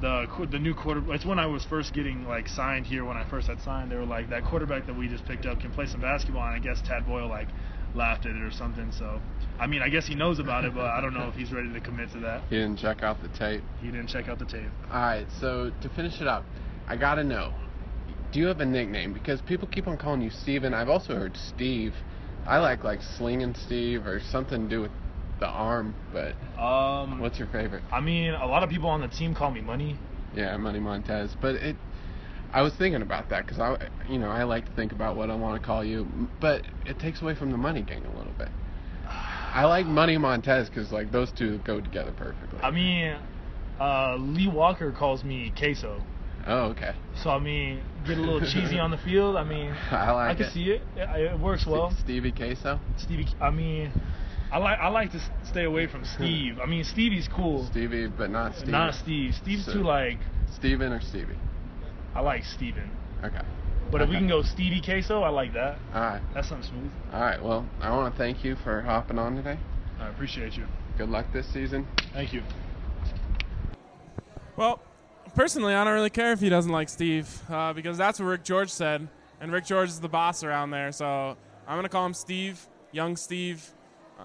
the 0.02 0.26
the 0.52 0.60
new 0.60 0.74
quarter. 0.74 1.02
It's 1.14 1.26
when 1.26 1.40
I 1.40 1.46
was 1.46 1.64
first 1.66 1.94
getting 1.94 2.26
like 2.28 2.48
signed 2.48 2.86
here. 2.86 3.06
When 3.06 3.18
I 3.18 3.30
first 3.30 3.48
had 3.48 3.62
signed, 3.62 3.92
they 3.92 3.96
were 3.96 4.06
like 4.06 4.30
that 4.30 4.44
quarterback 4.46 4.88
that 4.88 4.98
we 4.98 5.08
just 5.08 5.26
picked 5.26 5.46
up 5.46 5.60
can 5.60 5.72
play 5.72 5.86
some 5.86 6.02
basketball. 6.02 6.44
And 6.44 6.56
I 6.56 6.60
guess 6.60 6.82
Tad 6.82 7.06
Boyle 7.06 7.28
like 7.28 7.48
laughed 7.96 8.26
at 8.26 8.36
it 8.36 8.42
or 8.42 8.52
something. 8.52 8.92
So, 8.92 9.20
I 9.60 9.68
mean, 9.68 9.82
I 9.82 9.90
guess 9.90 10.06
he 10.06 10.16
knows 10.16 10.40
about 10.40 10.66
it, 10.66 10.74
but 10.74 10.86
I 10.86 11.02
don't 11.02 11.14
know 11.14 11.28
if 11.28 11.36
he's 11.36 11.52
ready 11.52 11.72
to 11.74 11.80
commit 11.80 12.12
to 12.12 12.20
that. 12.20 12.44
He 12.50 12.56
didn't 12.56 12.78
check 12.78 13.04
out 13.04 13.22
the 13.22 13.30
tape. 13.30 13.64
He 13.82 13.88
didn't 13.88 14.08
check 14.08 14.28
out 14.28 14.40
the 14.40 14.46
tape. 14.46 14.70
All 14.92 15.02
right, 15.02 15.28
so 15.40 15.72
to 15.82 15.90
finish 15.90 16.22
it 16.22 16.28
up, 16.28 16.46
I 16.88 16.96
gotta 16.96 17.24
know, 17.24 17.54
do 18.32 18.40
you 18.40 18.48
have 18.48 18.60
a 18.60 18.66
nickname? 18.66 19.14
Because 19.14 19.42
people 19.42 19.68
keep 19.68 19.88
on 19.88 19.98
calling 19.98 20.22
you 20.22 20.30
Steven. 20.30 20.74
I've 20.74 20.90
also 20.90 21.16
heard 21.16 21.36
Steve. 21.36 21.94
I 22.46 22.58
like 22.60 22.84
like 22.84 23.02
Slinging 23.18 23.56
Steve 23.56 24.06
or 24.06 24.20
something 24.32 24.64
to 24.64 24.70
do 24.70 24.82
with 24.82 24.92
the 25.40 25.48
arm. 25.48 25.96
But 26.14 26.36
Um, 26.62 27.20
what's 27.20 27.40
your 27.40 27.48
favorite? 27.48 27.84
I 27.92 28.02
mean, 28.02 28.34
a 28.34 28.46
lot 28.46 28.64
of 28.64 28.70
people 28.70 28.90
on 28.90 29.02
the 29.02 29.08
team 29.08 29.34
call 29.34 29.52
me 29.52 29.62
Money. 29.62 29.98
Yeah, 30.36 30.56
Money 30.58 30.80
Montez. 30.80 31.36
But 31.42 31.56
it, 31.56 31.76
I 32.54 32.62
was 32.62 32.74
thinking 32.76 33.02
about 33.02 33.30
that 33.30 33.46
because 33.46 33.60
I, 33.60 33.90
you 34.08 34.20
know, 34.20 34.30
I 34.30 34.44
like 34.44 34.66
to 34.66 34.72
think 34.76 34.92
about 34.92 35.16
what 35.16 35.30
I 35.30 35.36
want 35.36 35.62
to 35.62 35.66
call 35.66 35.84
you, 35.84 36.08
but 36.40 36.64
it 36.86 37.00
takes 37.00 37.22
away 37.22 37.36
from 37.36 37.52
the 37.52 37.58
Money 37.58 37.82
Gang 37.82 38.06
a 38.06 38.18
little 38.18 38.34
bit. 38.38 38.50
I 39.52 39.66
like 39.66 39.88
Money 39.88 40.18
Montez 40.18 40.70
because 40.70 40.92
like 40.92 41.12
those 41.12 41.32
two 41.32 41.60
go 41.66 41.82
together 41.82 42.14
perfectly. 42.16 42.60
I 42.62 42.70
mean, 42.70 43.18
uh, 43.80 44.16
Lee 44.18 44.48
Walker 44.48 44.92
calls 44.92 45.24
me 45.24 45.52
Queso. 45.58 46.04
Oh, 46.50 46.66
okay. 46.72 46.94
So 47.24 47.30
I 47.30 47.40
mean, 47.40 47.82
get 48.06 48.18
a 48.18 48.22
little 48.22 48.42
cheesy 48.42 48.78
on 48.80 48.92
the 48.92 48.98
field. 48.98 49.36
I 49.38 49.44
mean, 49.44 49.72
I 49.92 50.12
like 50.12 50.32
I 50.32 50.36
can 50.36 50.46
it. 50.46 50.52
see 50.54 50.64
it. 50.72 50.82
It, 50.96 51.10
it 51.34 51.40
works 51.40 51.66
well. 51.66 51.92
Stevie 52.00 52.32
Queso. 52.32 52.80
Stevie, 52.98 53.28
I 53.40 53.50
mean, 53.50 53.92
I 54.52 54.58
like 54.58 54.80
I 54.80 54.88
like 54.90 55.12
to 55.14 55.22
stay 55.50 55.64
away 55.64 55.88
from 55.88 56.04
Steve. 56.06 56.60
I 56.62 56.66
mean, 56.66 56.84
Stevie's 56.84 57.28
cool. 57.28 57.66
Stevie, 57.72 58.08
but 58.08 58.30
not 58.30 58.56
Stevie. 58.56 58.72
Not 58.72 58.96
Steve. 58.96 59.34
Steve's 59.36 59.66
So- 59.66 59.74
too 59.74 59.84
like. 59.84 60.18
Steven 60.56 60.92
or 60.92 61.00
Stevie? 61.02 61.38
I 62.16 62.22
like 62.22 62.44
Steven. 62.44 62.90
Okay. 63.24 63.42
But 63.92 64.02
if 64.02 64.10
we 64.10 64.16
can 64.16 64.28
go 64.28 64.42
Stevie 64.44 64.82
Queso, 64.82 65.22
I 65.22 65.30
like 65.30 65.54
that. 65.54 65.78
All 65.94 66.02
right. 66.02 66.22
That's 66.34 66.48
something 66.50 66.68
smooth. 66.70 66.92
All 67.14 67.22
right. 67.22 67.42
Well, 67.42 67.68
I 67.82 67.90
want 67.96 68.14
to 68.14 68.18
thank 68.18 68.44
you 68.44 68.56
for 68.64 68.82
hopping 68.82 69.18
on 69.18 69.36
today. 69.36 69.58
I 70.00 70.10
appreciate 70.10 70.54
you. 70.54 70.66
Good 70.98 71.10
luck 71.10 71.26
this 71.34 71.48
season. 71.54 71.88
Thank 72.14 72.34
you. 72.34 72.42
Well, 74.58 74.80
personally, 75.36 75.74
I 75.74 75.84
don't 75.84 75.94
really 75.94 76.10
care 76.10 76.32
if 76.32 76.40
he 76.40 76.50
doesn't 76.50 76.72
like 76.72 76.90
Steve 76.90 77.30
uh, 77.50 77.74
because 77.74 77.98
that's 77.98 78.20
what 78.20 78.26
Rick 78.28 78.44
George 78.44 78.70
said, 78.70 79.08
and 79.42 79.52
Rick 79.52 79.66
George 79.66 79.90
is 79.90 80.00
the 80.00 80.10
boss 80.10 80.44
around 80.44 80.72
there. 80.72 80.92
So 80.92 81.38
I'm 81.68 81.78
gonna 81.78 81.90
call 81.90 82.06
him 82.06 82.14
Steve, 82.14 82.60
young 82.92 83.16
Steve. 83.16 83.68
Uh, 84.20 84.24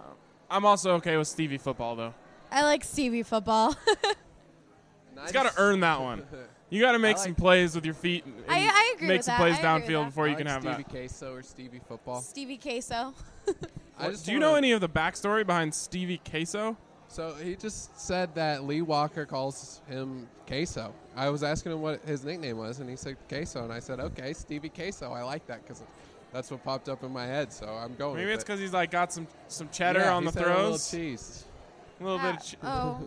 I'm 0.51 0.65
also 0.65 0.95
okay 0.97 1.17
with 1.17 1.29
Stevie 1.29 1.59
football 1.59 1.97
though. 1.97 2.15
I 2.51 2.63
like 2.63 2.85
Stevie 2.85 3.23
football. 3.25 3.75
He's 5.23 5.33
got 5.33 5.45
to 5.45 5.61
earn 5.61 5.81
that 5.81 6.01
one. 6.01 6.25
You 6.71 6.81
got 6.81 6.93
to 6.93 6.99
make 7.01 7.17
I 7.17 7.21
some 7.21 7.35
plays 7.35 7.75
with 7.75 7.85
your 7.85 7.95
feet. 7.95 8.25
And 8.27 8.35
I- 8.49 8.67
I 8.69 8.93
agree 8.97 9.09
Make 9.09 9.19
with 9.19 9.25
some 9.27 9.33
that. 9.35 9.41
plays 9.41 9.55
I 9.57 9.59
agree 9.59 9.73
with 9.73 9.85
downfield 9.89 10.01
that. 10.03 10.07
before 10.11 10.27
you 10.29 10.35
I 10.35 10.37
can 10.39 10.47
have 10.49 10.63
Stevie 10.63 10.77
that. 10.83 10.89
Queso 10.91 11.35
or 11.35 11.43
Stevie 11.43 11.81
football. 11.89 12.21
Stevie 12.21 12.59
Queso. 12.59 13.15
Do 14.25 14.33
you 14.33 14.39
know 14.41 14.55
any 14.57 14.73
of 14.73 14.81
the 14.81 14.89
backstory 14.89 15.47
behind 15.47 15.73
Stevie 15.75 16.21
Queso? 16.29 16.77
So 17.09 17.35
he 17.35 17.55
just 17.55 17.99
said 18.01 18.35
that 18.35 18.65
Lee 18.65 18.83
Walker 18.83 19.25
calls 19.25 19.81
him 19.89 20.29
Queso. 20.47 20.93
I 21.17 21.29
was 21.31 21.43
asking 21.43 21.73
him 21.73 21.81
what 21.83 22.01
his 22.05 22.25
nickname 22.25 22.59
was, 22.59 22.81
and 22.81 22.89
he 22.91 22.97
said 22.97 23.17
Queso, 23.29 23.65
and 23.65 23.73
I 23.73 23.79
said, 23.81 24.01
"Okay, 24.01 24.33
Stevie 24.33 24.69
Queso. 24.69 25.13
I 25.13 25.23
like 25.23 25.47
that 25.47 25.63
because 25.63 25.83
that's 26.33 26.51
what 26.51 26.63
popped 26.65 26.89
up 26.89 27.03
in 27.03 27.13
my 27.13 27.27
head, 27.27 27.53
so 27.53 27.67
I'm 27.67 27.95
going." 27.95 28.17
Maybe 28.17 28.33
it's 28.33 28.43
it. 28.43 28.47
because 28.47 28.61
he's 28.61 28.73
like 28.73 28.91
got 28.91 29.13
some 29.13 29.27
some 29.49 29.69
cheddar 29.71 30.01
Yeah, 30.01 30.15
on 30.15 30.23
he 30.23 30.29
the 30.29 30.33
said 30.33 30.47
a 30.47 30.63
little 30.63 30.79
cheese. 30.79 31.44
A 32.05 32.07
little 32.07 32.19
bit. 32.19 32.37
Of 32.37 32.45
che- 32.45 32.57
oh. 32.63 33.01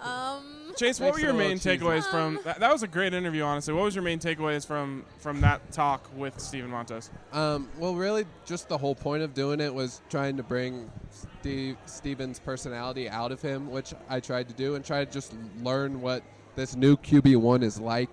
um. 0.00 0.44
Chase, 0.76 1.00
what 1.00 1.06
Makes 1.06 1.14
were 1.16 1.20
your 1.22 1.30
a 1.30 1.32
little 1.32 1.48
main 1.48 1.58
cheesy. 1.58 1.78
takeaways 1.78 2.04
from 2.10 2.36
Um, 2.36 2.40
that, 2.44 2.60
that? 2.60 2.70
was 2.72 2.82
a 2.82 2.88
great 2.88 3.12
interview, 3.14 3.42
honestly. 3.42 3.74
What 3.74 3.84
was 3.84 3.94
your 3.94 4.04
main 4.04 4.18
takeaways 4.18 4.66
from 4.66 5.04
from 5.18 5.40
that 5.40 5.72
talk 5.72 6.08
with 6.14 6.38
Steven 6.38 6.70
Montez? 6.70 7.10
Um, 7.32 7.68
well, 7.78 7.94
really, 7.94 8.24
just 8.46 8.68
the 8.68 8.78
whole 8.78 8.94
point 8.94 9.22
of 9.22 9.34
doing 9.34 9.60
it 9.60 9.72
was 9.74 10.00
trying 10.10 10.36
to 10.36 10.42
bring 10.42 10.90
Steve, 11.10 11.76
Steven's 11.86 12.38
personality 12.38 13.08
out 13.08 13.32
of 13.32 13.40
him, 13.42 13.70
which 13.70 13.94
I 14.08 14.20
tried 14.20 14.48
to 14.48 14.54
do, 14.54 14.74
and 14.74 14.84
try 14.84 15.04
to 15.04 15.10
just 15.10 15.34
learn 15.62 16.00
what 16.02 16.22
this 16.56 16.76
new 16.76 16.96
QB 16.98 17.36
one 17.38 17.62
is 17.62 17.80
like. 17.80 18.10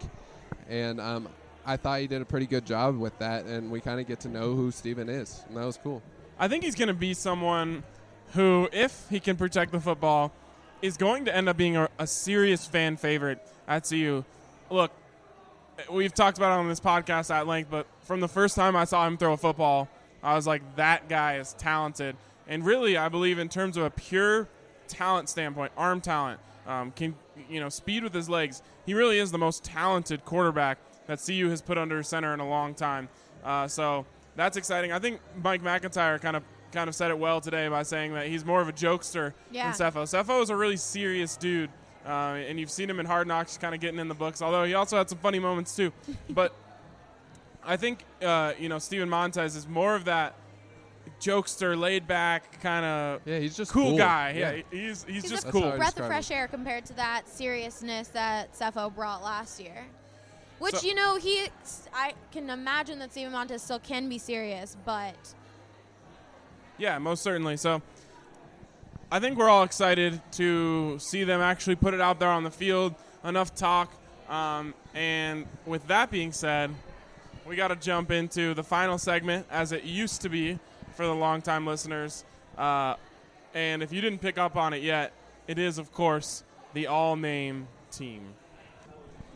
And 0.70 1.00
um, 1.00 1.28
I 1.66 1.78
thought 1.78 2.00
he 2.00 2.08
did 2.08 2.22
a 2.22 2.26
pretty 2.26 2.48
good 2.48 2.66
job 2.66 2.98
with 2.98 3.18
that, 3.20 3.46
and 3.46 3.70
we 3.70 3.82
kind 3.82 4.00
of 4.00 4.08
get 4.08 4.20
to 4.22 4.30
know 4.30 4.56
who 4.56 4.72
Steven 4.72 5.10
is, 5.10 5.44
and 5.48 5.58
that 5.58 5.66
was 5.66 5.78
cool. 5.84 6.02
I 6.40 6.48
think 6.48 6.64
he's 6.64 6.76
going 6.76 6.88
to 6.88 6.94
be 6.94 7.14
someone 7.14 7.84
who, 8.34 8.70
if 8.72 9.08
he 9.10 9.20
can 9.20 9.36
protect 9.38 9.72
the 9.72 9.80
football, 9.80 10.32
is 10.82 10.98
going 10.98 11.26
to 11.26 11.36
end 11.36 11.50
up 11.50 11.58
being 11.58 11.76
a, 11.76 11.90
a 11.98 12.08
serious 12.08 12.66
fan 12.66 12.98
favorite 12.98 13.40
at 13.68 13.88
CU. 13.88 14.24
Look, 14.70 14.92
we've 15.92 16.14
talked 16.14 16.38
about 16.38 16.58
it 16.58 16.60
on 16.60 16.68
this 16.68 16.80
podcast 16.80 17.34
at 17.34 17.48
length, 17.48 17.70
but 17.72 17.88
from 18.02 18.20
the 18.20 18.28
first 18.28 18.56
time 18.56 18.76
I 18.76 18.86
saw 18.86 19.06
him 19.08 19.18
throw 19.18 19.34
a 19.34 19.38
football, 19.38 19.88
I 20.22 20.36
was 20.36 20.46
like, 20.48 20.62
that 20.76 21.08
guy 21.10 21.38
is 21.38 21.54
talented. 21.54 22.16
And 22.48 22.66
really, 22.66 22.98
I 22.98 23.10
believe 23.10 23.40
in 23.40 23.50
terms 23.50 23.78
of 23.78 23.84
a 23.84 23.90
pure 23.90 24.48
talent 24.88 25.30
standpoint, 25.30 25.72
arm 25.78 26.02
talent, 26.02 26.40
um, 26.66 26.92
can 26.92 27.16
you 27.50 27.60
know, 27.60 27.70
speed 27.70 28.04
with 28.04 28.14
his 28.14 28.30
legs. 28.30 28.62
He 28.86 28.94
really 28.94 29.20
is 29.20 29.32
the 29.32 29.38
most 29.38 29.64
talented 29.64 30.26
quarterback 30.26 30.78
that 31.08 31.24
CU 31.26 31.50
has 31.50 31.62
put 31.62 31.78
under 31.78 32.02
center 32.04 32.34
in 32.34 32.40
a 32.40 32.48
long 32.48 32.74
time. 32.74 33.10
Uh, 33.44 33.68
so 33.68 34.06
that's 34.36 34.58
exciting. 34.58 34.92
I 34.92 35.00
think 35.00 35.20
Mike 35.42 35.62
MacIntyre 35.62 36.20
kind 36.20 36.36
of 36.36 36.44
kind 36.72 36.88
of 36.90 36.96
said 36.96 37.12
it 37.12 37.18
well 37.18 37.40
today 37.42 37.68
by 37.68 37.84
saying 37.84 38.14
that 38.14 38.28
he's 38.28 38.44
more 38.46 38.62
of 38.62 38.68
a 38.68 38.74
jokester 38.74 39.34
Yeah. 39.52 39.72
than 39.72 39.92
Sefo. 39.92 40.04
Sefo 40.04 40.42
is 40.42 40.50
a 40.50 40.56
really 40.56 40.78
serious 40.78 41.38
dude, 41.38 41.70
uh, 42.06 42.10
and 42.10 42.60
you've 42.60 42.72
seen 42.72 42.90
him 42.90 43.00
in 43.00 43.06
Hard 43.06 43.28
Knocks, 43.28 43.58
kind 43.58 43.74
of 43.74 43.82
getting 43.82 44.00
in 44.00 44.08
the 44.08 44.14
books. 44.16 44.42
Although 44.42 44.64
he 44.66 44.74
also 44.74 44.98
had 44.98 45.10
some 45.10 45.18
funny 45.20 45.40
moments 45.40 45.76
too. 45.76 45.92
but 46.30 46.54
I 47.64 47.78
think 47.78 48.04
uh, 48.22 48.54
you 48.60 48.70
know 48.70 48.80
Steven 48.80 49.10
Montez 49.10 49.56
is 49.56 49.68
more 49.68 49.96
of 49.96 50.06
that 50.06 50.36
jokester, 51.22 51.78
laid 51.78 52.06
back 52.08 52.62
kind 52.62 52.86
of 52.86 53.22
Yeah, 53.26 53.40
he's 53.40 53.56
just 53.58 53.72
cool, 53.72 53.90
cool. 53.92 53.98
guy. 53.98 54.34
Yeah. 54.38 54.52
Yeah, 54.52 54.62
he's 54.72 55.04
he's, 55.04 55.22
He's 55.24 55.32
just 55.32 55.48
a 55.48 55.52
cool. 55.52 55.72
Breath 55.72 56.00
of 56.00 56.06
fresh 56.08 56.30
him. 56.30 56.38
air 56.38 56.48
compared 56.48 56.86
to 56.88 56.94
that 56.94 57.28
seriousness 57.28 58.10
that 58.10 58.54
Sefo 58.54 58.94
brought 58.94 59.24
last 59.24 59.60
year. 59.60 59.86
Which 60.60 60.76
So- 60.76 60.88
you 60.88 60.96
know 60.96 61.16
he, 61.18 61.48
I 61.94 62.14
can 62.32 62.50
imagine 62.50 63.00
that 63.00 63.12
Steven 63.12 63.32
Montez 63.32 63.62
still 63.62 63.80
can 63.80 64.10
be 64.10 64.18
serious, 64.18 64.76
but 64.86 65.16
Yeah, 66.78 66.98
most 67.00 67.24
certainly. 67.24 67.58
So 67.58 67.82
I 69.12 69.20
think 69.20 69.38
we're 69.38 69.50
all 69.50 69.64
excited 69.64 70.22
to 70.34 71.00
see 71.00 71.24
them 71.24 71.42
actually 71.42 71.76
put 71.76 71.94
it 71.94 72.02
out 72.02 72.20
there 72.20 72.30
on 72.30 72.44
the 72.44 72.52
field. 72.52 72.94
Enough 73.24 73.56
talk. 73.56 73.92
Um, 74.30 74.74
and 74.94 75.46
with 75.66 75.88
that 75.88 76.12
being 76.12 76.32
said, 76.32 76.72
we 77.48 77.56
got 77.56 77.70
to 77.70 77.76
jump 77.76 78.12
into 78.12 78.54
the 78.54 78.64
final 78.64 78.98
segment 78.98 79.46
as 79.50 79.72
it 79.72 79.84
used 79.84 80.22
to 80.24 80.30
be 80.30 80.60
for 80.96 81.06
the 81.06 81.16
longtime 81.16 81.66
listeners. 81.66 82.26
Uh, 82.58 82.96
and 83.54 83.82
if 83.82 83.94
you 83.94 84.02
didn't 84.02 84.20
pick 84.20 84.38
up 84.38 84.56
on 84.56 84.74
it 84.74 84.84
yet, 84.84 85.14
it 85.48 85.58
is, 85.58 85.78
of 85.78 85.94
course, 85.94 86.44
the 86.74 86.88
all 86.88 87.16
name 87.16 87.68
team. 87.92 88.22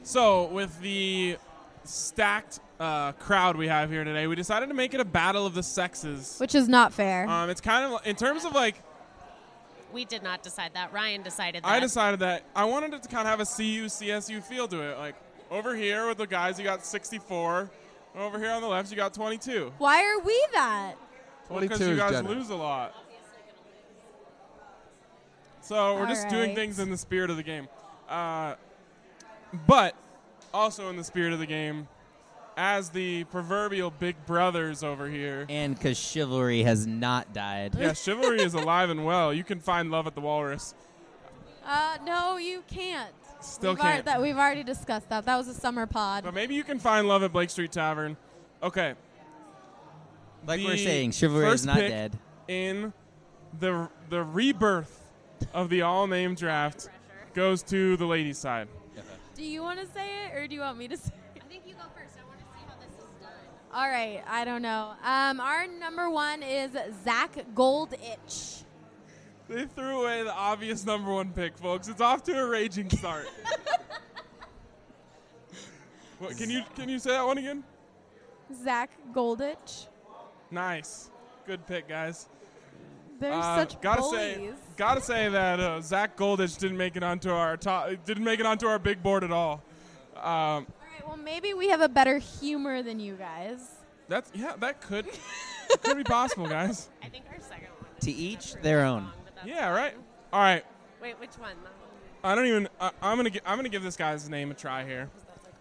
So, 0.04 0.46
with 0.46 0.82
the 0.82 1.38
stacked 1.86 2.60
uh, 2.82 3.12
crowd 3.14 3.56
we 3.56 3.68
have 3.68 3.92
here 3.92 4.04
today, 4.04 4.26
we 4.26 4.36
decided 4.36 4.68
to 4.70 4.74
make 4.74 4.94
it 4.94 5.00
a 5.00 5.06
battle 5.06 5.46
of 5.46 5.54
the 5.54 5.64
sexes. 5.64 6.38
which 6.40 6.56
is 6.56 6.68
not 6.68 6.92
fair. 6.92 7.30
Um, 7.30 7.50
it's 7.50 7.62
kind 7.62 7.94
of 7.94 8.06
in 8.06 8.16
terms 8.16 8.44
of 8.44 8.54
like 8.54 8.82
we 9.94 10.06
did 10.06 10.24
not 10.24 10.42
decide 10.42 10.72
that. 10.74 10.92
Ryan 10.92 11.22
decided 11.22 11.64
that. 11.64 11.70
I 11.70 11.80
decided 11.80 12.22
that 12.22 12.44
I 12.56 12.66
wanted 12.66 12.94
it 12.94 13.04
to 13.04 13.10
kind 13.10 13.28
of 13.28 13.28
have 13.28 13.40
a 13.40 13.46
CU 13.46 13.86
CSU 13.86 14.42
feel 14.42 14.68
to 14.70 14.82
it. 14.82 14.98
Like 14.98 15.16
over 15.52 15.76
here 15.76 16.08
with 16.08 16.18
the 16.18 16.26
guys, 16.28 16.58
you 16.58 16.66
got 16.66 16.86
64. 16.86 17.70
Over 18.18 18.40
here 18.40 18.52
on 18.52 18.62
the 18.62 18.68
left, 18.68 18.90
you 18.90 18.98
got 18.98 19.14
22. 19.14 19.72
Why 19.78 20.04
are 20.04 20.20
we 20.20 20.46
that? 20.54 20.96
Because 21.48 21.80
22 21.80 21.92
you 21.92 21.98
guys 21.98 22.24
lose 22.24 22.50
a 22.50 22.56
lot. 22.56 22.96
So 25.62 25.96
we're 25.96 26.02
All 26.02 26.08
just 26.08 26.28
doing 26.28 26.56
things 26.56 26.80
in 26.80 26.90
the 26.90 26.98
spirit 26.98 27.30
of 27.30 27.38
the 27.38 27.44
game. 27.44 27.68
Uh, 28.10 28.56
but 29.68 29.96
also 30.54 30.90
in 30.90 30.98
the 30.98 31.04
spirit 31.04 31.32
of 31.32 31.40
the 31.40 31.46
game, 31.46 31.88
as 32.58 32.90
the 32.90 33.24
proverbial 33.26 33.92
big 33.92 34.26
brothers 34.26 34.84
over 34.84 35.10
here. 35.10 35.46
And 35.50 35.76
because 35.76 35.98
chivalry 35.98 36.64
has 36.64 36.86
not 36.86 37.34
died. 37.34 37.76
Yeah, 37.78 37.94
chivalry 37.94 38.42
is 38.42 38.54
alive 38.54 38.90
and 38.90 39.06
well. 39.06 39.34
You 39.34 39.44
can 39.44 39.60
find 39.60 39.92
love 39.92 40.08
at 40.08 40.16
the 40.16 40.22
Walrus. 40.22 40.76
Uh, 41.66 41.98
no, 42.06 42.38
you 42.38 42.64
can't. 42.68 43.14
Still 43.42 43.72
we've 43.72 43.80
can't. 43.80 44.06
that 44.06 44.22
we've 44.22 44.38
already 44.38 44.64
discussed 44.64 45.10
that. 45.10 45.26
That 45.26 45.38
was 45.38 45.48
a 45.48 45.54
summer 45.54 45.88
pod. 45.88 46.24
But 46.24 46.34
maybe 46.34 46.54
you 46.56 46.64
can 46.64 46.80
find 46.80 47.08
love 47.08 47.24
at 47.24 47.32
Blake 47.34 47.50
Street 47.50 47.72
Tavern. 47.72 48.18
Okay. 48.62 48.94
Like 50.46 50.60
The 50.60 50.66
we're 50.66 50.78
saying, 50.78 51.12
chivalry 51.12 51.48
is 51.50 51.66
not 51.66 51.76
pick 51.78 51.90
dead. 51.90 52.20
In 52.48 52.94
the 53.60 53.90
the 54.10 54.24
rebirth 54.24 55.12
of 55.54 55.70
the 55.70 55.82
all 55.82 56.08
name 56.08 56.36
draft 56.36 56.90
goes 57.34 57.64
to 57.64 57.98
the 57.98 58.06
ladies' 58.06 58.38
side. 58.38 58.68
Do 59.36 59.44
you 59.44 59.62
want 59.64 59.80
to 59.80 59.88
say 59.88 60.08
it, 60.26 60.38
or 60.38 60.48
do 60.48 60.54
you 60.54 60.62
want 60.62 60.78
me 60.78 60.88
to 60.88 60.98
say? 60.98 61.08
it? 61.08 61.21
All 63.74 63.90
right, 63.90 64.22
I 64.28 64.44
don't 64.44 64.62
know. 64.62 64.92
Um, 65.04 65.40
our 65.40 65.66
number 65.68 66.10
one 66.10 66.44
is 66.44 66.72
Zach 67.06 67.38
Golditch. 67.56 68.64
They 69.48 69.66
threw 69.66 70.02
away 70.02 70.24
the 70.24 70.34
obvious 70.34 70.86
number 70.86 71.12
one 71.12 71.32
pick, 71.32 71.58
folks. 71.58 71.88
It's 71.88 72.02
off 72.02 72.24
to 72.24 72.34
a 72.38 72.48
raging 72.48 72.90
start. 72.90 73.28
what, 76.20 76.38
can 76.38 76.50
you 76.50 76.62
can 76.76 76.90
you 76.90 77.00
say 77.00 77.12
that 77.12 77.26
one 77.26 77.38
again? 77.38 77.64
Zach 78.64 78.92
Golditch. 79.14 79.88
Nice, 80.52 81.10
good 81.46 81.66
pick, 81.66 81.88
guys. 81.88 82.28
They're 83.20 83.34
Uh, 83.34 83.58
such 83.58 83.80
gotta 83.82 84.02
bullies. 84.02 84.20
say, 84.20 84.50
gotta 84.76 85.02
say 85.02 85.30
that 85.30 85.60
uh, 85.60 85.80
Zach 85.82 86.18
Golditch 86.18 86.58
didn't 86.58 86.78
make 86.78 86.96
it 86.98 87.04
onto 87.04 87.30
our 87.32 87.56
top, 87.56 87.90
didn't 88.06 88.24
make 88.24 88.40
it 88.40 88.46
onto 88.46 88.68
our 88.68 88.80
big 88.80 89.02
board 89.04 89.24
at 89.24 89.32
all. 89.32 89.62
Um, 90.22 90.68
well 91.12 91.20
maybe 91.22 91.54
we 91.54 91.68
have 91.68 91.82
a 91.82 91.90
better 91.90 92.18
humor 92.20 92.82
than 92.82 93.00
you 93.02 93.16
guys. 93.16 93.60
that's 94.08 94.32
yeah, 94.34 94.54
that 94.60 94.80
could 94.82 95.06
could 95.84 95.98
be 95.98 96.04
possible, 96.04 96.48
guys. 96.48 96.90
I 97.04 97.10
think 97.10 97.26
our 97.30 97.40
second 97.42 97.68
one. 97.80 97.90
To 98.02 98.12
each 98.12 98.54
their 98.62 98.86
own. 98.86 99.10
but 99.26 99.36
that's 99.36 99.48
Yeah, 99.48 99.66
fine. 99.66 99.76
right. 99.76 99.94
All 100.34 100.40
right, 100.40 100.64
Wait, 101.02 101.20
which 101.20 101.34
one? 101.38 101.52
I 102.24 102.34
don't 102.36 102.46
even. 102.48 102.70
I, 102.80 102.92
I'm 103.02 103.18
gonna. 103.18 103.30
gi- 103.30 103.42
I'm 103.46 103.58
gonna 103.58 103.68
give 103.70 103.84
this 103.84 103.98
guy's 103.98 104.30
name 104.30 104.52
a 104.52 104.54
try 104.54 104.86
here, 104.86 105.10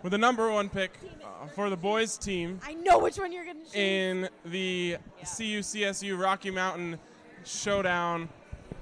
with 0.03 0.13
the 0.13 0.19
number 0.19 0.49
one 0.53 0.69
pick 0.69 0.93
uh, 1.25 1.47
for 1.49 1.69
the 1.71 1.77
boys 1.77 2.17
team 2.17 2.61
I 2.65 2.75
know 2.75 2.99
which 3.01 3.19
one 3.19 3.33
you're 3.33 3.45
gonna 3.47 3.65
choose. 3.65 3.75
in 3.75 4.29
the 4.45 4.99
CU 5.23 5.59
CSU 5.61 6.17
Rocky 6.23 6.51
Mountain 6.53 6.99
Showdown 7.45 8.29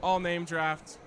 All 0.03 0.21
Name 0.21 0.45
Draft. 0.45 0.99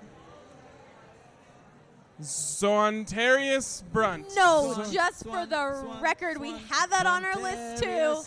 Zontarius 2.22 3.82
Brunt. 3.92 4.26
no, 4.36 4.72
Swan- 4.74 4.92
just 4.92 5.24
for 5.24 5.46
the 5.46 5.80
Swan- 5.80 6.00
record, 6.00 6.38
we 6.38 6.50
Swan- 6.50 6.60
had 6.70 6.90
that 6.90 7.06
on 7.06 7.24
our 7.24 7.36
list 7.36 7.82
too. 7.82 8.22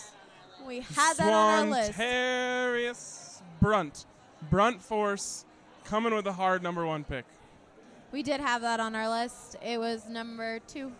We 0.65 0.81
had 0.81 1.13
that 1.17 1.33
on 1.33 1.65
our 1.67 1.71
list. 1.71 1.93
Zontarius 1.93 3.41
Brunt. 3.61 4.05
Brunt 4.49 4.81
Force 4.81 5.45
coming 5.85 6.13
with 6.13 6.27
a 6.27 6.33
hard 6.33 6.61
number 6.63 6.85
one 6.85 7.03
pick. 7.03 7.25
We 8.11 8.23
did 8.23 8.39
have 8.41 8.61
that 8.61 8.79
on 8.79 8.95
our 8.95 9.09
list. 9.09 9.55
It 9.61 9.79
was 9.79 10.07
number 10.07 10.59
two. 10.59 10.91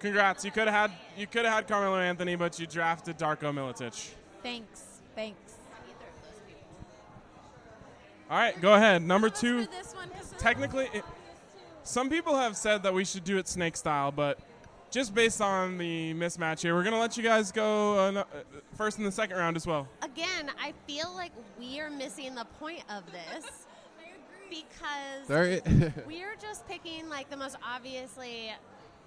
Congrats. 0.00 0.44
You 0.44 0.50
could 0.50 0.68
have 0.68 0.90
had 0.90 0.98
you 1.16 1.26
could 1.26 1.44
have 1.44 1.54
had 1.54 1.68
Carmelo 1.68 1.98
Anthony, 1.98 2.36
but 2.36 2.58
you 2.60 2.66
drafted 2.66 3.18
Darko 3.18 3.52
Milicic. 3.52 4.10
Thanks. 4.42 5.00
Thanks. 5.14 5.54
All 8.30 8.36
right, 8.38 8.60
go 8.60 8.74
ahead. 8.74 9.02
Number 9.02 9.30
two. 9.30 9.64
for 9.64 9.70
this 9.70 9.94
one? 9.94 10.10
'Cause 10.10 10.34
Technically, 10.38 10.90
it, 10.92 11.02
some 11.88 12.10
people 12.10 12.36
have 12.36 12.56
said 12.56 12.82
that 12.82 12.92
we 12.92 13.04
should 13.04 13.24
do 13.24 13.38
it 13.38 13.48
snake 13.48 13.76
style, 13.76 14.12
but 14.12 14.38
just 14.90 15.14
based 15.14 15.40
on 15.40 15.78
the 15.78 16.12
mismatch 16.14 16.60
here, 16.60 16.74
we're 16.74 16.84
gonna 16.84 17.00
let 17.00 17.16
you 17.16 17.22
guys 17.22 17.50
go 17.50 17.98
uh, 17.98 18.12
uh, 18.12 18.24
first 18.74 18.98
in 18.98 19.04
the 19.04 19.12
second 19.12 19.36
round 19.36 19.56
as 19.56 19.66
well. 19.66 19.88
Again, 20.02 20.50
I 20.60 20.74
feel 20.86 21.10
like 21.14 21.32
we 21.58 21.80
are 21.80 21.90
missing 21.90 22.34
the 22.34 22.44
point 22.58 22.84
of 22.90 23.04
this 23.10 23.66
because 24.50 25.28
we're 26.06 26.36
just 26.40 26.66
picking 26.68 27.08
like 27.08 27.30
the 27.30 27.36
most 27.36 27.56
obviously 27.64 28.52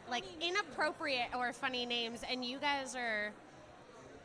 like 0.10 0.24
inappropriate 0.42 1.30
or 1.36 1.54
funny 1.54 1.86
names, 1.86 2.22
and 2.30 2.44
you 2.44 2.58
guys 2.58 2.96
are, 2.96 3.28
I 3.28 3.32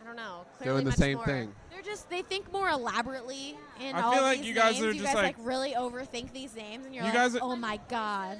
don't 0.07 0.17
know, 0.17 0.47
clearly 0.59 0.75
doing 0.77 0.85
the 0.85 0.91
much 0.91 0.99
same 0.99 1.17
more- 1.17 1.27
thing. 1.27 1.55
They're 1.71 1.83
just 1.83 2.09
they 2.09 2.23
think 2.23 2.51
more 2.53 2.69
elaborately 2.71 3.59
in 3.81 3.95
I 3.95 4.01
all 4.03 4.13
feel 4.15 4.23
like 4.23 4.39
these 4.39 4.47
you 4.49 4.55
guys 4.55 4.75
names. 4.75 4.85
are 4.87 4.93
you 4.93 5.01
just 5.03 5.15
guys 5.15 5.23
like- 5.23 5.37
really 5.41 5.73
overthink 5.75 6.33
these 6.33 6.55
names, 6.57 6.87
and 6.87 6.95
you're 6.95 7.05
You 7.05 7.11
like, 7.11 7.19
guys 7.19 7.35
are- 7.37 7.41
oh 7.43 7.55
my 7.57 7.79
god. 7.89 8.39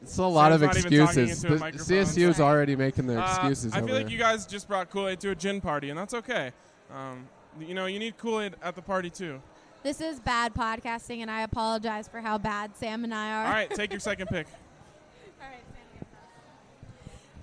It's 0.00 0.16
a 0.18 0.22
lot 0.22 0.52
of 0.52 0.60
Sam's 0.60 0.74
not 0.76 0.84
even 0.92 1.06
talking 1.06 1.28
excuses. 1.28 1.42
The. 1.86 1.94
CSU 1.94 2.28
is 2.28 2.38
already 2.40 2.76
making 2.76 3.08
their 3.08 3.18
Uh, 3.18 3.28
excuses. 3.28 3.72
I 3.72 3.76
feel 3.76 3.84
over 3.86 3.94
like 3.94 4.02
there. 4.04 4.12
you 4.12 4.18
guys 4.18 4.46
just 4.46 4.68
brought 4.68 4.88
Kool 4.90 5.08
Aid 5.08 5.18
to 5.20 5.30
a 5.30 5.34
gin 5.34 5.60
party, 5.60 5.90
and 5.90 5.98
that's 5.98 6.14
okay. 6.14 6.52
Um, 6.94 7.26
you 7.58 7.74
know, 7.74 7.86
you 7.86 7.98
need 7.98 8.16
Kool 8.16 8.40
Aid 8.42 8.54
at 8.62 8.76
the 8.76 8.82
party 8.82 9.10
too. 9.10 9.42
This 9.82 10.00
is 10.00 10.20
bad 10.20 10.54
podcasting, 10.54 11.18
and 11.22 11.28
I 11.30 11.42
apologize 11.42 12.06
for 12.06 12.20
how 12.20 12.38
bad 12.38 12.76
Sam 12.76 13.02
and 13.02 13.12
I 13.12 13.32
are. 13.32 13.46
All 13.46 13.52
right, 13.52 13.70
take 13.70 13.90
your 13.90 13.98
second 13.98 14.28
pick. 14.28 14.46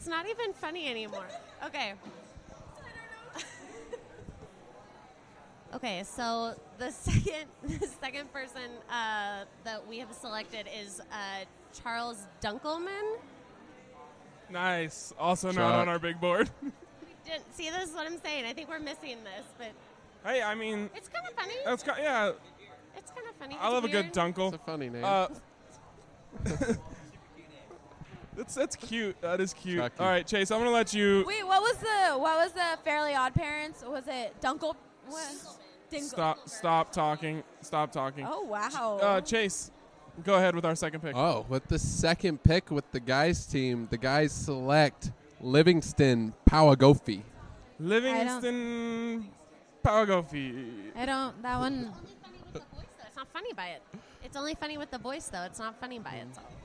All 0.07 0.13
right, 0.13 0.25
Sam. 0.25 0.25
It's 0.25 0.29
not 0.29 0.29
even 0.29 0.53
funny 0.53 0.87
anymore. 0.89 1.25
Okay. 1.65 1.93
okay, 5.75 6.03
so 6.03 6.55
the 6.77 6.91
second 6.91 7.45
the 7.79 7.87
second 8.01 8.31
person 8.33 8.71
uh, 8.89 9.45
that 9.63 9.85
we 9.87 9.99
have 9.99 10.13
selected 10.13 10.67
is 10.79 11.01
uh, 11.11 11.45
Charles 11.83 12.25
Dunkelman. 12.41 13.17
Nice. 14.49 15.13
Also 15.19 15.47
not 15.51 15.55
Chuck. 15.55 15.73
on 15.81 15.89
our 15.89 15.99
big 15.99 16.19
board. 16.19 16.49
Didn't, 17.25 17.53
see, 17.53 17.69
this 17.69 17.89
is 17.89 17.95
what 17.95 18.07
I'm 18.07 18.19
saying. 18.23 18.45
I 18.45 18.53
think 18.53 18.69
we're 18.69 18.79
missing 18.79 19.17
this, 19.23 19.45
but 19.57 19.71
hey, 20.25 20.41
I 20.41 20.55
mean, 20.55 20.89
it's 20.95 21.09
kind 21.09 21.27
of 21.27 21.35
funny. 21.35 21.53
that's 21.65 21.83
ki- 21.83 21.91
yeah. 22.01 22.31
It's 22.97 23.11
kind 23.11 23.27
of 23.29 23.35
funny. 23.35 23.55
I 23.59 23.65
It's 23.67 23.73
love 23.73 23.83
a 23.85 23.87
good 23.89 24.05
weird. 24.05 24.13
dunkle. 24.13 24.47
It's 24.53 24.55
a 24.55 24.65
funny 24.65 24.89
name. 24.89 25.03
Uh, 25.03 25.27
that's 28.39 28.55
that's 28.55 28.75
cute. 28.75 29.19
That 29.21 29.41
is 29.41 29.53
cute. 29.53 29.79
Chucky. 29.79 29.99
All 29.99 30.07
right, 30.07 30.25
Chase, 30.25 30.49
I'm 30.49 30.59
gonna 30.59 30.71
let 30.71 30.93
you 30.93 31.25
Wait, 31.27 31.45
what 31.45 31.61
was 31.61 31.75
the 31.77 32.17
what 32.17 32.37
was 32.37 32.53
the 32.53 32.79
Fairly 32.85 33.13
Odd 33.13 33.35
Parents? 33.35 33.83
Was 33.85 34.05
it 34.07 34.33
Dunkle? 34.41 34.75
What? 35.07 35.35
Dingle. 35.89 36.07
stop 36.07 36.47
stop 36.47 36.91
talking. 36.91 37.43
Stop 37.61 37.91
talking. 37.91 38.25
Oh 38.29 38.43
wow. 38.43 38.99
Uh, 39.01 39.21
Chase, 39.21 39.71
go 40.23 40.35
ahead 40.35 40.55
with 40.55 40.63
our 40.63 40.75
second 40.75 41.01
pick. 41.01 41.15
oh, 41.15 41.45
with 41.49 41.67
the 41.67 41.79
second 41.79 42.41
pick 42.43 42.71
with 42.71 42.89
the 42.91 42.99
guys 42.99 43.45
team, 43.45 43.87
the 43.89 43.97
guys 43.97 44.31
select 44.31 45.11
Livingston 45.41 46.33
Powagofi. 46.49 47.23
Livingston 47.79 49.29
Pagagofi. 49.83 50.91
I 50.95 51.05
don't. 51.05 51.41
That 51.41 51.59
one. 51.59 51.91
Only 51.91 52.15
funny 52.15 52.37
with 52.37 52.51
the 52.53 52.59
voice, 52.59 52.87
though. 52.97 53.05
It's 53.05 53.15
not 53.17 53.27
funny 53.33 53.53
by 53.53 53.67
it. 53.67 53.81
It's 54.23 54.37
only 54.37 54.55
funny 54.55 54.77
with 54.77 54.91
the 54.91 54.97
voice, 54.97 55.27
though. 55.27 55.43
It's 55.43 55.59
not 55.59 55.79
funny 55.79 55.99
by 55.99 56.11
itself. 56.11 56.58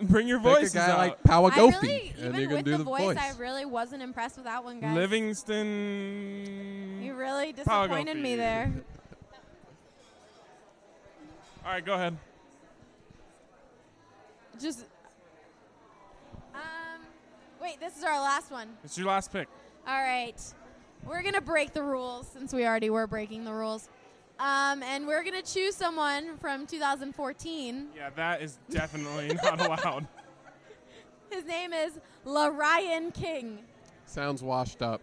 Bring 0.00 0.28
your 0.28 0.40
Pick 0.40 0.62
a 0.62 0.68
guy 0.70 0.90
out. 0.90 0.98
like 0.98 1.16
I 1.24 1.28
Powagofi, 1.28 1.82
really, 1.82 2.12
and 2.20 2.26
even 2.26 2.40
you're 2.40 2.48
gonna 2.48 2.56
with 2.56 2.64
do 2.64 2.70
the, 2.72 2.78
the 2.78 2.84
voice, 2.84 3.16
I 3.18 3.32
really 3.38 3.64
wasn't 3.64 4.02
impressed 4.02 4.36
with 4.36 4.44
that 4.44 4.62
one, 4.64 4.80
guys. 4.80 4.94
Livingston. 4.94 7.00
You 7.02 7.14
really 7.14 7.52
disappointed 7.52 8.16
me 8.16 8.36
there. 8.36 8.72
All 11.64 11.72
right, 11.72 11.84
go 11.84 11.94
ahead. 11.94 12.16
Just. 14.60 14.84
Um. 16.54 16.60
Wait, 17.60 17.80
this 17.80 17.96
is 17.96 18.04
our 18.04 18.20
last 18.20 18.50
one. 18.50 18.68
It's 18.84 18.96
your 18.96 19.08
last 19.08 19.32
pick. 19.32 19.48
All 19.86 20.00
right. 20.00 20.40
We're 21.06 21.22
going 21.22 21.34
to 21.34 21.40
break 21.40 21.72
the 21.72 21.82
rules 21.82 22.28
since 22.28 22.52
we 22.52 22.66
already 22.66 22.90
were 22.90 23.06
breaking 23.06 23.44
the 23.44 23.52
rules. 23.52 23.88
Um, 24.40 24.82
and 24.82 25.06
we're 25.06 25.22
going 25.22 25.40
to 25.40 25.52
choose 25.52 25.76
someone 25.76 26.38
from 26.38 26.66
2014. 26.66 27.88
Yeah, 27.94 28.08
that 28.16 28.40
is 28.40 28.58
definitely 28.70 29.28
not 29.44 29.60
allowed. 29.60 30.06
His 31.30 31.44
name 31.44 31.74
is 31.74 31.92
LaRyan 32.26 33.12
King. 33.12 33.58
Sounds 34.06 34.42
washed 34.42 34.80
up. 34.82 35.02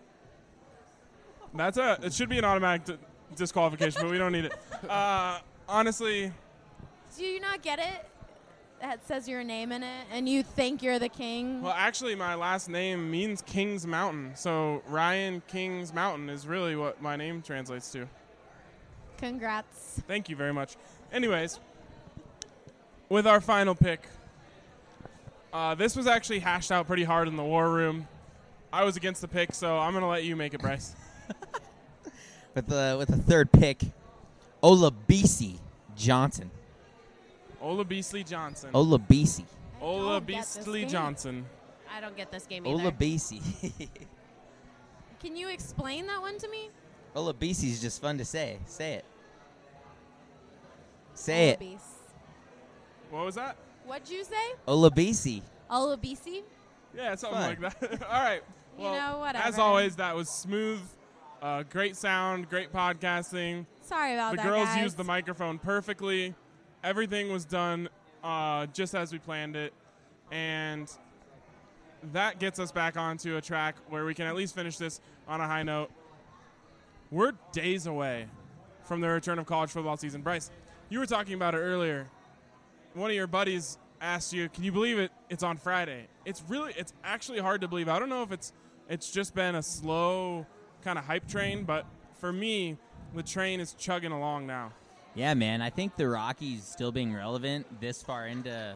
That's 1.53 1.77
a. 1.77 1.99
It 2.01 2.13
should 2.13 2.29
be 2.29 2.39
an 2.39 2.45
automatic 2.45 2.85
d- 2.85 2.97
disqualification, 3.35 4.01
but 4.01 4.09
we 4.11 4.17
don't 4.17 4.31
need 4.31 4.45
it. 4.45 4.53
Uh, 4.89 5.39
honestly, 5.67 6.31
Do 7.17 7.23
you 7.25 7.39
not 7.39 7.61
get 7.63 7.79
it? 7.79 8.05
That 8.81 9.05
says 9.07 9.27
your 9.27 9.43
name 9.43 9.71
in 9.71 9.81
it, 9.81 10.05
and 10.11 10.29
you 10.29 10.43
think 10.43 10.83
you're 10.83 10.99
the 10.99 11.09
king. 11.09 11.63
well, 11.63 11.73
actually, 11.75 12.13
my 12.13 12.35
last 12.35 12.69
name 12.69 13.09
means 13.09 13.41
King's 13.41 13.87
Mountain, 13.87 14.33
so 14.35 14.83
Ryan 14.87 15.41
King's 15.47 15.93
Mountain 15.95 16.29
is 16.29 16.45
really 16.45 16.75
what 16.75 17.01
my 17.01 17.15
name 17.15 17.41
translates 17.41 17.91
to. 17.93 18.07
Congrats. 19.17 20.01
Thank 20.07 20.29
you 20.29 20.35
very 20.35 20.53
much. 20.53 20.75
Anyways, 21.11 21.59
with 23.09 23.25
our 23.27 23.41
final 23.41 23.75
pick, 23.75 24.07
uh, 25.53 25.75
this 25.75 25.95
was 25.95 26.07
actually 26.07 26.39
hashed 26.39 26.71
out 26.71 26.87
pretty 26.87 27.03
hard 27.03 27.27
in 27.27 27.35
the 27.35 27.43
war 27.43 27.69
room. 27.71 28.07
I 28.71 28.83
was 28.83 28.95
against 28.97 29.21
the 29.21 29.27
pick, 29.27 29.53
so 29.53 29.77
I'm 29.77 29.93
gonna 29.93 30.09
let 30.09 30.23
you 30.23 30.35
make 30.35 30.53
it, 30.53 30.61
Bryce. 30.61 30.95
With 32.57 32.65
the 32.65 32.95
with 32.97 33.09
the 33.09 33.17
third 33.17 33.51
pick, 33.51 33.81
Olabisi 34.63 35.59
Johnson. 35.95 36.49
Ola 37.61 37.85
Beasley 37.85 38.23
Johnson. 38.23 38.71
Olabisi. 38.73 39.45
Ola 39.79 40.13
don't 40.19 40.25
get 40.25 40.39
this 40.41 40.57
Beasley. 40.57 40.85
Johnson. 40.85 41.45
I 41.95 42.01
don't 42.01 42.17
get 42.17 42.31
this 42.31 42.47
game 42.47 42.65
either. 42.65 42.91
Olabisi. 42.91 43.41
Can 45.19 45.35
you 45.35 45.49
explain 45.49 46.07
that 46.07 46.19
one 46.19 46.39
to 46.39 46.47
me? 46.49 46.71
Olabisi 47.17 47.63
is 47.71 47.81
just 47.81 47.99
fun 47.99 48.17
to 48.19 48.25
say. 48.25 48.59
Say 48.67 48.93
it. 48.93 49.05
Say 51.15 51.49
it. 51.49 51.59
Olabisi. 51.59 51.77
What 53.09 53.25
was 53.25 53.35
that? 53.35 53.57
What'd 53.85 54.07
you 54.09 54.23
say? 54.23 54.35
Olabisi. 54.67 55.41
Olabisi? 55.71 56.43
Yeah, 56.95 57.15
something 57.15 57.39
Fun. 57.39 57.57
like 57.63 57.79
that. 57.79 58.03
All 58.09 58.21
right. 58.21 58.43
You 58.77 58.83
Well, 58.83 59.19
know, 59.19 59.25
As 59.39 59.57
always, 59.57 59.95
that 59.95 60.15
was 60.15 60.29
smooth, 60.29 60.79
uh, 61.41 61.63
great 61.63 61.95
sound, 61.95 62.49
great 62.49 62.71
podcasting. 62.71 63.65
Sorry 63.81 64.13
about 64.13 64.31
the 64.31 64.37
that. 64.37 64.43
The 64.43 64.49
girls 64.49 64.67
guys. 64.67 64.83
used 64.83 64.97
the 64.97 65.03
microphone 65.03 65.57
perfectly. 65.57 66.35
Everything 66.83 67.31
was 67.31 67.45
done 67.45 67.89
uh, 68.23 68.67
just 68.67 68.93
as 68.93 69.11
we 69.11 69.17
planned 69.17 69.55
it, 69.55 69.73
and 70.31 70.91
that 72.13 72.39
gets 72.39 72.59
us 72.59 72.71
back 72.71 72.95
onto 72.97 73.37
a 73.37 73.41
track 73.41 73.75
where 73.89 74.05
we 74.05 74.13
can 74.13 74.27
at 74.27 74.35
least 74.35 74.53
finish 74.53 74.77
this 74.77 75.01
on 75.27 75.41
a 75.41 75.47
high 75.47 75.63
note. 75.63 75.89
We're 77.09 77.33
days 77.53 77.85
away 77.85 78.27
from 78.83 78.99
the 78.99 79.07
return 79.07 79.39
of 79.39 79.45
college 79.45 79.69
football 79.69 79.95
season. 79.95 80.21
Bryce, 80.21 80.51
you 80.89 80.99
were 80.99 81.05
talking 81.05 81.35
about 81.35 81.55
it 81.55 81.59
earlier. 81.59 82.07
One 82.93 83.09
of 83.09 83.15
your 83.15 83.27
buddies 83.27 83.77
asked 84.01 84.33
you, 84.33 84.49
"Can 84.49 84.63
you 84.63 84.71
believe 84.71 84.99
it? 84.99 85.11
It's 85.29 85.43
on 85.43 85.57
Friday." 85.57 86.07
It's 86.25 86.43
really, 86.49 86.73
it's 86.75 86.93
actually 87.03 87.39
hard 87.39 87.61
to 87.61 87.67
believe. 87.67 87.87
I 87.87 87.99
don't 87.99 88.09
know 88.09 88.23
if 88.23 88.31
it's, 88.31 88.51
it's 88.89 89.09
just 89.11 89.33
been 89.33 89.55
a 89.55 89.63
slow 89.63 90.45
kind 90.83 90.99
of 90.99 91.05
hype 91.05 91.27
train, 91.27 91.63
but 91.63 91.85
for 92.19 92.33
me, 92.33 92.77
the 93.15 93.23
train 93.23 93.59
is 93.61 93.73
chugging 93.73 94.11
along 94.11 94.45
now. 94.47 94.73
Yeah, 95.15 95.33
man. 95.33 95.61
I 95.61 95.69
think 95.69 95.95
the 95.95 96.09
Rockies 96.09 96.63
still 96.63 96.91
being 96.91 97.13
relevant 97.13 97.79
this 97.79 98.03
far 98.03 98.27
into 98.27 98.75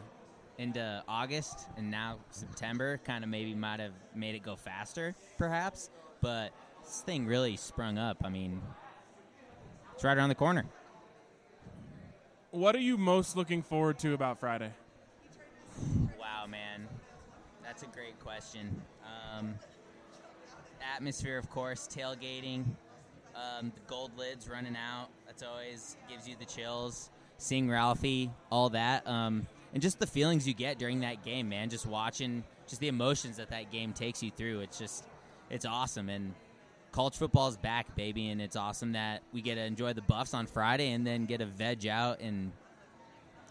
into 0.58 1.02
August 1.08 1.66
and 1.76 1.90
now 1.90 2.18
September 2.30 2.98
kind 3.04 3.24
of 3.24 3.30
maybe 3.30 3.54
might 3.54 3.80
have 3.80 3.92
made 4.14 4.34
it 4.34 4.42
go 4.42 4.56
faster, 4.56 5.14
perhaps. 5.36 5.90
But 6.20 6.52
this 6.92 7.00
thing 7.00 7.24
really 7.24 7.56
sprung 7.56 7.96
up. 7.96 8.18
I 8.22 8.28
mean, 8.28 8.60
it's 9.94 10.04
right 10.04 10.14
around 10.14 10.28
the 10.28 10.34
corner. 10.34 10.66
What 12.50 12.76
are 12.76 12.80
you 12.80 12.98
most 12.98 13.34
looking 13.34 13.62
forward 13.62 13.98
to 14.00 14.12
about 14.12 14.38
Friday? 14.38 14.70
Wow, 16.20 16.44
man. 16.46 16.86
That's 17.64 17.82
a 17.82 17.86
great 17.86 18.20
question. 18.20 18.82
Um, 19.06 19.54
atmosphere, 20.94 21.38
of 21.38 21.48
course, 21.48 21.88
tailgating, 21.88 22.66
um, 23.34 23.72
the 23.74 23.80
gold 23.86 24.10
lids 24.18 24.46
running 24.46 24.76
out. 24.76 25.08
That's 25.26 25.42
always 25.42 25.96
gives 26.10 26.28
you 26.28 26.36
the 26.38 26.44
chills. 26.44 27.08
Seeing 27.38 27.70
Ralphie, 27.70 28.30
all 28.50 28.68
that, 28.68 29.06
um, 29.08 29.46
and 29.72 29.82
just 29.82 29.98
the 29.98 30.06
feelings 30.06 30.46
you 30.46 30.52
get 30.52 30.78
during 30.78 31.00
that 31.00 31.24
game, 31.24 31.48
man. 31.48 31.70
Just 31.70 31.86
watching, 31.86 32.44
just 32.68 32.82
the 32.82 32.88
emotions 32.88 33.38
that 33.38 33.48
that 33.48 33.72
game 33.72 33.94
takes 33.94 34.22
you 34.22 34.30
through. 34.30 34.60
It's 34.60 34.78
just, 34.78 35.06
it's 35.48 35.64
awesome. 35.64 36.10
And 36.10 36.34
college 36.92 37.16
football 37.16 37.48
is 37.48 37.56
back, 37.56 37.94
baby, 37.96 38.28
and 38.28 38.40
it's 38.40 38.54
awesome 38.56 38.92
that 38.92 39.22
we 39.32 39.40
get 39.42 39.56
to 39.56 39.62
enjoy 39.64 39.92
the 39.94 40.02
Buffs 40.02 40.34
on 40.34 40.46
Friday 40.46 40.92
and 40.92 41.06
then 41.06 41.24
get 41.26 41.40
a 41.40 41.46
veg 41.46 41.86
out 41.86 42.20
and 42.20 42.52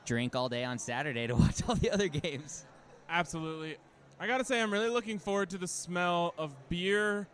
drink 0.05 0.35
all 0.35 0.47
day 0.49 0.63
on 0.63 0.77
Saturday 0.77 1.27
to 1.27 1.35
watch 1.35 1.61
all 1.67 1.75
the 1.75 1.89
other 1.91 2.07
games. 2.07 2.65
Absolutely. 3.09 3.77
I 4.19 4.27
got 4.27 4.37
to 4.37 4.45
say, 4.45 4.61
I'm 4.61 4.71
really 4.71 4.89
looking 4.89 5.17
forward 5.19 5.49
to 5.49 5.57
the 5.57 5.67
smell 5.67 6.33
of 6.37 6.53
beer 6.69 7.27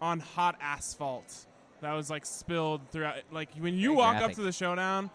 on 0.00 0.20
hot 0.20 0.56
asphalt 0.60 1.46
that 1.80 1.92
was 1.92 2.08
like 2.10 2.24
spilled 2.24 2.80
throughout. 2.90 3.16
Like 3.32 3.50
when 3.58 3.74
you 3.74 3.88
Very 3.90 3.96
walk 3.96 4.16
up 4.16 4.32
to 4.32 4.42
the 4.42 4.52
showdown, 4.52 5.10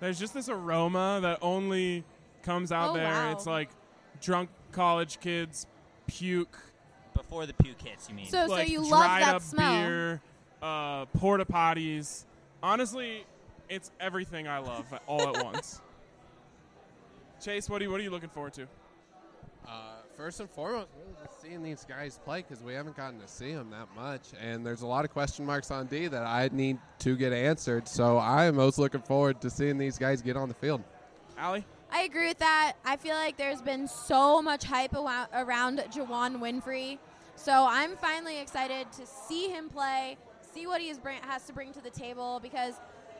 there's 0.00 0.18
just 0.18 0.32
this 0.34 0.48
aroma 0.48 1.18
that 1.22 1.38
only 1.42 2.04
comes 2.44 2.70
out 2.70 2.90
Oh, 2.90 2.94
there. 2.94 3.04
wow. 3.08 3.32
It's 3.32 3.46
like 3.46 3.70
drunk 4.20 4.48
college 4.70 5.18
kids 5.20 5.66
puke. 6.06 6.56
Before 7.18 7.46
the 7.46 7.52
puke 7.54 7.82
hits, 7.82 8.08
you 8.08 8.14
mean? 8.14 8.26
So, 8.26 8.46
so 8.46 8.60
you 8.60 8.80
love 8.80 9.02
dried 9.04 9.22
that 9.22 9.34
up 9.34 9.42
smell. 9.42 9.82
beer, 9.82 10.20
uh, 10.62 11.06
porta 11.06 11.44
potties. 11.44 12.24
Honestly, 12.62 13.24
it's 13.68 13.90
everything 13.98 14.46
I 14.46 14.58
love 14.58 14.86
all 15.08 15.36
at 15.36 15.44
once. 15.44 15.80
Chase, 17.44 17.68
what 17.68 17.80
are 17.80 17.84
you, 17.84 17.90
what 17.90 17.98
are 17.98 18.04
you 18.04 18.10
looking 18.10 18.28
forward 18.28 18.52
to? 18.54 18.68
Uh, 19.66 19.96
first 20.16 20.38
and 20.38 20.48
foremost, 20.48 20.88
really 20.96 21.12
just 21.24 21.42
seeing 21.42 21.62
these 21.62 21.84
guys 21.88 22.20
play 22.24 22.44
because 22.46 22.62
we 22.62 22.72
haven't 22.72 22.96
gotten 22.96 23.20
to 23.20 23.28
see 23.28 23.52
them 23.52 23.70
that 23.70 23.88
much, 23.96 24.28
and 24.40 24.64
there's 24.64 24.82
a 24.82 24.86
lot 24.86 25.04
of 25.04 25.10
question 25.10 25.44
marks 25.44 25.72
on 25.72 25.86
D 25.86 26.06
that 26.06 26.24
I 26.24 26.48
need 26.52 26.78
to 27.00 27.16
get 27.16 27.32
answered. 27.32 27.88
So 27.88 28.16
I 28.16 28.44
am 28.44 28.54
most 28.56 28.78
looking 28.78 29.02
forward 29.02 29.40
to 29.40 29.50
seeing 29.50 29.76
these 29.76 29.98
guys 29.98 30.22
get 30.22 30.36
on 30.36 30.48
the 30.48 30.54
field. 30.54 30.82
Allie? 31.36 31.64
I 31.90 32.02
agree 32.02 32.28
with 32.28 32.38
that. 32.38 32.74
I 32.84 32.96
feel 32.96 33.14
like 33.14 33.36
there's 33.36 33.62
been 33.62 33.88
so 33.88 34.42
much 34.42 34.64
hype 34.64 34.94
around 34.94 35.78
Juwann 35.90 36.38
Winfree. 36.38 36.98
So 37.38 37.66
I'm 37.68 37.96
finally 37.96 38.40
excited 38.40 38.90
to 38.92 39.06
see 39.06 39.48
him 39.48 39.68
play, 39.68 40.16
see 40.52 40.66
what 40.66 40.80
he 40.80 40.92
has 41.22 41.44
to 41.46 41.52
bring 41.52 41.72
to 41.72 41.80
the 41.80 41.88
table 41.88 42.40
because, 42.42 42.74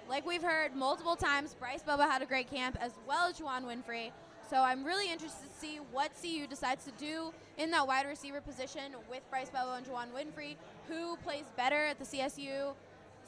like 0.09 0.27
we've 0.27 0.43
heard 0.43 0.75
multiple 0.75 1.15
times, 1.15 1.55
Bryce 1.55 1.85
Bobo 1.85 2.03
had 2.03 2.21
a 2.21 2.27
great 2.27 2.51
camp 2.51 2.77
as 2.81 2.91
well 3.07 3.29
as 3.29 3.39
Juwann 3.39 3.65
Winfree. 3.65 4.11
So 4.51 4.57
I'm 4.57 4.85
really 4.85 5.11
interested 5.11 5.49
to 5.49 5.61
see 5.61 5.77
what 5.93 6.11
CU 6.21 6.49
decides 6.49 6.85
to 6.87 6.91
do 6.99 7.33
in 7.59 7.71
that 7.71 7.87
wide 7.87 8.07
receiver 8.07 8.41
position 8.41 8.97
with 9.09 9.23
Bryce 9.31 9.51
Bobo 9.51 9.75
and 9.75 9.87
Juwann 9.87 10.09
Winfree, 10.13 10.57
who 10.89 11.17
plays 11.19 11.45
better 11.57 11.77
at 11.77 12.01
the 12.01 12.05
CSU, 12.05 12.75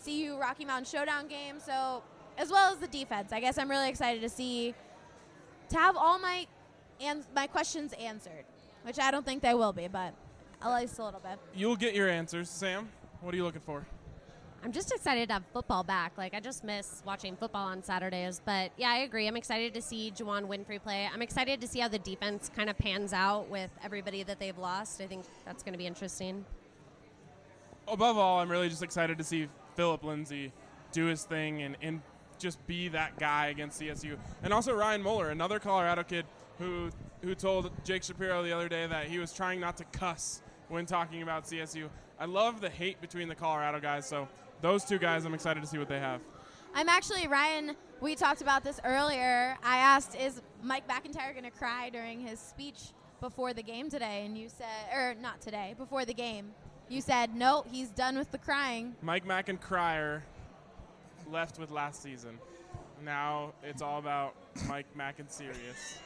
CU 0.05 0.39
Rocky 0.41 0.65
Mountain 0.65 0.87
Showdown 0.87 1.29
game. 1.29 1.61
So 1.61 2.03
as 2.37 2.51
well 2.51 2.73
as 2.73 2.79
the 2.79 2.89
defense, 2.89 3.33
I 3.33 3.39
guess 3.39 3.59
I'm 3.59 3.71
really 3.71 3.89
excited 3.89 4.23
to 4.23 4.29
see 4.29 4.75
to 5.69 5.79
have 5.79 5.97
all 5.97 6.19
my 6.19 6.49
ans- 7.01 7.29
my 7.35 7.47
questions 7.47 7.93
answered, 7.93 8.45
which 8.83 8.99
I 8.99 9.13
don't 9.13 9.25
think 9.25 9.41
they 9.41 9.55
will 9.55 9.73
be, 9.73 9.87
but 9.87 10.15
at 10.63 10.75
least 10.75 10.99
a 10.99 11.05
little 11.05 11.21
bit. 11.21 11.39
You'll 11.55 11.77
get 11.77 11.95
your 11.95 12.09
answers. 12.09 12.51
Sam, 12.51 12.89
what 13.21 13.35
are 13.35 13.37
you 13.37 13.45
looking 13.45 13.61
for? 13.61 13.87
I'm 14.63 14.73
just 14.73 14.93
excited 14.93 15.29
to 15.29 15.35
have 15.35 15.43
football 15.55 15.83
back. 15.83 16.13
Like 16.19 16.35
I 16.35 16.41
just 16.41 16.65
miss 16.65 17.03
watching 17.07 17.35
football 17.35 17.67
on 17.67 17.83
Saturdays. 17.83 18.43
But 18.45 18.73
yeah, 18.77 18.91
I 18.91 18.99
agree. 18.99 19.27
I'm 19.27 19.37
excited 19.37 19.73
to 19.75 19.81
see 19.81 20.13
Juwann 20.15 20.47
Winfree 20.47 20.83
play. 20.83 21.09
I'm 21.13 21.23
excited 21.23 21.61
to 21.63 21.67
see 21.67 21.81
how 21.81 21.89
the 21.89 21.99
defense 21.99 22.51
kind 22.55 22.69
of 22.69 22.77
pans 22.77 23.15
out 23.15 23.49
with 23.49 23.71
everybody 23.83 24.23
that 24.23 24.39
they've 24.39 24.59
lost. 24.59 25.01
I 25.01 25.07
think 25.07 25.25
that's 25.47 25.63
going 25.63 25.73
to 25.73 25.79
be 25.79 25.87
interesting. 25.87 26.45
Above 27.89 28.19
all, 28.19 28.39
I'm 28.41 28.51
really 28.51 28.69
just 28.69 28.83
excited 28.83 29.17
to 29.17 29.25
see 29.25 29.49
Phillip 29.77 30.05
Lindsay 30.05 30.53
do 30.93 31.07
his 31.07 31.25
thing 31.25 31.63
and, 31.63 31.77
and 31.81 32.03
just 32.39 32.65
be 32.67 32.89
that 32.89 33.19
guy 33.19 33.47
against 33.47 33.81
CSU. 33.81 34.17
And 34.43 34.53
also 34.53 34.75
Ryan 34.75 35.03
Moeller, 35.03 35.31
another 35.31 35.59
Colorado 35.59 36.03
kid 36.03 36.27
who 36.59 36.91
who 37.23 37.35
told 37.35 37.71
Jake 37.85 38.03
Shapiro 38.03 38.43
the 38.43 38.53
other 38.53 38.69
day 38.69 38.87
that 38.87 39.07
he 39.07 39.19
was 39.19 39.33
trying 39.33 39.61
not 39.61 39.77
to 39.77 39.85
cuss 39.85 40.43
when 40.71 40.87
talking 40.87 41.23
about 41.23 41.45
CSU. 41.45 41.89
I 42.19 42.25
love 42.25 42.61
the 42.61 42.71
hate 42.71 43.01
between 43.01 43.29
the 43.29 43.35
Colorado 43.35 43.81
guys, 43.81 44.09
so 44.09 44.29
those 44.61 44.85
two 44.85 44.99
guys 44.99 45.25
I'm 45.25 45.35
excited 45.35 45.61
to 45.63 45.67
see 45.67 45.79
what 45.79 45.89
they 45.89 45.99
have. 45.99 46.21
I'm 46.75 46.89
actually 46.89 47.27
Ryan. 47.27 47.77
We 48.01 48.15
talked 48.15 48.41
about 48.41 48.63
this 48.63 48.81
earlier. 48.85 49.57
I 49.63 49.79
asked, 49.79 50.15
"Is 50.15 50.41
Mike 50.63 50.87
MacIntyre 50.87 51.33
going 51.33 51.45
to 51.45 51.51
cry 51.51 51.91
during 51.91 52.21
his 52.21 52.39
speech 52.39 52.93
before 53.21 53.53
the 53.53 53.63
game 53.63 53.91
today?" 53.91 54.25
And 54.25 54.39
you 54.39 54.49
said, 54.49 54.95
or 54.95 55.15
not 55.15 55.41
today, 55.41 55.75
before 55.77 56.05
the 56.05 56.15
game. 56.15 56.55
You 56.89 57.01
said, 57.01 57.35
"No, 57.35 57.65
he's 57.71 57.89
done 57.89 58.17
with 58.17 58.31
the 58.31 58.39
crying." 58.39 58.95
Mike 59.03 59.27
MacIntyre 59.27 60.23
left 61.29 61.59
with 61.59 61.71
last 61.71 62.03
season. 62.03 62.39
Now 63.03 63.53
it's 63.63 63.83
all 63.83 63.99
about 63.99 64.35
Mike 64.69 64.87
Mack 64.95 65.19
and 65.19 65.31
Sirius. 65.31 65.99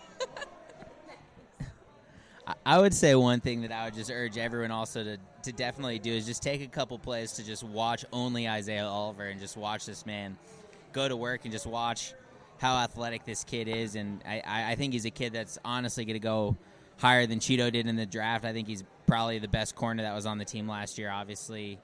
I- 2.64 2.78
would 2.78 2.92
say 2.94 3.14
one 3.14 3.40
thing 3.40 3.62
that 3.62 3.72
I 3.72 3.86
would 3.86 3.94
just 3.94 4.10
urge 4.10 4.36
everyone 4.38 4.70
also 4.70 5.02
to, 5.04 5.18
to 5.44 5.52
definitely 5.52 5.98
do 5.98 6.12
is 6.12 6.26
just 6.26 6.42
take 6.42 6.62
a 6.62 6.66
couple 6.66 6.98
plays 6.98 7.32
to 7.32 7.44
just 7.44 7.62
watch 7.64 8.04
only 8.12 8.48
Isaiah 8.48 8.86
Oliver 8.86 9.24
and 9.24 9.40
just 9.40 9.56
watch 9.56 9.86
this 9.86 10.04
man 10.04 10.36
go 10.92 11.08
to 11.08 11.16
work 11.16 11.40
and 11.44 11.52
just 11.52 11.66
watch 11.66 12.12
how 12.60 12.76
athletic 12.76 13.24
this 13.24 13.44
kid 13.44 13.66
is. 13.68 13.94
And 13.96 14.22
I, 14.26 14.42
I 14.46 14.72
I 14.72 14.74
think 14.74 14.92
he's 14.92 15.04
a 15.06 15.10
kid 15.10 15.32
that's 15.32 15.58
honestly 15.64 16.04
going 16.04 16.14
to 16.14 16.20
go 16.20 16.56
higher 16.98 17.26
than 17.26 17.38
Chido 17.40 17.72
did 17.72 17.86
in 17.86 17.96
the 17.96 18.06
draft. 18.06 18.44
I 18.44 18.52
think 18.52 18.68
he's 18.68 18.84
probably 19.06 19.38
the 19.38 19.48
best 19.48 19.74
corner 19.74 20.02
that 20.02 20.14
was 20.14 20.26
on 20.26 20.38
the 20.38 20.44
team 20.44 20.68
last 20.68 20.98
year, 20.98 21.10
obviously. 21.10 21.78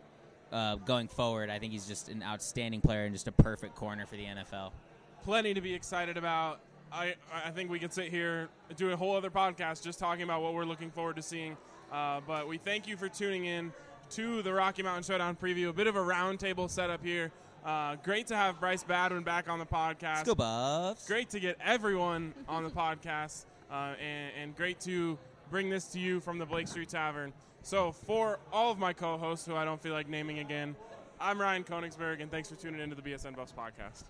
Uh, 0.53 0.75
going 0.77 1.07
forward, 1.09 1.49
I 1.49 1.59
think 1.61 1.73
he's 1.73 1.87
just 1.87 2.09
an 2.09 2.23
outstanding 2.25 2.81
player 2.81 3.05
and 3.05 3.15
just 3.15 3.29
a 3.29 3.33
perfect 3.33 3.77
corner 3.77 4.05
for 4.07 4.17
the 4.17 4.25
NFL. 4.25 4.73
plenty 5.23 5.55
to 5.55 5.61
be 5.61 5.75
excited 5.75 6.17
about. 6.17 6.61
I, 6.93 7.15
I 7.33 7.51
think 7.51 7.71
we 7.71 7.79
could 7.79 7.93
sit 7.93 8.09
here 8.09 8.49
and 8.69 8.77
do 8.77 8.91
a 8.91 8.97
whole 8.97 9.17
other 9.17 9.31
podcast 9.31 9.83
just 9.83 9.99
talking 9.99 10.23
about 10.23 10.43
what 10.43 10.55
we're 10.55 10.65
looking 10.65 10.91
forward 10.91 11.17
to 11.17 11.23
seeing. 11.23 11.57
Uh, 11.93 12.21
but 12.27 12.47
we 12.49 12.59
thank 12.59 12.87
you 12.87 12.97
for 12.97 13.09
tuning 13.09 13.45
in 13.47 13.73
to 14.11 14.43
the 14.43 14.53
Rocky 14.53 14.83
Mountain 14.83 15.05
Showdown 15.05 15.37
preview. 15.37 15.69
A 15.69 15.73
bit 15.73 15.87
of 15.87 15.97
a 15.97 16.01
roundtable 16.01 16.69
setup 16.69 17.05
here 17.05 17.31
Uh, 17.65 17.97
great 18.03 18.27
to 18.29 18.35
have 18.37 18.59
Bryce 18.59 18.83
Badwin 18.83 19.23
back 19.25 19.49
on 19.49 19.59
the 19.59 19.67
podcast. 19.67 20.03
Let's 20.03 20.29
go, 20.29 20.35
Buffs. 20.35 21.07
Great 21.07 21.29
to 21.31 21.41
get 21.41 21.59
everyone 21.63 22.33
on 22.49 22.65
the 22.65 22.71
podcast, 22.71 23.45
uh, 23.71 23.95
and, 24.01 24.33
and 24.41 24.57
great 24.57 24.81
to 24.81 25.19
bring 25.51 25.69
this 25.69 25.85
to 25.89 25.99
you 25.99 26.21
from 26.21 26.39
the 26.39 26.47
Blake 26.47 26.69
Street 26.69 26.89
Tavern. 26.89 27.35
So, 27.63 27.93
for 27.93 28.39
all 28.51 28.71
of 28.73 28.79
my 28.79 28.95
co 28.95 29.19
hosts, 29.19 29.45
who 29.47 29.57
I 29.57 29.67
don't 29.67 29.81
feel 29.83 29.93
like 29.93 30.09
naming 30.09 30.39
again, 30.39 30.75
I'm 31.21 31.39
Ryan 31.39 31.63
Koenigsberg, 31.63 32.23
and 32.23 32.31
thanks 32.31 32.49
for 32.49 32.57
tuning 32.57 32.81
into 32.81 32.97
the 32.97 33.03
BSN 33.03 33.37
Buffs 33.37 33.53
podcast. 33.53 34.05